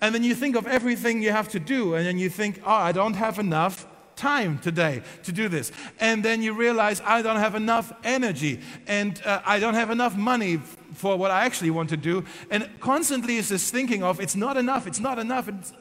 And 0.00 0.14
then 0.14 0.22
you 0.22 0.34
think 0.34 0.56
of 0.56 0.66
everything 0.66 1.22
you 1.22 1.32
have 1.32 1.48
to 1.48 1.60
do, 1.60 1.94
and 1.94 2.06
then 2.06 2.18
you 2.18 2.28
think, 2.28 2.60
oh, 2.64 2.70
I 2.70 2.92
don't 2.92 3.14
have 3.14 3.38
enough 3.38 3.86
time 4.14 4.58
today 4.58 5.02
to 5.22 5.32
do 5.32 5.48
this. 5.48 5.72
And 6.00 6.24
then 6.24 6.42
you 6.42 6.52
realize, 6.52 7.00
I 7.04 7.22
don't 7.22 7.36
have 7.36 7.54
enough 7.54 7.92
energy, 8.04 8.60
and 8.86 9.20
uh, 9.24 9.40
I 9.46 9.58
don't 9.58 9.74
have 9.74 9.90
enough 9.90 10.16
money 10.16 10.58
for 10.94 11.16
what 11.16 11.30
I 11.30 11.44
actually 11.44 11.70
want 11.70 11.88
to 11.90 11.96
do. 11.96 12.24
And 12.50 12.68
constantly 12.80 13.36
is 13.36 13.48
this 13.48 13.70
thinking 13.70 14.02
of, 14.02 14.20
it's 14.20 14.36
not 14.36 14.56
enough, 14.56 14.86
it's 14.86 15.00
not 15.00 15.18
enough. 15.18 15.48
It's, 15.48 15.72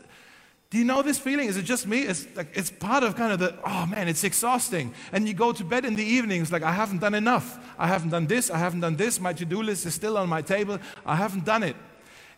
do 0.69 0.77
you 0.77 0.84
know 0.84 1.01
this 1.01 1.17
feeling? 1.17 1.47
Is 1.47 1.56
it 1.56 1.63
just 1.63 1.88
me? 1.88 2.01
It's 2.01 2.27
like 2.36 2.49
it's 2.53 2.69
part 2.69 3.03
of 3.03 3.15
kind 3.15 3.32
of 3.32 3.39
the 3.39 3.58
oh 3.65 3.86
man, 3.86 4.10
it's 4.10 4.25
exhausting. 4.25 4.93
And 5.13 5.25
you 5.25 5.34
go 5.34 5.53
to 5.53 5.63
bed 5.63 5.86
in 5.86 5.95
the 5.95 6.03
evenings 6.03 6.51
like 6.51 6.62
I 6.62 6.73
haven't 6.73 6.99
done 6.99 7.13
enough. 7.13 7.58
I 7.80 7.88
haven't 7.88 8.10
done 8.10 8.27
this. 8.27 8.49
I 8.49 8.58
haven't 8.58 8.82
done 8.82 8.97
this. 8.97 9.19
My 9.21 9.32
to-do 9.32 9.63
list 9.63 9.86
is 9.86 9.93
still 9.93 10.17
on 10.17 10.27
my 10.27 10.41
table. 10.41 10.77
I 11.06 11.15
haven't 11.15 11.45
done 11.45 11.63
it. 11.63 11.77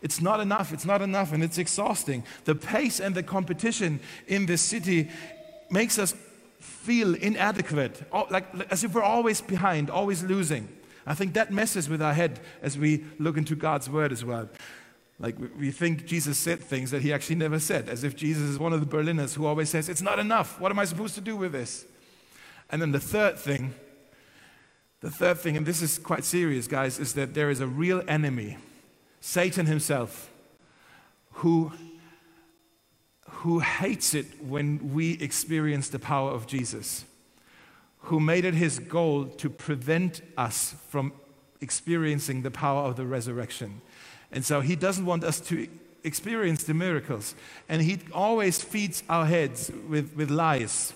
It's 0.02 0.20
not 0.20 0.40
enough, 0.40 0.72
it's 0.72 0.86
not 0.86 1.02
enough, 1.02 1.32
and 1.32 1.42
it's 1.42 1.58
exhausting. 1.58 2.24
The 2.44 2.54
pace 2.54 3.00
and 3.00 3.14
the 3.14 3.22
competition 3.22 4.00
in 4.26 4.46
this 4.46 4.62
city 4.62 5.10
makes 5.70 5.98
us 5.98 6.14
feel 6.58 7.14
inadequate, 7.14 8.02
like 8.30 8.46
as 8.70 8.84
if 8.84 8.94
we're 8.94 9.02
always 9.02 9.40
behind, 9.40 9.90
always 9.90 10.22
losing. 10.22 10.68
I 11.06 11.14
think 11.14 11.34
that 11.34 11.52
messes 11.52 11.88
with 11.88 12.02
our 12.02 12.14
head 12.14 12.40
as 12.62 12.78
we 12.78 13.04
look 13.18 13.36
into 13.36 13.54
God's 13.54 13.88
word 13.90 14.12
as 14.12 14.24
well. 14.24 14.48
Like 15.18 15.36
we 15.58 15.70
think 15.70 16.06
Jesus 16.06 16.38
said 16.38 16.60
things 16.60 16.90
that 16.92 17.02
he 17.02 17.12
actually 17.12 17.36
never 17.36 17.58
said, 17.58 17.90
as 17.90 18.04
if 18.04 18.16
Jesus 18.16 18.44
is 18.44 18.58
one 18.58 18.72
of 18.72 18.80
the 18.80 18.86
Berliners 18.86 19.34
who 19.34 19.44
always 19.44 19.68
says, 19.68 19.90
It's 19.90 20.00
not 20.00 20.18
enough. 20.18 20.58
What 20.58 20.72
am 20.72 20.78
I 20.78 20.86
supposed 20.86 21.14
to 21.16 21.20
do 21.20 21.36
with 21.36 21.52
this? 21.52 21.84
And 22.70 22.80
then 22.80 22.92
the 22.92 23.00
third 23.00 23.38
thing, 23.38 23.74
the 25.00 25.10
third 25.10 25.38
thing, 25.38 25.58
and 25.58 25.66
this 25.66 25.82
is 25.82 25.98
quite 25.98 26.24
serious, 26.24 26.66
guys, 26.66 26.98
is 26.98 27.12
that 27.14 27.34
there 27.34 27.50
is 27.50 27.60
a 27.60 27.66
real 27.66 28.02
enemy 28.08 28.56
Satan 29.20 29.66
himself, 29.66 30.30
who, 31.32 31.72
who 33.28 33.60
hates 33.60 34.14
it 34.14 34.26
when 34.42 34.94
we 34.94 35.12
experience 35.20 35.88
the 35.88 35.98
power 35.98 36.30
of 36.30 36.46
Jesus, 36.46 37.04
who 38.04 38.18
made 38.18 38.44
it 38.44 38.54
his 38.54 38.78
goal 38.78 39.26
to 39.26 39.50
prevent 39.50 40.22
us 40.36 40.74
from 40.88 41.12
experiencing 41.60 42.42
the 42.42 42.50
power 42.50 42.88
of 42.88 42.96
the 42.96 43.04
resurrection. 43.04 43.82
And 44.32 44.44
so 44.44 44.60
he 44.60 44.76
doesn't 44.76 45.04
want 45.04 45.24
us 45.24 45.40
to 45.40 45.68
experience 46.02 46.64
the 46.64 46.74
miracles. 46.74 47.34
And 47.68 47.82
he 47.82 47.98
always 48.12 48.62
feeds 48.62 49.02
our 49.08 49.26
heads 49.26 49.70
with, 49.88 50.14
with 50.16 50.30
lies 50.30 50.94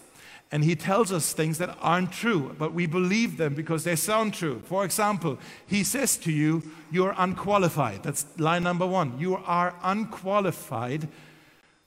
and 0.55 0.63
he 0.63 0.77
tells 0.77 1.11
us 1.11 1.33
things 1.33 1.59
that 1.59 1.77
aren't 1.81 2.13
true, 2.13 2.55
but 2.57 2.73
we 2.73 2.87
believe 2.87 3.39
them 3.39 3.55
because 3.55 3.83
they 3.83 3.97
sound 3.97 4.35
true. 4.35 4.63
For 4.67 4.85
example, 4.85 5.37
he 5.67 5.83
says 5.83 6.17
to 6.19 6.31
you, 6.31 6.63
You're 6.93 7.13
unqualified. 7.19 8.05
That's 8.05 8.25
line 8.39 8.63
number 8.63 8.87
one. 8.87 9.19
You 9.19 9.35
are 9.35 9.75
unqualified, 9.83 11.09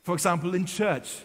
for 0.04 0.14
example, 0.14 0.54
in 0.54 0.66
church. 0.66 1.20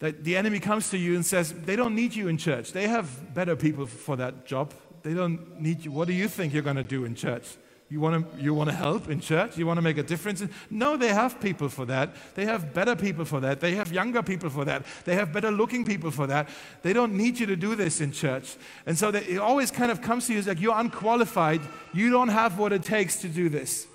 That 0.00 0.22
the 0.22 0.36
enemy 0.36 0.60
comes 0.60 0.90
to 0.90 0.98
you 0.98 1.14
and 1.14 1.24
says, 1.24 1.54
They 1.54 1.76
don't 1.76 1.94
need 1.94 2.14
you 2.14 2.28
in 2.28 2.36
church. 2.36 2.72
They 2.72 2.88
have 2.88 3.32
better 3.32 3.56
people 3.56 3.86
for 3.86 4.16
that 4.16 4.44
job. 4.44 4.74
They 5.02 5.14
don't 5.14 5.58
need 5.58 5.82
you. 5.82 5.92
What 5.92 6.08
do 6.08 6.12
you 6.12 6.28
think 6.28 6.52
you're 6.52 6.62
going 6.62 6.76
to 6.76 6.84
do 6.84 7.06
in 7.06 7.14
church? 7.14 7.56
You 7.88 8.00
want 8.00 8.36
to 8.36 8.42
you 8.42 8.52
want 8.52 8.68
to 8.68 8.74
help 8.74 9.08
in 9.08 9.20
church? 9.20 9.56
You 9.56 9.64
want 9.64 9.76
to 9.76 9.82
make 9.82 9.96
a 9.96 10.02
difference? 10.02 10.42
No, 10.70 10.96
they 10.96 11.10
have 11.10 11.40
people 11.40 11.68
for 11.68 11.84
that. 11.86 12.16
They 12.34 12.44
have 12.44 12.74
better 12.74 12.96
people 12.96 13.24
for 13.24 13.38
that. 13.40 13.60
They 13.60 13.76
have 13.76 13.92
younger 13.92 14.24
people 14.24 14.50
for 14.50 14.64
that. 14.64 14.84
They 15.04 15.14
have 15.14 15.32
better 15.32 15.52
looking 15.52 15.84
people 15.84 16.10
for 16.10 16.26
that. 16.26 16.48
They 16.82 16.92
don't 16.92 17.14
need 17.14 17.38
you 17.38 17.46
to 17.46 17.54
do 17.54 17.76
this 17.76 18.00
in 18.00 18.10
church. 18.10 18.56
And 18.86 18.98
so 18.98 19.10
it 19.10 19.38
always 19.38 19.70
kind 19.70 19.92
of 19.92 20.02
comes 20.02 20.26
to 20.26 20.32
you 20.32 20.40
as 20.40 20.48
like 20.48 20.60
you're 20.60 20.76
unqualified. 20.76 21.60
You 21.94 22.10
don't 22.10 22.30
have 22.30 22.58
what 22.58 22.72
it 22.72 22.82
takes 22.82 23.20
to 23.20 23.28
do 23.28 23.48
this. 23.48 23.86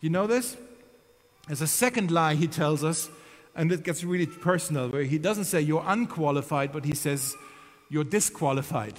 You 0.00 0.10
know 0.10 0.28
this? 0.28 0.56
There's 1.48 1.62
a 1.62 1.66
second 1.66 2.12
lie 2.12 2.34
he 2.36 2.46
tells 2.46 2.84
us, 2.84 3.10
and 3.56 3.72
it 3.72 3.82
gets 3.82 4.04
really 4.04 4.26
personal, 4.26 4.88
where 4.88 5.02
he 5.02 5.18
doesn't 5.18 5.44
say 5.44 5.60
you're 5.60 5.84
unqualified, 5.84 6.72
but 6.72 6.84
he 6.84 6.94
says 6.94 7.34
you're 7.90 8.04
disqualified 8.04 8.94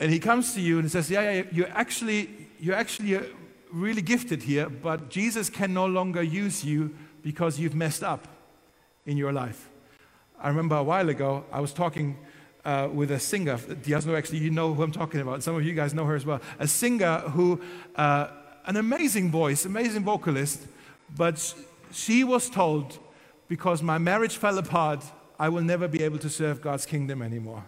and 0.00 0.10
he 0.10 0.18
comes 0.18 0.54
to 0.54 0.60
you 0.60 0.78
and 0.78 0.90
says, 0.90 1.10
Yeah, 1.10 1.30
yeah, 1.30 1.42
you're 1.52 1.68
actually, 1.68 2.30
you're 2.58 2.74
actually 2.74 3.16
uh, 3.16 3.22
really 3.70 4.02
gifted 4.02 4.42
here, 4.42 4.68
but 4.68 5.10
Jesus 5.10 5.50
can 5.50 5.74
no 5.74 5.86
longer 5.86 6.22
use 6.22 6.64
you 6.64 6.94
because 7.22 7.60
you've 7.60 7.74
messed 7.74 8.02
up 8.02 8.26
in 9.04 9.18
your 9.18 9.30
life. 9.32 9.68
I 10.40 10.48
remember 10.48 10.76
a 10.76 10.82
while 10.82 11.10
ago, 11.10 11.44
I 11.52 11.60
was 11.60 11.74
talking 11.74 12.16
uh, 12.64 12.88
with 12.92 13.10
a 13.10 13.20
singer. 13.20 13.58
Diasno, 13.58 14.16
actually, 14.16 14.38
you 14.38 14.50
know 14.50 14.72
who 14.72 14.82
I'm 14.82 14.90
talking 14.90 15.20
about. 15.20 15.42
Some 15.42 15.54
of 15.54 15.64
you 15.64 15.74
guys 15.74 15.92
know 15.92 16.06
her 16.06 16.16
as 16.16 16.24
well. 16.24 16.40
A 16.58 16.66
singer 16.66 17.18
who, 17.18 17.60
uh, 17.94 18.28
an 18.64 18.76
amazing 18.76 19.30
voice, 19.30 19.66
amazing 19.66 20.02
vocalist, 20.02 20.66
but 21.14 21.54
she 21.92 22.24
was 22.24 22.48
told, 22.48 22.98
because 23.48 23.82
my 23.82 23.98
marriage 23.98 24.38
fell 24.38 24.56
apart, 24.56 25.04
I 25.38 25.50
will 25.50 25.62
never 25.62 25.88
be 25.88 26.02
able 26.02 26.18
to 26.18 26.30
serve 26.30 26.62
God's 26.62 26.86
kingdom 26.86 27.20
anymore. 27.20 27.64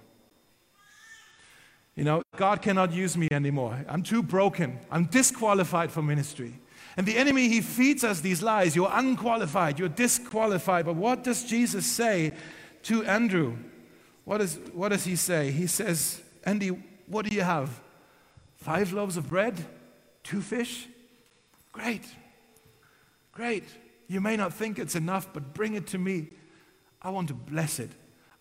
You 1.94 2.04
know, 2.04 2.22
God 2.36 2.62
cannot 2.62 2.92
use 2.92 3.16
me 3.16 3.28
anymore. 3.30 3.84
I'm 3.88 4.02
too 4.02 4.22
broken. 4.22 4.78
I'm 4.90 5.04
disqualified 5.06 5.92
for 5.92 6.02
ministry. 6.02 6.54
And 6.96 7.06
the 7.06 7.16
enemy, 7.16 7.48
he 7.48 7.60
feeds 7.60 8.04
us 8.04 8.20
these 8.20 8.42
lies. 8.42 8.74
You're 8.74 8.90
unqualified. 8.92 9.78
You're 9.78 9.88
disqualified. 9.88 10.86
But 10.86 10.96
what 10.96 11.24
does 11.24 11.44
Jesus 11.44 11.86
say 11.86 12.32
to 12.84 13.04
Andrew? 13.04 13.56
What, 14.24 14.40
is, 14.40 14.58
what 14.72 14.90
does 14.90 15.04
he 15.04 15.16
say? 15.16 15.50
He 15.50 15.66
says, 15.66 16.22
Andy, 16.44 16.68
what 17.06 17.26
do 17.26 17.34
you 17.34 17.42
have? 17.42 17.80
Five 18.56 18.92
loaves 18.92 19.16
of 19.16 19.28
bread? 19.28 19.64
Two 20.22 20.40
fish? 20.40 20.86
Great. 21.72 22.04
Great. 23.32 23.64
You 24.08 24.20
may 24.20 24.36
not 24.36 24.52
think 24.52 24.78
it's 24.78 24.94
enough, 24.94 25.32
but 25.32 25.54
bring 25.54 25.74
it 25.74 25.86
to 25.88 25.98
me. 25.98 26.28
I 27.00 27.10
want 27.10 27.28
to 27.28 27.34
bless 27.34 27.78
it. 27.78 27.90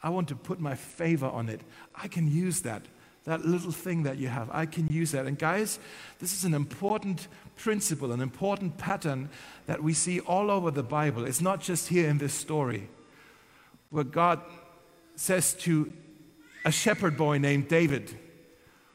I 0.03 0.09
want 0.09 0.27
to 0.29 0.35
put 0.35 0.59
my 0.59 0.75
favor 0.75 1.27
on 1.27 1.49
it. 1.49 1.61
I 1.95 2.07
can 2.07 2.29
use 2.29 2.61
that 2.61 2.83
that 3.25 3.45
little 3.45 3.71
thing 3.71 4.03
that 4.03 4.17
you 4.17 4.27
have. 4.27 4.49
I 4.51 4.65
can 4.65 4.87
use 4.87 5.11
that. 5.11 5.25
And 5.25 5.37
guys, 5.37 5.79
this 6.19 6.33
is 6.33 6.43
an 6.43 6.53
important 6.53 7.27
principle, 7.55 8.11
an 8.11 8.21
important 8.21 8.77
pattern 8.77 9.29
that 9.67 9.83
we 9.83 9.93
see 9.93 10.19
all 10.21 10.49
over 10.49 10.71
the 10.71 10.83
Bible. 10.83 11.25
It's 11.25 11.41
not 11.41 11.61
just 11.61 11.89
here 11.89 12.09
in 12.09 12.17
this 12.17 12.33
story, 12.33 12.89
where 13.91 14.03
God 14.03 14.41
says 15.15 15.53
to 15.53 15.91
a 16.65 16.71
shepherd 16.71 17.15
boy 17.15 17.37
named 17.37 17.67
David, 17.67 18.17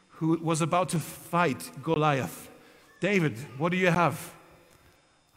who 0.09 0.37
was 0.41 0.61
about 0.61 0.89
to 0.89 0.99
fight 0.99 1.69
Goliath, 1.83 2.49
David, 2.99 3.37
what 3.57 3.71
do 3.71 3.77
you 3.77 3.91
have? 3.91 4.33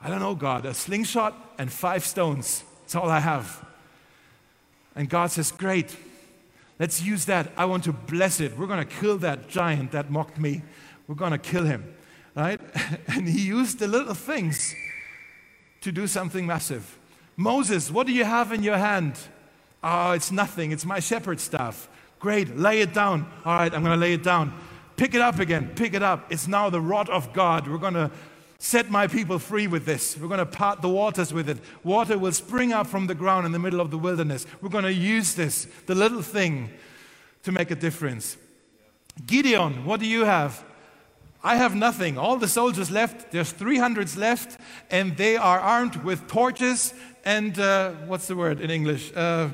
I 0.01 0.09
don't 0.09 0.21
know, 0.21 0.35
God, 0.35 0.65
a 0.65 0.73
slingshot 0.73 1.35
and 1.59 1.71
five 1.71 2.05
stones. 2.07 2.65
That's 2.81 2.95
all 2.95 3.11
I 3.11 3.21
have. 3.21 3.65
And 4.97 5.09
God 5.09 5.31
says, 5.31 5.53
Great, 5.53 5.95
let's 6.81 7.01
use 7.01 7.27
that. 7.27 7.53
I 7.57 7.67
want 7.67 7.85
to 7.85 7.93
bless 7.93 8.41
it. 8.41 8.59
We're 8.59 8.67
going 8.67 8.85
to 8.85 8.95
kill 9.01 9.19
that 9.19 9.49
giant 9.49 9.93
that 9.93 10.11
mocked 10.11 10.41
me. 10.41 10.63
We're 11.07 11.15
going 11.15 11.31
to 11.31 11.39
kill 11.39 11.65
him. 11.65 11.95
Right? 12.35 12.61
And 13.07 13.29
he 13.29 13.43
used 13.47 13.79
the 13.79 13.87
little 13.87 14.15
things 14.15 14.75
to 15.83 15.93
do 15.93 16.09
something 16.09 16.47
massive. 16.47 16.99
Moses, 17.37 17.91
what 17.91 18.07
do 18.07 18.13
you 18.13 18.25
have 18.25 18.53
in 18.53 18.63
your 18.63 18.79
hand? 18.79 19.15
Oh, 19.83 20.13
it's 20.13 20.31
nothing. 20.31 20.73
It's 20.73 20.85
my 20.85 21.01
shepherd 21.01 21.41
staff. 21.41 21.89
Great, 22.19 22.57
lay 22.57 22.81
it 22.81 22.93
down. 22.93 23.31
All 23.45 23.55
right, 23.55 23.73
I'm 23.73 23.83
going 23.83 23.99
to 23.99 24.01
lay 24.01 24.13
it 24.15 24.23
down. 24.23 24.53
Pick 24.97 25.15
it 25.15 25.23
up 25.23 25.39
again. 25.39 25.73
Pick 25.75 25.95
it 25.95 26.03
up. 26.03 26.31
It's 26.31 26.47
now 26.47 26.69
the 26.69 26.81
rod 26.81 27.09
of 27.09 27.33
God. 27.33 27.67
We're 27.67 27.79
going 27.79 27.95
to 27.95 28.11
set 28.61 28.91
my 28.91 29.09
people 29.09 29.41
free 29.41 29.67
with 29.67 29.87
this. 29.87 30.17
We're 30.17 30.29
going 30.29 30.39
to 30.39 30.47
part 30.47 30.83
the 30.83 30.89
waters 30.89 31.33
with 31.33 31.49
it. 31.49 31.59
Water 31.83 32.17
will 32.17 32.33
spring 32.33 32.73
up 32.73 32.87
from 32.87 33.09
the 33.09 33.15
ground 33.15 33.47
in 33.47 33.53
the 33.53 33.59
middle 33.59 33.81
of 33.81 33.91
the 33.91 33.99
wilderness. 33.99 34.47
We're 34.61 34.69
going 34.69 34.85
to 34.85 34.93
use 34.93 35.35
this, 35.35 35.67
the 35.87 35.95
little 35.97 36.23
thing, 36.23 36.71
to 37.43 37.51
make 37.51 37.73
a 37.73 37.75
difference. 37.75 38.37
Gideon, 39.27 39.85
what 39.85 39.99
do 39.99 40.07
you 40.07 40.25
have? 40.25 40.63
I 41.43 41.57
have 41.57 41.75
nothing. 41.75 42.19
All 42.19 42.37
the 42.37 42.47
soldiers 42.47 42.91
left, 42.91 43.33
there's 43.33 43.51
300s 43.51 44.17
left, 44.17 44.61
and 44.91 45.17
they 45.17 45.39
are 45.39 45.59
armed 45.59 45.97
with 45.97 46.29
torches 46.29 46.93
and 47.25 47.59
uh, 47.59 47.93
what's 48.07 48.27
the 48.27 48.37
word 48.37 48.61
in 48.61 48.71
English? 48.71 49.13
Uh, 49.15 49.51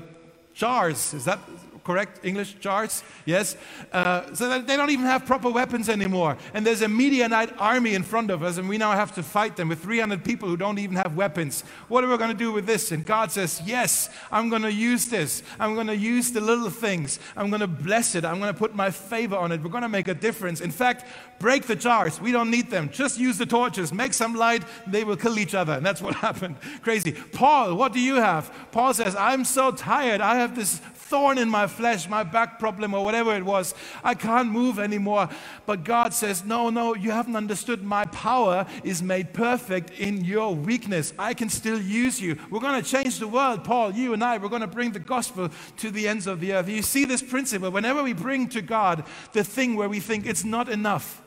jars. 0.55 1.15
Is 1.15 1.25
that 1.25 1.39
correct 1.87 2.25
English 2.25 2.59
charts? 2.59 3.05
Yes. 3.25 3.57
Uh, 3.93 4.35
so 4.35 4.49
that 4.49 4.67
they 4.67 4.77
don't 4.77 4.91
even 4.91 5.07
have 5.07 5.25
proper 5.25 5.49
weapons 5.49 5.89
anymore. 5.89 6.37
And 6.53 6.67
there's 6.67 6.83
a 6.83 6.89
Midianite 6.89 7.53
army 7.59 7.95
in 7.95 8.03
front 8.03 8.31
of 8.33 8.43
us, 8.43 8.59
and 8.59 8.69
we 8.69 8.77
now 8.77 8.93
have 8.93 9.15
to 9.15 9.23
fight 9.23 9.55
them 9.57 9.69
with 9.69 9.81
300 9.83 10.25
people 10.25 10.49
who 10.49 10.57
don't 10.57 10.81
even 10.81 10.97
have 10.97 11.17
weapons. 11.17 11.63
What 11.87 12.03
are 12.03 12.11
we 12.11 12.19
going 12.19 12.33
to 12.33 12.37
do 12.37 12.51
with 12.51 12.67
this? 12.67 12.91
And 12.91 13.07
God 13.07 13.31
says, 13.31 13.63
Yes, 13.65 14.11
I'm 14.33 14.49
going 14.49 14.63
to 14.63 14.73
use 14.73 15.07
this. 15.07 15.45
I'm 15.61 15.75
going 15.75 15.87
to 15.87 15.97
use 15.97 16.33
the 16.33 16.41
little 16.41 16.71
things. 16.71 17.21
I'm 17.37 17.51
going 17.51 17.61
to 17.61 17.69
bless 17.69 18.17
it. 18.17 18.25
I'm 18.25 18.41
going 18.41 18.53
to 18.53 18.59
put 18.59 18.75
my 18.75 18.91
favor 18.91 19.37
on 19.37 19.53
it. 19.53 19.63
We're 19.63 19.71
going 19.71 19.83
to 19.83 19.89
make 19.89 20.09
a 20.09 20.15
difference. 20.15 20.61
In 20.61 20.73
fact, 20.73 21.05
break 21.39 21.65
the 21.65 21.77
jars. 21.77 22.21
We 22.21 22.33
don't 22.33 22.51
need 22.51 22.69
them. 22.69 22.91
Just 22.91 23.19
use 23.19 23.39
the 23.39 23.47
torches. 23.47 23.93
Make 23.93 24.13
some 24.13 24.35
light. 24.35 24.65
They 24.89 25.05
will 25.05 25.17
kill 25.17 25.39
each 25.39 25.55
other. 25.55 25.75
And 25.75 25.87
that's 25.87 26.03
what 26.03 26.15
happened. 26.27 26.57
Crazy. 26.83 27.13
Paul, 27.13 27.77
what 27.77 27.93
do 27.93 28.01
you 28.01 28.17
have? 28.17 28.53
Paul 28.73 28.93
says, 28.93 29.15
I'm 29.15 29.45
so 29.45 29.71
tired. 29.71 30.21
I 30.21 30.37
have 30.37 30.57
this 30.57 30.81
thorn 31.09 31.39
in 31.39 31.49
my 31.49 31.67
flesh, 31.67 32.09
my 32.09 32.23
back 32.23 32.59
problem, 32.59 32.95
or 32.95 33.05
whatever 33.05 33.35
it 33.35 33.45
was. 33.45 33.75
I 34.03 34.15
can't 34.15 34.51
move 34.51 34.79
anymore. 34.79 35.29
But 35.65 35.85
God 35.85 36.13
says, 36.13 36.45
No, 36.45 36.71
no, 36.71 36.95
you 36.95 37.11
haven't 37.11 37.37
understood. 37.37 37.83
My 37.83 38.05
power 38.07 38.67
is 38.83 39.03
made 39.03 39.33
perfect 39.33 39.91
in 39.91 40.25
your 40.25 40.55
weakness. 40.55 41.13
I 41.19 41.35
can 41.35 41.49
still 41.49 41.81
use 41.81 42.21
you. 42.21 42.37
We're 42.51 42.61
going 42.61 42.83
to 42.83 42.89
change 42.89 43.19
the 43.19 43.29
world, 43.29 43.65
Paul, 43.65 43.93
you 43.93 44.13
and 44.13 44.23
I. 44.23 44.39
We're 44.39 44.49
going 44.49 44.61
to 44.63 44.67
bring 44.67 44.93
the 44.93 44.99
gospel 44.99 45.51
to 45.79 45.91
the 45.91 46.09
ends 46.09 46.27
of 46.27 46.41
the 46.41 46.53
earth. 46.53 46.69
You 46.69 46.83
see 46.83 47.05
this 47.05 47.23
principle. 47.23 47.71
Whenever 47.71 48.03
we 48.03 48.13
bring 48.13 48.49
to 48.49 48.63
God 48.63 49.05
the 49.33 49.45
thing 49.45 49.77
where 49.77 49.89
we 49.89 50.01
think 50.01 50.27
it's 50.27 50.45
not 50.45 50.69
enough, 50.69 51.23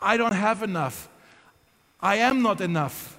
I 0.00 0.16
don't 0.16 0.34
have 0.34 0.62
enough, 0.62 1.08
I 2.00 2.16
am 2.16 2.42
not 2.42 2.60
enough. 2.60 3.18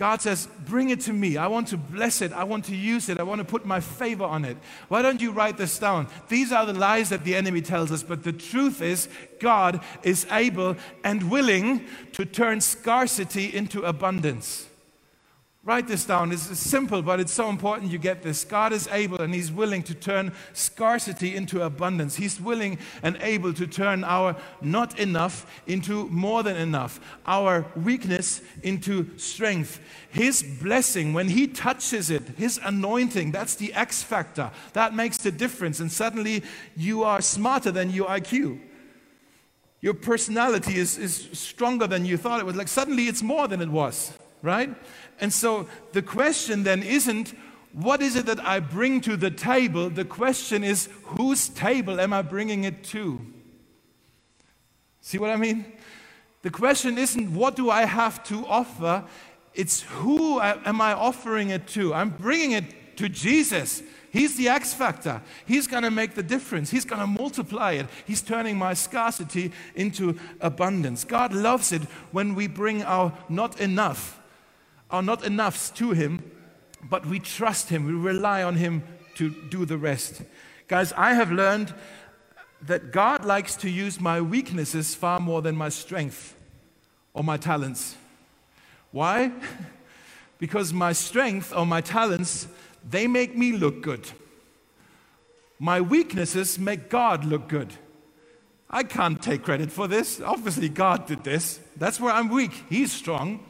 God 0.00 0.22
says, 0.22 0.48
Bring 0.64 0.88
it 0.88 1.00
to 1.02 1.12
me. 1.12 1.36
I 1.36 1.46
want 1.46 1.68
to 1.68 1.76
bless 1.76 2.22
it. 2.22 2.32
I 2.32 2.44
want 2.44 2.64
to 2.64 2.74
use 2.74 3.10
it. 3.10 3.20
I 3.20 3.22
want 3.22 3.40
to 3.40 3.44
put 3.44 3.66
my 3.66 3.80
favor 3.80 4.24
on 4.24 4.46
it. 4.46 4.56
Why 4.88 5.02
don't 5.02 5.20
you 5.20 5.30
write 5.30 5.58
this 5.58 5.78
down? 5.78 6.08
These 6.30 6.52
are 6.52 6.64
the 6.64 6.72
lies 6.72 7.10
that 7.10 7.22
the 7.22 7.36
enemy 7.36 7.60
tells 7.60 7.92
us, 7.92 8.02
but 8.02 8.24
the 8.24 8.32
truth 8.32 8.80
is, 8.80 9.10
God 9.40 9.84
is 10.02 10.26
able 10.30 10.76
and 11.04 11.30
willing 11.30 11.84
to 12.12 12.24
turn 12.24 12.62
scarcity 12.62 13.54
into 13.54 13.82
abundance. 13.82 14.69
Write 15.70 15.86
this 15.86 16.04
down. 16.04 16.32
It's 16.32 16.58
simple, 16.58 17.00
but 17.00 17.20
it's 17.20 17.32
so 17.32 17.48
important 17.48 17.92
you 17.92 17.98
get 17.98 18.24
this. 18.24 18.42
God 18.42 18.72
is 18.72 18.88
able 18.88 19.20
and 19.20 19.32
He's 19.32 19.52
willing 19.52 19.84
to 19.84 19.94
turn 19.94 20.32
scarcity 20.52 21.36
into 21.36 21.62
abundance. 21.62 22.16
He's 22.16 22.40
willing 22.40 22.76
and 23.04 23.16
able 23.20 23.52
to 23.52 23.68
turn 23.68 24.02
our 24.02 24.34
not 24.60 24.98
enough 24.98 25.46
into 25.68 26.08
more 26.08 26.42
than 26.42 26.56
enough, 26.56 26.98
our 27.24 27.64
weakness 27.76 28.42
into 28.64 29.16
strength. 29.16 29.78
His 30.10 30.42
blessing, 30.42 31.12
when 31.12 31.28
He 31.28 31.46
touches 31.46 32.10
it, 32.10 32.24
His 32.36 32.58
anointing, 32.64 33.30
that's 33.30 33.54
the 33.54 33.72
X 33.72 34.02
factor. 34.02 34.50
That 34.72 34.92
makes 34.92 35.18
the 35.18 35.30
difference. 35.30 35.78
And 35.78 35.92
suddenly 35.92 36.42
you 36.76 37.04
are 37.04 37.22
smarter 37.22 37.70
than 37.70 37.90
your 37.90 38.08
IQ. 38.08 38.58
Your 39.80 39.94
personality 39.94 40.78
is, 40.78 40.98
is 40.98 41.28
stronger 41.32 41.86
than 41.86 42.04
you 42.04 42.16
thought 42.16 42.40
it 42.40 42.46
was. 42.46 42.56
Like 42.56 42.66
suddenly 42.66 43.04
it's 43.04 43.22
more 43.22 43.46
than 43.46 43.60
it 43.60 43.70
was, 43.70 44.12
right? 44.42 44.74
And 45.20 45.32
so 45.32 45.68
the 45.92 46.02
question 46.02 46.62
then 46.62 46.82
isn't, 46.82 47.34
what 47.72 48.02
is 48.02 48.16
it 48.16 48.26
that 48.26 48.40
I 48.40 48.60
bring 48.60 49.00
to 49.02 49.16
the 49.16 49.30
table? 49.30 49.90
The 49.90 50.04
question 50.04 50.64
is, 50.64 50.88
whose 51.04 51.48
table 51.48 52.00
am 52.00 52.12
I 52.12 52.22
bringing 52.22 52.64
it 52.64 52.82
to? 52.84 53.20
See 55.00 55.18
what 55.18 55.30
I 55.30 55.36
mean? 55.36 55.64
The 56.42 56.50
question 56.50 56.98
isn't, 56.98 57.32
what 57.32 57.54
do 57.54 57.70
I 57.70 57.84
have 57.84 58.24
to 58.24 58.46
offer? 58.46 59.04
It's 59.54 59.82
who 59.82 60.40
am 60.40 60.80
I 60.80 60.94
offering 60.94 61.50
it 61.50 61.66
to? 61.68 61.94
I'm 61.94 62.10
bringing 62.10 62.52
it 62.52 62.96
to 62.96 63.08
Jesus. 63.08 63.82
He's 64.12 64.36
the 64.36 64.48
X 64.48 64.74
factor. 64.74 65.22
He's 65.46 65.66
going 65.66 65.84
to 65.84 65.90
make 65.90 66.14
the 66.14 66.22
difference. 66.22 66.70
He's 66.70 66.84
going 66.84 67.00
to 67.00 67.06
multiply 67.06 67.72
it. 67.72 67.86
He's 68.06 68.22
turning 68.22 68.58
my 68.58 68.74
scarcity 68.74 69.52
into 69.76 70.18
abundance. 70.40 71.04
God 71.04 71.32
loves 71.32 71.70
it 71.72 71.82
when 72.10 72.34
we 72.34 72.48
bring 72.48 72.82
our 72.82 73.12
not 73.28 73.60
enough 73.60 74.19
are 74.90 75.02
not 75.02 75.24
enough 75.24 75.74
to 75.74 75.92
Him, 75.92 76.22
but 76.82 77.06
we 77.06 77.18
trust 77.18 77.68
Him, 77.68 77.86
we 77.86 77.92
rely 77.92 78.42
on 78.42 78.56
Him 78.56 78.82
to 79.16 79.30
do 79.48 79.64
the 79.64 79.78
rest. 79.78 80.22
Guys, 80.68 80.92
I 80.92 81.14
have 81.14 81.32
learned 81.32 81.74
that 82.62 82.92
God 82.92 83.24
likes 83.24 83.56
to 83.56 83.70
use 83.70 84.00
my 84.00 84.20
weaknesses 84.20 84.94
far 84.94 85.20
more 85.20 85.42
than 85.42 85.56
my 85.56 85.68
strength 85.68 86.34
or 87.14 87.24
my 87.24 87.36
talents. 87.36 87.96
Why? 88.92 89.32
because 90.38 90.72
my 90.72 90.92
strength 90.92 91.52
or 91.54 91.66
my 91.66 91.80
talents, 91.80 92.48
they 92.88 93.06
make 93.06 93.36
me 93.36 93.52
look 93.52 93.82
good. 93.82 94.10
My 95.58 95.80
weaknesses 95.80 96.58
make 96.58 96.88
God 96.88 97.24
look 97.24 97.48
good. 97.48 97.74
I 98.70 98.84
can't 98.84 99.20
take 99.20 99.42
credit 99.42 99.70
for 99.70 99.88
this. 99.88 100.20
Obviously, 100.20 100.68
God 100.68 101.06
did 101.06 101.24
this. 101.24 101.60
That's 101.76 102.00
where 102.00 102.12
I'm 102.12 102.28
weak. 102.28 102.64
He's 102.68 102.92
strong. 102.92 103.44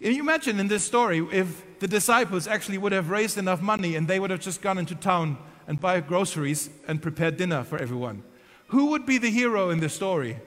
Can 0.00 0.14
you 0.14 0.20
imagine 0.22 0.58
in 0.58 0.68
this 0.68 0.82
story 0.82 1.26
if 1.30 1.78
the 1.78 1.86
disciples 1.86 2.46
actually 2.46 2.78
would 2.78 2.92
have 2.92 3.10
raised 3.10 3.36
enough 3.36 3.60
money 3.60 3.96
and 3.96 4.08
they 4.08 4.18
would 4.18 4.30
have 4.30 4.40
just 4.40 4.62
gone 4.62 4.78
into 4.78 4.94
town 4.94 5.36
and 5.66 5.78
buy 5.78 6.00
groceries 6.00 6.70
and 6.88 7.02
prepared 7.02 7.36
dinner 7.36 7.64
for 7.64 7.76
everyone? 7.78 8.22
Who 8.68 8.86
would 8.86 9.04
be 9.04 9.18
the 9.18 9.30
hero 9.30 9.68
in 9.68 9.80
the 9.80 9.90
story? 9.90 10.38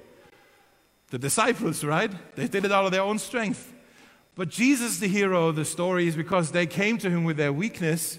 The 1.11 1.19
disciples, 1.19 1.83
right? 1.83 2.11
They 2.35 2.47
did 2.47 2.65
it 2.65 2.71
out 2.71 2.85
of 2.85 2.91
their 2.91 3.03
own 3.03 3.19
strength. 3.19 3.71
But 4.33 4.49
Jesus, 4.49 4.97
the 4.97 5.07
hero 5.07 5.49
of 5.49 5.55
the 5.55 5.65
story, 5.65 6.07
is 6.07 6.15
because 6.15 6.51
they 6.51 6.65
came 6.65 6.97
to 6.97 7.09
him 7.11 7.23
with 7.23 7.37
their 7.37 7.53
weakness 7.53 8.17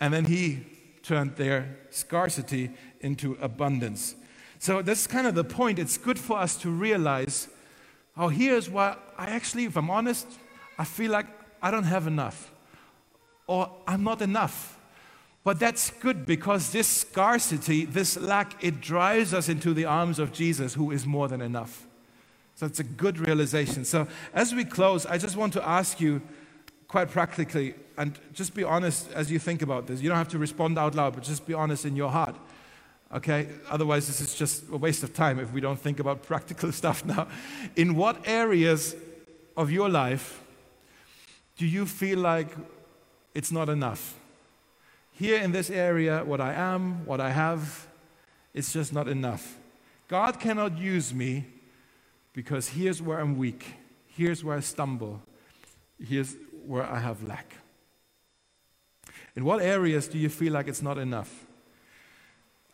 and 0.00 0.14
then 0.14 0.24
he 0.24 0.64
turned 1.02 1.36
their 1.36 1.76
scarcity 1.90 2.70
into 3.00 3.36
abundance. 3.42 4.14
So 4.58 4.80
that's 4.80 5.06
kind 5.06 5.26
of 5.26 5.34
the 5.34 5.44
point. 5.44 5.78
It's 5.78 5.98
good 5.98 6.18
for 6.18 6.38
us 6.38 6.56
to 6.62 6.70
realize 6.70 7.48
Oh, 8.18 8.28
here's 8.28 8.68
why 8.68 8.96
I 9.16 9.26
actually, 9.26 9.64
if 9.64 9.76
I'm 9.76 9.90
honest, 9.90 10.26
I 10.76 10.84
feel 10.84 11.12
like 11.12 11.26
I 11.62 11.70
don't 11.70 11.84
have 11.84 12.06
enough 12.06 12.52
or 13.46 13.70
I'm 13.86 14.02
not 14.02 14.20
enough. 14.22 14.78
But 15.44 15.60
that's 15.60 15.90
good 15.90 16.26
because 16.26 16.72
this 16.72 16.86
scarcity, 16.86 17.84
this 17.84 18.18
lack, 18.18 18.62
it 18.62 18.80
drives 18.80 19.32
us 19.32 19.48
into 19.48 19.72
the 19.72 19.84
arms 19.84 20.18
of 20.18 20.32
Jesus 20.32 20.74
who 20.74 20.90
is 20.90 21.06
more 21.06 21.28
than 21.28 21.40
enough. 21.40 21.86
So 22.56 22.66
it's 22.66 22.80
a 22.80 22.84
good 22.84 23.18
realization. 23.18 23.84
So 23.84 24.08
as 24.34 24.52
we 24.52 24.64
close, 24.64 25.06
I 25.06 25.16
just 25.16 25.36
want 25.36 25.52
to 25.52 25.66
ask 25.66 26.00
you 26.00 26.20
quite 26.88 27.08
practically 27.08 27.74
and 27.96 28.18
just 28.34 28.54
be 28.54 28.64
honest 28.64 29.10
as 29.12 29.30
you 29.30 29.38
think 29.38 29.62
about 29.62 29.86
this. 29.86 30.02
You 30.02 30.08
don't 30.08 30.18
have 30.18 30.28
to 30.28 30.38
respond 30.38 30.76
out 30.76 30.94
loud, 30.94 31.14
but 31.14 31.22
just 31.22 31.46
be 31.46 31.54
honest 31.54 31.84
in 31.84 31.94
your 31.94 32.10
heart. 32.10 32.36
Okay? 33.12 33.48
Otherwise, 33.70 34.06
this 34.06 34.20
is 34.20 34.34
just 34.34 34.64
a 34.70 34.76
waste 34.76 35.02
of 35.02 35.14
time 35.14 35.38
if 35.38 35.52
we 35.52 35.60
don't 35.60 35.78
think 35.78 36.00
about 36.00 36.22
practical 36.22 36.72
stuff 36.80 37.04
now. 37.04 37.28
In 37.76 37.94
what 37.94 38.26
areas 38.26 38.94
of 39.56 39.70
your 39.70 39.88
life 39.88 40.42
do 41.56 41.66
you 41.66 41.86
feel 41.86 42.18
like 42.18 42.48
it's 43.34 43.50
not 43.50 43.68
enough? 43.68 44.14
Here 45.12 45.38
in 45.38 45.52
this 45.52 45.70
area, 45.70 46.22
what 46.24 46.40
I 46.40 46.52
am, 46.54 47.04
what 47.06 47.20
I 47.20 47.30
have, 47.30 47.88
It's 48.54 48.72
just 48.72 48.92
not 48.92 49.08
enough. 49.08 49.56
God 50.08 50.40
cannot 50.40 50.78
use 50.78 51.12
me 51.12 51.46
because 52.32 52.68
here's 52.68 53.00
where 53.02 53.20
I'm 53.20 53.36
weak. 53.36 53.74
Here's 54.06 54.42
where 54.42 54.56
I 54.56 54.60
stumble. 54.60 55.20
Here's 56.02 56.34
where 56.66 56.84
I 56.84 56.98
have 56.98 57.22
lack. 57.22 57.54
In 59.36 59.44
what 59.44 59.60
areas 59.60 60.08
do 60.08 60.18
you 60.18 60.28
feel 60.28 60.52
like 60.52 60.66
it's 60.66 60.82
not 60.82 60.98
enough? 60.98 61.47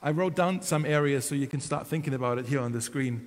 I 0.04 0.10
wrote 0.10 0.36
down 0.36 0.60
some 0.60 0.84
areas 0.84 1.26
so 1.26 1.34
you 1.34 1.46
can 1.46 1.60
start 1.60 1.86
thinking 1.86 2.12
about 2.12 2.36
it 2.36 2.44
here 2.46 2.60
on 2.60 2.72
the 2.72 2.82
screen. 2.82 3.26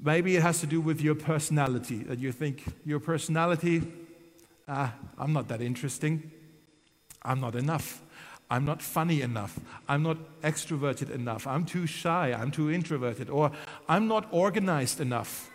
Maybe 0.00 0.34
it 0.34 0.42
has 0.42 0.58
to 0.60 0.66
do 0.66 0.80
with 0.80 1.00
your 1.00 1.14
personality, 1.14 1.98
that 1.98 2.18
you 2.18 2.32
think 2.32 2.64
your 2.84 2.98
personality, 2.98 3.82
ah, 4.66 4.92
I'm 5.16 5.32
not 5.32 5.46
that 5.46 5.60
interesting. 5.60 6.28
I'm 7.22 7.40
not 7.40 7.54
enough. 7.54 8.02
I'm 8.50 8.64
not 8.64 8.82
funny 8.82 9.22
enough. 9.22 9.60
I'm 9.88 10.02
not 10.02 10.16
extroverted 10.42 11.10
enough. 11.10 11.46
I'm 11.46 11.64
too 11.64 11.86
shy. 11.86 12.32
I'm 12.32 12.50
too 12.50 12.68
introverted. 12.68 13.30
Or 13.30 13.52
I'm 13.88 14.08
not 14.08 14.26
organized 14.32 15.00
enough. 15.00 15.48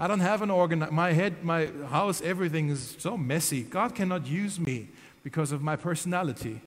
I 0.00 0.08
don't 0.08 0.20
have 0.20 0.42
an 0.42 0.50
organ. 0.50 0.84
My 0.90 1.12
head, 1.12 1.44
my 1.44 1.66
house, 1.90 2.20
everything 2.22 2.70
is 2.70 2.96
so 2.98 3.16
messy. 3.16 3.62
God 3.62 3.94
cannot 3.94 4.26
use 4.26 4.58
me 4.58 4.88
because 5.22 5.52
of 5.52 5.62
my 5.62 5.76
personality. 5.76 6.60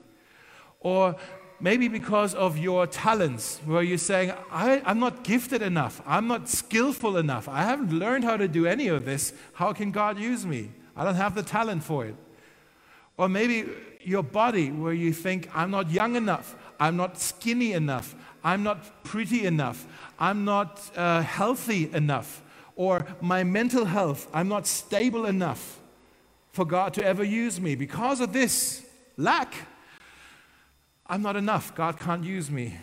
Or 0.79 1.15
maybe 1.61 1.87
because 1.87 2.33
of 2.33 2.57
your 2.57 2.87
talents, 2.87 3.59
where 3.65 3.83
you're 3.83 3.97
saying, 3.97 4.33
I, 4.51 4.81
am 4.85 4.99
not 4.99 5.23
gifted 5.23 5.61
enough. 5.61 6.01
I'm 6.05 6.27
not 6.27 6.49
skillful 6.49 7.17
enough. 7.17 7.47
I 7.47 7.63
haven't 7.63 7.91
learned 7.91 8.23
how 8.23 8.37
to 8.37 8.47
do 8.47 8.65
any 8.65 8.87
of 8.87 9.05
this. 9.05 9.33
How 9.53 9.71
can 9.71 9.91
God 9.91 10.19
use 10.19 10.45
me? 10.45 10.71
I 10.95 11.03
don't 11.03 11.15
have 11.15 11.35
the 11.35 11.43
talent 11.43 11.83
for 11.83 12.05
it. 12.05 12.15
Or 13.17 13.29
maybe 13.29 13.69
your 14.01 14.23
body, 14.23 14.71
where 14.71 14.93
you 14.93 15.13
think, 15.13 15.49
I'm 15.55 15.71
not 15.71 15.91
young 15.91 16.15
enough. 16.15 16.55
I'm 16.79 16.97
not 16.97 17.19
skinny 17.19 17.73
enough. 17.73 18.15
I'm 18.43 18.63
not 18.63 19.03
pretty 19.03 19.45
enough. 19.45 19.85
I'm 20.19 20.43
not 20.43 20.81
uh, 20.95 21.21
healthy 21.21 21.91
enough. 21.93 22.41
Or 22.75 23.05
my 23.21 23.43
mental 23.43 23.85
health, 23.85 24.27
I'm 24.33 24.47
not 24.47 24.65
stable 24.65 25.25
enough 25.25 25.79
for 26.51 26.65
God 26.65 26.93
to 26.95 27.05
ever 27.05 27.23
use 27.23 27.61
me. 27.61 27.75
Because 27.75 28.19
of 28.19 28.33
this 28.33 28.83
lack, 29.17 29.53
I'm 31.11 31.21
not 31.21 31.35
enough. 31.35 31.75
God 31.75 31.99
can't 31.99 32.23
use 32.23 32.49
me. 32.49 32.77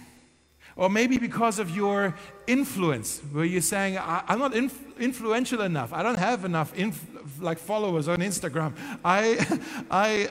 Or 0.77 0.91
maybe 0.91 1.17
because 1.17 1.59
of 1.59 1.75
your 1.75 2.15
influence, 2.47 3.21
where 3.33 3.47
you're 3.47 3.63
saying, 3.63 3.99
I'm 3.99 4.39
not 4.39 4.55
inf- 4.55 5.01
influential 5.01 5.63
enough. 5.63 5.95
I 5.95 6.03
don't 6.03 6.19
have 6.19 6.45
enough 6.45 6.75
inf- 6.75 7.41
like 7.41 7.59
followers 7.59 8.07
on 8.07 8.19
Instagram. 8.19 8.75
I, 9.03 9.61
I, 9.91 10.29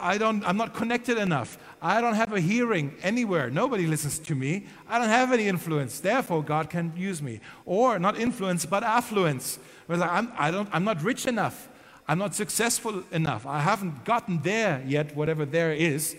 I 0.00 0.18
don't, 0.18 0.46
I'm 0.46 0.56
not 0.56 0.74
connected 0.74 1.16
enough. 1.16 1.58
I 1.80 2.00
don't 2.00 2.14
have 2.14 2.32
a 2.32 2.40
hearing 2.40 2.96
anywhere. 3.02 3.50
Nobody 3.50 3.86
listens 3.86 4.18
to 4.18 4.34
me. 4.34 4.66
I 4.88 4.98
don't 4.98 5.08
have 5.08 5.32
any 5.32 5.46
influence. 5.46 6.00
Therefore, 6.00 6.42
God 6.42 6.68
can 6.68 6.92
use 6.96 7.22
me. 7.22 7.40
Or 7.64 8.00
not 8.00 8.18
influence, 8.18 8.66
but 8.66 8.82
affluence. 8.82 9.60
Where 9.86 9.96
like, 9.96 10.10
I'm, 10.10 10.32
I 10.36 10.50
don't, 10.50 10.68
I'm 10.72 10.82
not 10.82 11.04
rich 11.04 11.24
enough. 11.26 11.68
I'm 12.08 12.18
not 12.18 12.34
successful 12.34 13.04
enough. 13.12 13.46
I 13.46 13.60
haven't 13.60 14.04
gotten 14.04 14.42
there 14.42 14.82
yet, 14.84 15.14
whatever 15.14 15.46
there 15.46 15.72
is. 15.72 16.16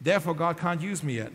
Therefore, 0.00 0.34
God 0.34 0.56
can't 0.56 0.80
use 0.80 1.02
me 1.02 1.16
yet. 1.16 1.32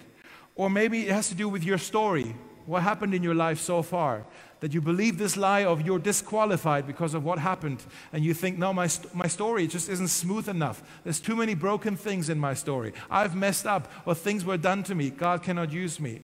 Or 0.56 0.70
maybe 0.70 1.08
it 1.08 1.12
has 1.12 1.30
to 1.30 1.36
do 1.36 1.50
with 1.50 1.64
your 1.64 1.78
story. 1.78 2.36
What 2.66 2.82
happened 2.82 3.14
in 3.14 3.22
your 3.22 3.36
life 3.36 3.60
so 3.60 3.84
far? 3.84 4.26
That 4.62 4.74
you 4.74 4.82
believe 4.82 5.18
this 5.18 5.38
lie 5.38 5.66
of 5.66 5.86
you're 5.86 6.00
disqualified 6.00 6.88
because 6.88 7.14
of 7.14 7.24
what 7.24 7.38
happened, 7.38 7.84
and 8.12 8.24
you 8.24 8.34
think, 8.34 8.58
no, 8.58 8.74
my, 8.74 8.88
st- 8.88 9.14
my 9.14 9.28
story 9.28 9.68
just 9.68 9.90
isn't 9.90 10.08
smooth 10.08 10.50
enough. 10.50 10.82
There's 11.04 11.20
too 11.20 11.36
many 11.36 11.54
broken 11.54 11.96
things 11.96 12.30
in 12.30 12.40
my 12.40 12.56
story. 12.56 12.94
I've 13.12 13.36
messed 13.36 13.68
up, 13.68 13.92
or 14.06 14.16
things 14.16 14.44
were 14.44 14.58
done 14.58 14.82
to 14.84 14.96
me. 14.96 15.12
God 15.12 15.44
cannot 15.44 15.72
use 15.72 16.00
me. 16.00 16.24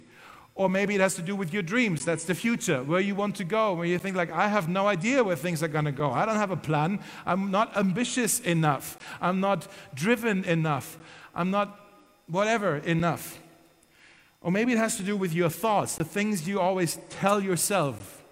Or 0.55 0.69
maybe 0.69 0.95
it 0.95 1.01
has 1.01 1.15
to 1.15 1.21
do 1.21 1.35
with 1.35 1.53
your 1.53 1.61
dreams. 1.61 2.03
That's 2.03 2.23
the 2.23 2.33
future, 2.33 2.83
where 2.83 2.99
you 2.99 3.15
want 3.15 3.35
to 3.35 3.43
go, 3.43 3.73
where 3.73 3.85
you 3.85 3.99
think, 3.99 4.15
like, 4.15 4.31
I 4.31 4.47
have 4.47 4.67
no 4.67 4.87
idea 4.87 5.23
where 5.23 5.35
things 5.35 5.61
are 5.61 5.67
going 5.67 5.85
to 5.85 5.91
go. 5.91 6.11
I 6.11 6.25
don't 6.25 6.37
have 6.37 6.51
a 6.51 6.57
plan. 6.57 6.99
I'm 7.25 7.51
not 7.51 7.77
ambitious 7.77 8.39
enough. 8.39 8.97
I'm 9.21 9.39
not 9.39 9.67
driven 9.93 10.43
enough. 10.45 10.97
I'm 11.35 11.51
not 11.51 11.80
whatever 12.31 12.77
enough. 12.77 13.39
Or 14.41 14.51
maybe 14.51 14.71
it 14.71 14.77
has 14.77 14.97
to 14.97 15.03
do 15.03 15.15
with 15.15 15.33
your 15.33 15.49
thoughts, 15.49 15.97
the 15.97 16.03
things 16.03 16.47
you 16.47 16.59
always 16.59 16.97
tell 17.09 17.41
yourself 17.41 18.23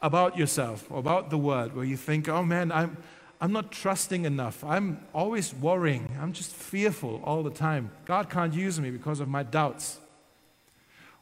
about 0.00 0.38
yourself 0.38 0.86
or 0.90 0.98
about 0.98 1.30
the 1.30 1.38
world, 1.38 1.74
where 1.74 1.84
you 1.84 1.96
think, 1.96 2.28
oh 2.28 2.42
man, 2.44 2.70
I'm, 2.70 2.96
I'm 3.40 3.52
not 3.52 3.72
trusting 3.72 4.24
enough. 4.24 4.62
I'm 4.62 5.00
always 5.12 5.52
worrying. 5.54 6.14
I'm 6.20 6.32
just 6.32 6.54
fearful 6.54 7.20
all 7.24 7.42
the 7.42 7.50
time. 7.50 7.90
God 8.04 8.30
can't 8.30 8.54
use 8.54 8.78
me 8.78 8.90
because 8.90 9.18
of 9.18 9.28
my 9.28 9.42
doubts. 9.42 9.98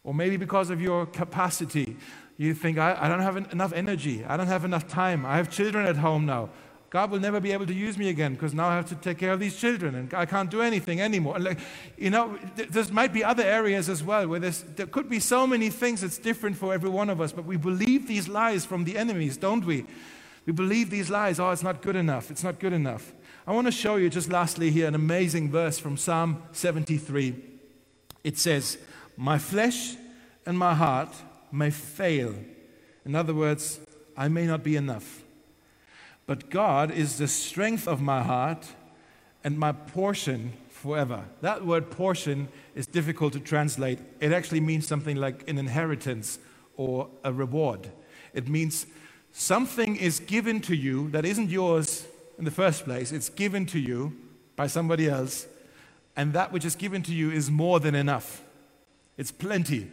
Or 0.04 0.12
maybe 0.12 0.36
because 0.36 0.70
of 0.70 0.80
your 0.80 1.06
capacity. 1.06 1.96
You 2.36 2.54
think, 2.54 2.78
I, 2.78 2.96
I 3.00 3.08
don't 3.08 3.20
have 3.20 3.36
enough 3.36 3.72
energy. 3.72 4.24
I 4.24 4.36
don't 4.36 4.46
have 4.46 4.64
enough 4.64 4.86
time. 4.86 5.24
I 5.24 5.36
have 5.36 5.50
children 5.50 5.86
at 5.86 5.96
home 5.96 6.26
now. 6.26 6.50
God 6.90 7.10
will 7.10 7.20
never 7.20 7.38
be 7.38 7.52
able 7.52 7.66
to 7.66 7.74
use 7.74 7.98
me 7.98 8.08
again 8.08 8.32
because 8.32 8.54
now 8.54 8.68
I 8.68 8.76
have 8.76 8.88
to 8.88 8.94
take 8.94 9.18
care 9.18 9.32
of 9.32 9.40
these 9.40 9.56
children 9.56 9.94
and 9.94 10.14
I 10.14 10.24
can't 10.24 10.50
do 10.50 10.62
anything 10.62 11.00
anymore. 11.02 11.38
Like, 11.38 11.58
you 11.98 12.08
know, 12.08 12.38
th- 12.56 12.70
there 12.70 12.84
might 12.90 13.12
be 13.12 13.22
other 13.22 13.42
areas 13.42 13.90
as 13.90 14.02
well 14.02 14.26
where 14.26 14.40
there 14.40 14.86
could 14.86 15.10
be 15.10 15.20
so 15.20 15.46
many 15.46 15.68
things 15.68 16.00
that's 16.00 16.16
different 16.16 16.56
for 16.56 16.72
every 16.72 16.88
one 16.88 17.10
of 17.10 17.20
us, 17.20 17.30
but 17.30 17.44
we 17.44 17.58
believe 17.58 18.08
these 18.08 18.26
lies 18.26 18.64
from 18.64 18.84
the 18.84 18.96
enemies, 18.96 19.36
don't 19.36 19.66
we? 19.66 19.84
We 20.46 20.54
believe 20.54 20.88
these 20.88 21.10
lies. 21.10 21.38
Oh, 21.38 21.50
it's 21.50 21.62
not 21.62 21.82
good 21.82 21.96
enough. 21.96 22.30
It's 22.30 22.42
not 22.42 22.58
good 22.58 22.72
enough. 22.72 23.12
I 23.46 23.52
want 23.52 23.66
to 23.66 23.70
show 23.70 23.96
you 23.96 24.08
just 24.08 24.30
lastly 24.30 24.70
here 24.70 24.88
an 24.88 24.94
amazing 24.94 25.50
verse 25.50 25.78
from 25.78 25.98
Psalm 25.98 26.42
73. 26.52 27.34
It 28.24 28.38
says, 28.38 28.78
My 29.14 29.36
flesh 29.36 29.96
and 30.46 30.58
my 30.58 30.74
heart 30.74 31.14
may 31.52 31.70
fail. 31.70 32.34
In 33.04 33.14
other 33.14 33.34
words, 33.34 33.78
I 34.16 34.28
may 34.28 34.46
not 34.46 34.64
be 34.64 34.76
enough. 34.76 35.22
But 36.28 36.50
God 36.50 36.90
is 36.90 37.16
the 37.16 37.26
strength 37.26 37.88
of 37.88 38.02
my 38.02 38.22
heart 38.22 38.66
and 39.42 39.58
my 39.58 39.72
portion 39.72 40.52
forever. 40.68 41.24
That 41.40 41.64
word 41.64 41.90
portion 41.90 42.48
is 42.74 42.86
difficult 42.86 43.32
to 43.32 43.40
translate. 43.40 43.98
It 44.20 44.30
actually 44.30 44.60
means 44.60 44.86
something 44.86 45.16
like 45.16 45.48
an 45.48 45.56
inheritance 45.56 46.38
or 46.76 47.08
a 47.24 47.32
reward. 47.32 47.90
It 48.34 48.46
means 48.46 48.86
something 49.32 49.96
is 49.96 50.20
given 50.20 50.60
to 50.60 50.76
you 50.76 51.08
that 51.12 51.24
isn't 51.24 51.48
yours 51.48 52.06
in 52.38 52.44
the 52.44 52.50
first 52.50 52.84
place, 52.84 53.10
it's 53.10 53.30
given 53.30 53.64
to 53.64 53.78
you 53.78 54.14
by 54.54 54.66
somebody 54.66 55.08
else, 55.08 55.46
and 56.14 56.34
that 56.34 56.52
which 56.52 56.66
is 56.66 56.76
given 56.76 57.02
to 57.04 57.14
you 57.14 57.30
is 57.30 57.50
more 57.50 57.80
than 57.80 57.94
enough. 57.94 58.44
It's 59.16 59.32
plenty. 59.32 59.90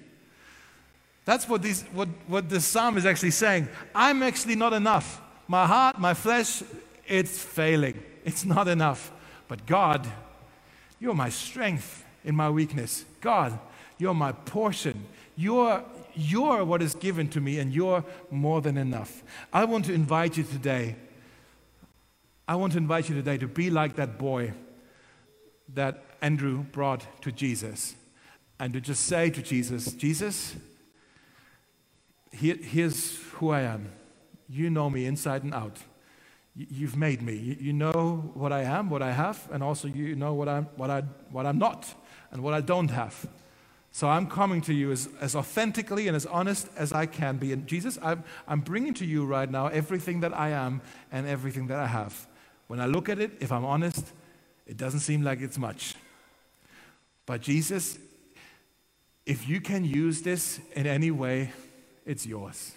That's 1.24 1.48
what, 1.48 1.62
these, 1.62 1.84
what, 1.94 2.10
what 2.28 2.50
the 2.50 2.60
psalm 2.60 2.98
is 2.98 3.06
actually 3.06 3.32
saying. 3.32 3.70
I'm 3.96 4.22
actually 4.22 4.56
not 4.56 4.74
enough. 4.74 5.22
My 5.48 5.66
heart, 5.66 6.00
my 6.00 6.14
flesh, 6.14 6.64
it's 7.08 7.42
failing. 7.42 8.02
It's 8.24 8.46
not 8.46 8.68
enough. 8.68 9.12
But 9.48 9.66
God, 9.66 10.08
you're 11.00 11.14
my 11.14 11.30
strength 11.30 12.04
in 12.24 12.36
my 12.36 12.50
weakness. 12.50 13.06
God, 13.22 13.60
you're 13.98 14.14
my 14.14 14.32
portion. 14.32 15.06
You're, 15.36 15.84
you're 16.16 16.66
what 16.66 16.82
is 16.82 16.96
given 16.96 17.30
to 17.30 17.42
me, 17.42 17.60
and 17.60 17.74
you're 17.74 18.04
more 18.32 18.62
than 18.62 18.78
enough. 18.78 19.24
I 19.54 19.66
want 19.66 19.86
to 19.86 19.94
invite 19.94 20.38
you 20.38 20.44
today. 20.44 20.96
I 22.48 22.56
want 22.56 22.74
to 22.74 22.80
invite 22.80 23.10
you 23.10 23.16
today 23.16 23.38
to 23.38 23.48
be 23.48 23.70
like 23.70 23.96
that 23.96 24.18
boy 24.18 24.54
that 25.74 26.04
Andrew 26.22 26.64
brought 26.64 27.22
to 27.22 27.32
Jesus 27.32 27.96
and 28.60 28.74
to 28.74 28.82
just 28.82 29.06
say 29.06 29.30
to 29.30 29.42
Jesus, 29.42 29.94
Jesus, 29.94 30.56
here, 32.32 32.56
here's 32.56 33.18
who 33.34 33.50
I 33.50 33.62
am. 33.62 33.92
You 34.48 34.70
know 34.70 34.90
me 34.90 35.06
inside 35.06 35.44
and 35.44 35.54
out. 35.54 35.78
You've 36.56 36.96
made 36.96 37.22
me. 37.22 37.58
You 37.60 37.74
know 37.74 38.32
what 38.34 38.54
I 38.54 38.62
am, 38.62 38.90
what 38.90 39.02
I 39.02 39.12
have, 39.12 39.48
and 39.52 39.62
also 39.62 39.88
you 39.88 40.16
know 40.16 40.34
what 40.34 40.48
I'm, 40.48 40.66
what 40.78 40.90
I, 40.90 41.02
what 41.32 41.46
I'm 41.46 41.58
not 41.58 41.94
and 42.32 42.42
what 42.42 42.54
I 42.54 42.62
don't 42.62 42.90
have. 42.90 43.28
So 43.92 44.10
I'm 44.10 44.28
coming 44.28 44.62
to 44.64 44.74
you 44.74 44.92
as, 44.92 45.08
as 45.22 45.36
authentically 45.36 46.08
and 46.08 46.16
as 46.16 46.26
honest 46.26 46.68
as 46.76 46.92
I 46.92 47.06
can 47.06 47.38
be. 47.38 47.54
And 47.54 47.66
Jesus, 47.66 47.98
I'm, 48.02 48.26
I'm 48.48 48.60
bringing 48.60 48.94
to 48.96 49.06
you 49.06 49.26
right 49.26 49.50
now 49.50 49.68
everything 49.68 50.20
that 50.20 50.38
I 50.38 50.50
am 50.50 50.82
and 51.12 51.26
everything 51.26 51.68
that 51.68 51.80
I 51.80 51.88
have. 51.88 52.28
When 52.68 52.82
I 52.82 52.88
look 52.88 53.08
at 53.08 53.20
it, 53.20 53.32
if 53.40 53.52
I'm 53.52 53.64
honest, 53.64 54.06
it 54.68 54.76
doesn't 54.76 55.00
seem 55.00 55.22
like 55.22 55.40
it's 55.40 55.58
much. 55.58 55.96
But 57.26 57.42
Jesus, 57.42 57.98
if 59.26 59.48
you 59.48 59.62
can 59.62 59.86
use 59.86 60.22
this 60.22 60.60
in 60.74 60.88
any 60.88 61.12
way, 61.12 61.52
it's 62.06 62.26
yours. 62.26 62.74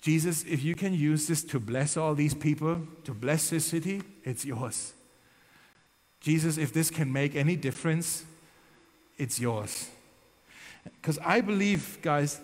Jesus, 0.00 0.44
if 0.44 0.62
you 0.62 0.74
can 0.74 0.94
use 0.94 1.26
this 1.26 1.42
to 1.44 1.58
bless 1.58 1.96
all 1.96 2.14
these 2.14 2.34
people, 2.34 2.86
to 3.04 3.12
bless 3.12 3.50
this 3.50 3.64
city, 3.64 4.02
it's 4.24 4.44
yours. 4.44 4.92
Jesus, 6.20 6.58
if 6.58 6.72
this 6.72 6.90
can 6.90 7.12
make 7.12 7.34
any 7.34 7.56
difference, 7.56 8.24
it's 9.18 9.40
yours. 9.40 9.88
Because 10.84 11.18
I 11.24 11.40
believe, 11.40 11.98
guys, 12.02 12.40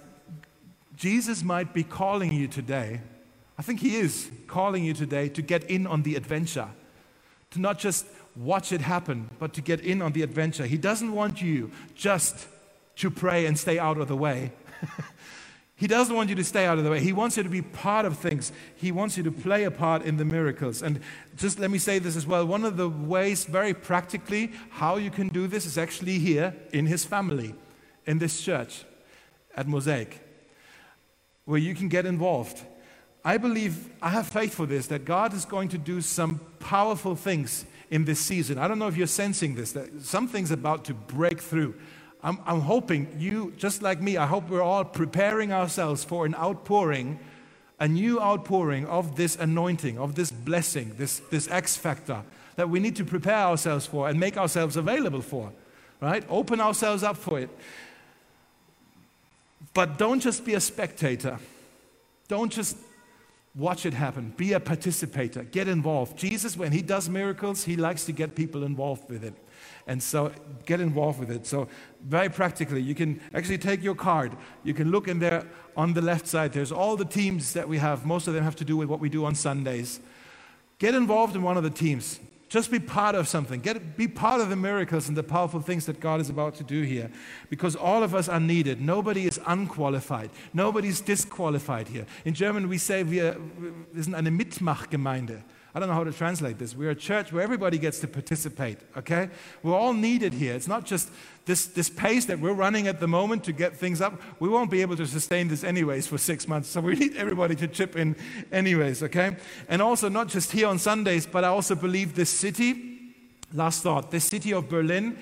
Jesus 0.96 1.42
might 1.42 1.72
be 1.72 1.82
calling 1.82 2.32
you 2.32 2.48
today. 2.48 3.00
I 3.58 3.62
think 3.62 3.80
He 3.80 3.96
is 3.96 4.30
calling 4.46 4.84
you 4.84 4.94
today 4.94 5.28
to 5.30 5.42
get 5.42 5.64
in 5.64 5.86
on 5.86 6.02
the 6.02 6.16
adventure, 6.16 6.68
to 7.50 7.60
not 7.60 7.78
just 7.78 8.06
watch 8.36 8.72
it 8.72 8.80
happen, 8.80 9.30
but 9.38 9.52
to 9.54 9.60
get 9.60 9.80
in 9.80 10.02
on 10.02 10.12
the 10.12 10.22
adventure. 10.22 10.66
He 10.66 10.78
doesn't 10.78 11.12
want 11.12 11.42
you 11.42 11.70
just 11.94 12.46
to 12.96 13.10
pray 13.10 13.46
and 13.46 13.58
stay 13.58 13.78
out 13.78 13.98
of 13.98 14.08
the 14.08 14.16
way. 14.16 14.52
he 15.82 15.88
doesn't 15.88 16.14
want 16.14 16.28
you 16.28 16.36
to 16.36 16.44
stay 16.44 16.64
out 16.64 16.78
of 16.78 16.84
the 16.84 16.90
way. 16.92 17.00
He 17.00 17.12
wants 17.12 17.36
you 17.36 17.42
to 17.42 17.48
be 17.48 17.60
part 17.60 18.06
of 18.06 18.16
things. 18.16 18.52
He 18.76 18.92
wants 18.92 19.16
you 19.16 19.24
to 19.24 19.32
play 19.32 19.64
a 19.64 19.70
part 19.72 20.02
in 20.02 20.16
the 20.16 20.24
miracles. 20.24 20.80
And 20.80 21.00
just 21.36 21.58
let 21.58 21.72
me 21.72 21.78
say 21.78 21.98
this 21.98 22.14
as 22.14 22.24
well. 22.24 22.46
One 22.46 22.64
of 22.64 22.76
the 22.76 22.88
ways, 22.88 23.46
very 23.46 23.74
practically, 23.74 24.52
how 24.70 24.96
you 24.96 25.10
can 25.10 25.26
do 25.26 25.48
this 25.48 25.66
is 25.66 25.76
actually 25.76 26.20
here 26.20 26.54
in 26.72 26.86
his 26.86 27.04
family, 27.04 27.56
in 28.06 28.18
this 28.18 28.40
church 28.40 28.84
at 29.56 29.66
Mosaic, 29.66 30.20
where 31.46 31.58
you 31.58 31.74
can 31.74 31.88
get 31.88 32.06
involved. 32.06 32.62
I 33.24 33.36
believe, 33.36 33.90
I 34.00 34.10
have 34.10 34.28
faith 34.28 34.54
for 34.54 34.66
this, 34.66 34.86
that 34.86 35.04
God 35.04 35.34
is 35.34 35.44
going 35.44 35.68
to 35.70 35.78
do 35.78 36.00
some 36.00 36.38
powerful 36.60 37.16
things 37.16 37.66
in 37.90 38.04
this 38.04 38.20
season. 38.20 38.56
I 38.56 38.68
don't 38.68 38.78
know 38.78 38.86
if 38.86 38.96
you're 38.96 39.08
sensing 39.08 39.56
this, 39.56 39.72
that 39.72 40.02
something's 40.02 40.52
about 40.52 40.84
to 40.84 40.94
break 40.94 41.40
through. 41.40 41.74
I'm, 42.22 42.38
I'm 42.46 42.60
hoping 42.60 43.08
you, 43.18 43.52
just 43.56 43.82
like 43.82 44.00
me, 44.00 44.16
I 44.16 44.26
hope 44.26 44.48
we're 44.48 44.62
all 44.62 44.84
preparing 44.84 45.52
ourselves 45.52 46.04
for 46.04 46.24
an 46.24 46.34
outpouring, 46.34 47.18
a 47.80 47.88
new 47.88 48.20
outpouring 48.20 48.86
of 48.86 49.16
this 49.16 49.36
anointing, 49.36 49.98
of 49.98 50.14
this 50.14 50.30
blessing, 50.30 50.94
this, 50.98 51.18
this 51.30 51.48
X 51.50 51.76
factor 51.76 52.22
that 52.56 52.68
we 52.68 52.78
need 52.78 52.96
to 52.96 53.04
prepare 53.04 53.34
ourselves 53.46 53.86
for 53.86 54.08
and 54.08 54.20
make 54.20 54.36
ourselves 54.36 54.76
available 54.76 55.22
for, 55.22 55.52
right? 56.00 56.24
Open 56.28 56.60
ourselves 56.60 57.02
up 57.02 57.16
for 57.16 57.40
it. 57.40 57.50
But 59.74 59.98
don't 59.98 60.20
just 60.20 60.44
be 60.44 60.54
a 60.54 60.60
spectator. 60.60 61.38
Don't 62.28 62.52
just 62.52 62.76
watch 63.54 63.84
it 63.86 63.94
happen. 63.94 64.32
Be 64.36 64.52
a 64.52 64.60
participator. 64.60 65.44
Get 65.44 65.66
involved. 65.66 66.16
Jesus, 66.16 66.56
when 66.56 66.72
he 66.72 66.82
does 66.82 67.08
miracles, 67.08 67.64
he 67.64 67.76
likes 67.76 68.04
to 68.04 68.12
get 68.12 68.34
people 68.34 68.64
involved 68.64 69.10
with 69.10 69.24
it. 69.24 69.34
And 69.86 70.02
so 70.02 70.32
get 70.64 70.80
involved 70.80 71.18
with 71.18 71.30
it. 71.30 71.46
So, 71.46 71.68
very 72.02 72.28
practically, 72.28 72.82
you 72.82 72.94
can 72.94 73.20
actually 73.34 73.58
take 73.58 73.82
your 73.82 73.94
card. 73.94 74.36
You 74.64 74.74
can 74.74 74.90
look 74.90 75.08
in 75.08 75.18
there 75.18 75.46
on 75.76 75.94
the 75.94 76.02
left 76.02 76.26
side. 76.26 76.52
There's 76.52 76.72
all 76.72 76.96
the 76.96 77.04
teams 77.04 77.52
that 77.54 77.68
we 77.68 77.78
have. 77.78 78.06
Most 78.06 78.28
of 78.28 78.34
them 78.34 78.44
have 78.44 78.56
to 78.56 78.64
do 78.64 78.76
with 78.76 78.88
what 78.88 79.00
we 79.00 79.08
do 79.08 79.24
on 79.24 79.34
Sundays. 79.34 80.00
Get 80.78 80.94
involved 80.94 81.36
in 81.36 81.42
one 81.42 81.56
of 81.56 81.62
the 81.62 81.70
teams. 81.70 82.20
Just 82.48 82.70
be 82.70 82.78
part 82.78 83.14
of 83.14 83.28
something. 83.28 83.60
Get, 83.60 83.96
be 83.96 84.06
part 84.06 84.42
of 84.42 84.50
the 84.50 84.56
miracles 84.56 85.08
and 85.08 85.16
the 85.16 85.22
powerful 85.22 85.60
things 85.60 85.86
that 85.86 86.00
God 86.00 86.20
is 86.20 86.28
about 86.28 86.54
to 86.56 86.62
do 86.62 86.82
here. 86.82 87.10
Because 87.48 87.74
all 87.74 88.02
of 88.02 88.14
us 88.14 88.28
are 88.28 88.40
needed. 88.40 88.78
Nobody 88.78 89.26
is 89.26 89.40
unqualified. 89.46 90.28
Nobody 90.52 90.88
is 90.88 91.00
disqualified 91.00 91.88
here. 91.88 92.04
In 92.26 92.34
German, 92.34 92.68
we 92.68 92.76
say, 92.76 93.04
wir, 93.04 93.36
wir 93.92 94.02
sind 94.02 94.14
eine 94.14 94.30
Mitmachgemeinde. 94.30 95.42
I 95.74 95.80
don't 95.80 95.88
know 95.88 95.94
how 95.94 96.04
to 96.04 96.12
translate 96.12 96.58
this. 96.58 96.76
We're 96.76 96.90
a 96.90 96.94
church 96.94 97.32
where 97.32 97.42
everybody 97.42 97.78
gets 97.78 97.98
to 98.00 98.08
participate, 98.08 98.78
okay? 98.96 99.30
We're 99.62 99.74
all 99.74 99.94
needed 99.94 100.34
here. 100.34 100.54
It's 100.54 100.68
not 100.68 100.84
just 100.84 101.10
this, 101.46 101.64
this 101.64 101.88
pace 101.88 102.26
that 102.26 102.38
we're 102.38 102.52
running 102.52 102.88
at 102.88 103.00
the 103.00 103.08
moment 103.08 103.44
to 103.44 103.52
get 103.52 103.74
things 103.74 104.02
up. 104.02 104.20
We 104.38 104.50
won't 104.50 104.70
be 104.70 104.82
able 104.82 104.96
to 104.96 105.06
sustain 105.06 105.48
this 105.48 105.64
anyways 105.64 106.06
for 106.06 106.18
six 106.18 106.46
months, 106.46 106.68
so 106.68 106.82
we 106.82 106.94
need 106.96 107.16
everybody 107.16 107.54
to 107.56 107.66
chip 107.66 107.96
in 107.96 108.16
anyways, 108.52 109.02
okay? 109.04 109.36
And 109.66 109.80
also, 109.80 110.10
not 110.10 110.28
just 110.28 110.52
here 110.52 110.68
on 110.68 110.78
Sundays, 110.78 111.24
but 111.24 111.42
I 111.42 111.48
also 111.48 111.74
believe 111.74 112.14
this 112.14 112.30
city, 112.30 113.14
last 113.54 113.82
thought, 113.82 114.10
this 114.10 114.24
city 114.24 114.52
of 114.52 114.68
Berlin, 114.68 115.16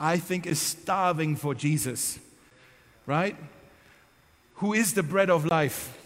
I 0.00 0.16
think 0.16 0.46
is 0.46 0.58
starving 0.58 1.36
for 1.36 1.54
Jesus, 1.54 2.18
right? 3.04 3.36
Who 4.54 4.72
is 4.72 4.94
the 4.94 5.02
bread 5.02 5.28
of 5.28 5.44
life? 5.44 5.98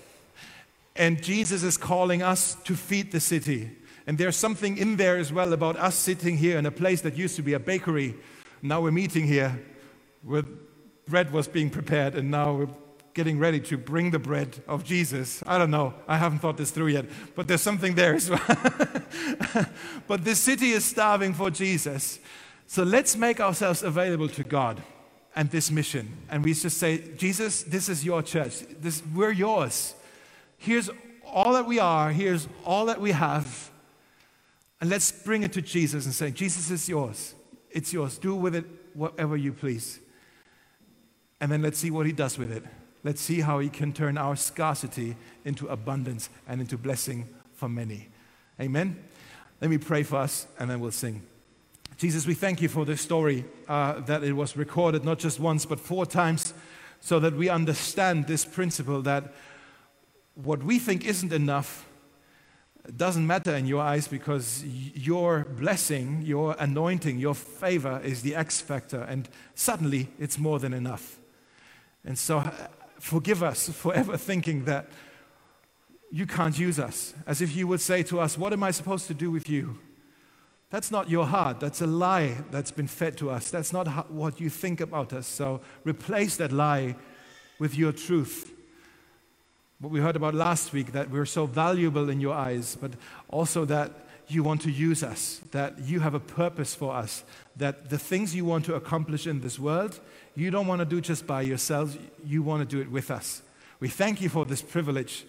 And 0.97 1.23
Jesus 1.23 1.63
is 1.63 1.77
calling 1.77 2.23
us 2.23 2.57
to 2.65 2.75
feed 2.75 3.13
the 3.13 3.21
city. 3.21 3.71
And 4.07 4.19
there's 4.19 4.37
something 4.37 4.79
in 4.79 4.97
there 4.97 5.17
as 5.17 5.33
well 5.33 5.53
about 5.53 5.77
us 5.77 5.95
sitting 5.95 6.37
here 6.37 6.59
in 6.59 6.67
a 6.67 6.71
place 6.71 7.01
that 7.03 7.17
used 7.17 7.37
to 7.37 7.43
be 7.43 7.55
a 7.55 7.59
bakery. 7.59 8.15
Now 8.63 8.81
we're 8.81 8.93
meeting 8.93 9.27
here 9.27 9.61
where 10.23 10.45
bread 11.07 11.33
was 11.33 11.49
being 11.49 11.71
prepared, 11.71 12.15
and 12.15 12.31
now 12.31 12.53
we're 12.53 12.69
getting 13.15 13.39
ready 13.39 13.61
to 13.61 13.79
bring 13.79 14.11
the 14.11 14.19
bread 14.19 14.63
of 14.69 14.85
Jesus. 14.85 15.43
I 15.47 15.57
don't 15.57 15.71
know. 15.71 15.95
I 16.07 16.19
haven't 16.19 16.41
thought 16.41 16.57
this 16.57 16.71
through 16.71 16.89
yet, 16.89 17.07
but 17.35 17.49
there's 17.49 17.63
something 17.63 17.95
there 17.95 18.15
as 18.15 18.29
well. 18.29 18.41
but 20.07 20.25
this 20.25 20.39
city 20.39 20.73
is 20.73 20.85
starving 20.85 21.33
for 21.33 21.51
Jesus. 21.51 22.21
So 22.67 22.83
let's 22.83 23.17
make 23.17 23.41
ourselves 23.41 23.83
available 23.83 24.29
to 24.29 24.45
God 24.45 24.83
and 25.35 25.51
this 25.51 25.71
mission. 25.71 26.17
And 26.29 26.45
we 26.45 26.55
just 26.55 26.79
say, 26.79 27.15
Jesus, 27.17 27.63
this 27.63 27.89
is 27.89 28.05
your 28.05 28.23
church. 28.23 28.61
This, 28.81 29.03
we're 29.15 29.33
yours. 29.33 29.95
Here's 30.59 30.91
all 31.25 31.53
that 31.53 31.67
we 31.67 31.79
are, 31.79 32.13
here's 32.13 32.49
all 32.65 32.87
that 32.87 33.01
we 33.01 33.13
have. 33.13 33.71
And 34.81 34.91
let's 34.91 35.11
bring 35.11 35.43
it 35.43 35.53
to 35.55 35.63
Jesus 35.63 36.05
and 36.05 36.15
say, 36.15 36.31
Jesus 36.31 36.71
is 36.71 36.89
yours. 36.89 37.35
It's 37.71 37.93
yours. 37.93 38.19
Do 38.19 38.35
with 38.35 38.55
it 38.55 38.65
whatever 38.95 39.37
you 39.37 39.53
please. 39.53 40.01
And 41.41 41.51
then 41.51 41.63
let's 41.63 41.79
see 41.79 41.91
what 41.91 42.07
he 42.07 42.13
does 42.13 42.39
with 42.39 42.51
it. 42.51 42.65
Let's 43.05 43.21
see 43.21 43.41
how 43.41 43.59
he 43.59 43.69
can 43.69 43.93
turn 43.93 44.19
our 44.19 44.37
scarcity 44.37 45.17
into 45.45 45.69
abundance 45.69 46.29
and 46.49 46.61
into 46.61 46.77
blessing 46.77 47.29
for 47.55 47.69
many. 47.69 48.09
Amen. 48.61 49.03
Let 49.61 49.71
me 49.71 49.79
pray 49.79 50.03
for 50.03 50.17
us 50.17 50.47
and 50.59 50.71
then 50.71 50.81
we'll 50.81 50.91
sing. 50.91 51.23
Jesus, 51.99 52.27
we 52.27 52.35
thank 52.35 52.61
you 52.61 52.69
for 52.69 52.85
this 52.85 53.01
story 53.01 53.45
uh, 53.69 54.01
that 54.01 54.23
it 54.23 54.35
was 54.35 54.57
recorded 54.57 55.05
not 55.05 55.19
just 55.19 55.41
once 55.41 55.65
but 55.65 55.81
four 55.81 56.05
times 56.05 56.53
so 57.01 57.21
that 57.21 57.35
we 57.35 57.49
understand 57.49 58.27
this 58.27 58.45
principle 58.45 59.01
that 59.03 59.33
what 60.37 60.63
we 60.63 60.79
think 60.79 61.05
isn't 61.05 61.33
enough 61.33 61.87
doesn't 62.95 63.27
matter 63.27 63.55
in 63.55 63.67
your 63.67 63.83
eyes 63.83 64.07
because 64.07 64.65
your 64.65 65.45
blessing, 65.45 66.23
your 66.23 66.55
anointing, 66.59 67.19
your 67.19 67.35
favor 67.35 68.01
is 68.05 68.23
the 68.23 68.37
X 68.37 68.61
factor, 68.61 69.01
and 69.03 69.29
suddenly 69.55 70.09
it's 70.21 70.39
more 70.39 70.59
than 70.59 70.73
enough. 70.73 71.19
And 72.05 72.17
so, 72.17 72.39
uh, 72.39 72.53
forgive 73.01 73.43
us 73.43 73.69
for 73.71 73.93
ever 73.95 74.17
thinking 74.17 74.67
that 74.67 74.89
you 76.13 76.27
can't 76.27 76.57
use 76.57 76.79
us, 76.79 77.15
as 77.27 77.41
if 77.41 77.57
you 77.57 77.67
would 77.67 77.81
say 77.81 78.05
to 78.05 78.21
us, 78.21 78.39
What 78.39 78.53
am 78.53 78.63
I 78.63 78.71
supposed 78.71 79.09
to 79.09 79.15
do 79.15 79.31
with 79.31 79.49
you? 79.49 79.79
That's 80.71 80.91
not 80.91 81.11
your 81.11 81.27
heart. 81.27 81.59
That's 81.59 81.81
a 81.81 81.87
lie 81.87 82.37
that's 82.51 82.71
been 82.71 82.87
fed 82.87 83.17
to 83.19 83.31
us. 83.31 83.51
That's 83.51 83.73
not 83.73 84.11
what 84.11 84.41
you 84.41 84.51
think 84.51 84.81
about 84.81 85.13
us. 85.13 85.27
So, 85.27 85.61
replace 85.85 86.37
that 86.37 86.53
lie 86.53 86.95
with 87.59 87.77
your 87.77 87.91
truth 87.91 88.53
what 89.79 89.93
we 89.93 90.01
heard 90.01 90.17
about 90.17 90.35
last 90.35 90.73
week 90.73 90.93
that 90.93 91.11
we're 91.11 91.27
so 91.27 91.47
valuable 91.47 92.09
in 92.09 92.21
your 92.21 92.35
eyes, 92.35 92.77
but 92.81 92.93
also 93.29 93.65
that 93.67 93.93
you 94.29 94.43
want 94.43 94.63
to 94.63 94.71
use 94.71 95.03
us, 95.03 95.41
that 95.53 95.79
you 95.81 96.01
have 96.01 96.15
a 96.15 96.21
purpose 96.21 96.75
for 96.75 96.95
us, 96.95 97.25
that 97.57 97.91
the 97.91 97.99
things 97.99 98.35
you 98.35 98.45
want 98.45 98.65
to 98.65 98.75
accomplish 98.75 99.27
in 99.27 99.41
this 99.41 99.59
world, 99.59 100.01
you 100.35 100.51
don't 100.51 100.67
want 100.67 100.81
to 100.81 100.85
do 100.85 101.01
just 101.01 101.27
by 101.27 101.43
yourselves, 101.43 101.97
you 102.25 102.43
want 102.43 102.69
to 102.69 102.77
do 102.77 102.81
it 102.81 102.91
with 102.91 103.11
us. 103.11 103.43
We 103.79 103.89
thank 103.89 104.21
you 104.21 104.29
for 104.29 104.45
this 104.45 104.63
privilege 104.63 105.27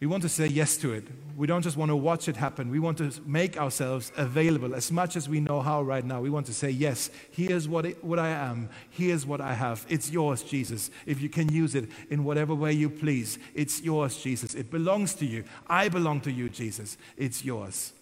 we 0.00 0.06
want 0.06 0.22
to 0.22 0.30
say 0.30 0.46
yes 0.46 0.78
to 0.78 0.94
it. 0.94 1.04
We 1.36 1.46
don't 1.46 1.60
just 1.60 1.76
want 1.76 1.90
to 1.90 1.96
watch 1.96 2.26
it 2.26 2.36
happen. 2.36 2.70
We 2.70 2.78
want 2.78 2.96
to 2.98 3.12
make 3.26 3.58
ourselves 3.58 4.10
available 4.16 4.74
as 4.74 4.90
much 4.90 5.14
as 5.14 5.28
we 5.28 5.40
know 5.40 5.60
how 5.60 5.82
right 5.82 6.04
now. 6.04 6.22
We 6.22 6.30
want 6.30 6.46
to 6.46 6.54
say, 6.54 6.70
Yes, 6.70 7.10
here's 7.30 7.68
what, 7.68 7.84
it, 7.84 8.02
what 8.02 8.18
I 8.18 8.30
am. 8.30 8.70
Here's 8.88 9.26
what 9.26 9.42
I 9.42 9.52
have. 9.52 9.84
It's 9.90 10.10
yours, 10.10 10.42
Jesus. 10.42 10.90
If 11.04 11.20
you 11.20 11.28
can 11.28 11.52
use 11.52 11.74
it 11.74 11.90
in 12.08 12.24
whatever 12.24 12.54
way 12.54 12.72
you 12.72 12.88
please, 12.88 13.38
it's 13.54 13.82
yours, 13.82 14.16
Jesus. 14.16 14.54
It 14.54 14.70
belongs 14.70 15.12
to 15.16 15.26
you. 15.26 15.44
I 15.66 15.90
belong 15.90 16.22
to 16.22 16.32
you, 16.32 16.48
Jesus. 16.48 16.96
It's 17.18 17.44
yours. 17.44 17.92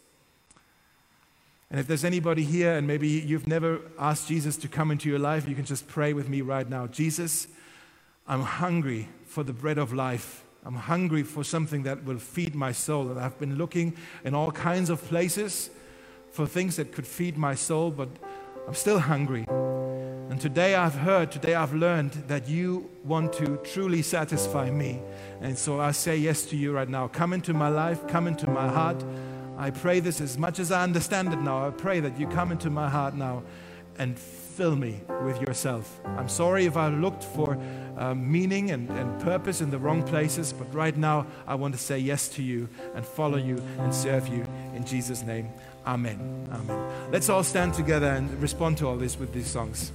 And 1.68 1.80
if 1.80 1.88
there's 1.88 2.04
anybody 2.04 2.44
here 2.44 2.76
and 2.76 2.86
maybe 2.86 3.08
you've 3.08 3.48
never 3.48 3.80
asked 3.98 4.28
Jesus 4.28 4.56
to 4.58 4.68
come 4.68 4.92
into 4.92 5.08
your 5.08 5.18
life, 5.18 5.48
you 5.48 5.56
can 5.56 5.64
just 5.64 5.88
pray 5.88 6.12
with 6.12 6.28
me 6.28 6.42
right 6.42 6.68
now. 6.68 6.86
Jesus, 6.86 7.48
I'm 8.28 8.42
hungry 8.42 9.08
for 9.26 9.42
the 9.42 9.52
bread 9.52 9.78
of 9.78 9.92
life. 9.92 10.44
I'm 10.64 10.74
hungry 10.74 11.22
for 11.22 11.44
something 11.44 11.84
that 11.84 12.04
will 12.04 12.18
feed 12.18 12.54
my 12.54 12.72
soul. 12.72 13.08
And 13.08 13.18
I've 13.18 13.38
been 13.38 13.56
looking 13.56 13.96
in 14.24 14.34
all 14.34 14.50
kinds 14.50 14.90
of 14.90 15.02
places 15.04 15.70
for 16.30 16.46
things 16.46 16.76
that 16.76 16.92
could 16.92 17.06
feed 17.06 17.38
my 17.38 17.54
soul, 17.54 17.90
but 17.90 18.08
I'm 18.66 18.74
still 18.74 18.98
hungry. 18.98 19.46
And 19.48 20.38
today 20.40 20.74
I've 20.74 20.94
heard, 20.94 21.32
today 21.32 21.54
I've 21.54 21.72
learned 21.72 22.12
that 22.28 22.48
you 22.48 22.90
want 23.02 23.32
to 23.34 23.58
truly 23.64 24.02
satisfy 24.02 24.70
me. 24.70 25.00
And 25.40 25.56
so 25.56 25.80
I 25.80 25.92
say 25.92 26.18
yes 26.18 26.44
to 26.46 26.56
you 26.56 26.72
right 26.72 26.88
now. 26.88 27.08
Come 27.08 27.32
into 27.32 27.54
my 27.54 27.68
life, 27.68 28.06
come 28.06 28.26
into 28.26 28.50
my 28.50 28.68
heart. 28.68 29.02
I 29.56 29.70
pray 29.70 30.00
this 30.00 30.20
as 30.20 30.36
much 30.36 30.58
as 30.58 30.70
I 30.70 30.82
understand 30.82 31.32
it 31.32 31.40
now. 31.40 31.66
I 31.66 31.70
pray 31.70 32.00
that 32.00 32.20
you 32.20 32.26
come 32.28 32.52
into 32.52 32.68
my 32.68 32.88
heart 32.88 33.14
now 33.14 33.42
and 33.98 34.18
fill 34.18 34.74
me 34.74 35.00
with 35.24 35.40
yourself. 35.40 36.00
I'm 36.04 36.28
sorry 36.28 36.66
if 36.66 36.76
I 36.76 36.88
looked 36.88 37.22
for 37.22 37.58
uh, 37.96 38.14
meaning 38.14 38.70
and, 38.70 38.90
and 38.90 39.20
purpose 39.20 39.60
in 39.60 39.70
the 39.70 39.78
wrong 39.78 40.02
places, 40.02 40.52
but 40.52 40.72
right 40.74 40.96
now 40.96 41.26
I 41.46 41.54
want 41.54 41.74
to 41.74 41.80
say 41.80 41.98
yes 41.98 42.28
to 42.30 42.42
you 42.42 42.68
and 42.94 43.06
follow 43.06 43.38
you 43.38 43.62
and 43.78 43.94
serve 43.94 44.28
you 44.28 44.44
in 44.74 44.84
Jesus' 44.84 45.22
name. 45.22 45.48
Amen. 45.86 46.48
Amen. 46.52 47.10
Let's 47.12 47.28
all 47.28 47.44
stand 47.44 47.74
together 47.74 48.08
and 48.08 48.30
respond 48.42 48.78
to 48.78 48.88
all 48.88 48.96
this 48.96 49.18
with 49.18 49.32
these 49.32 49.46
songs. 49.46 49.92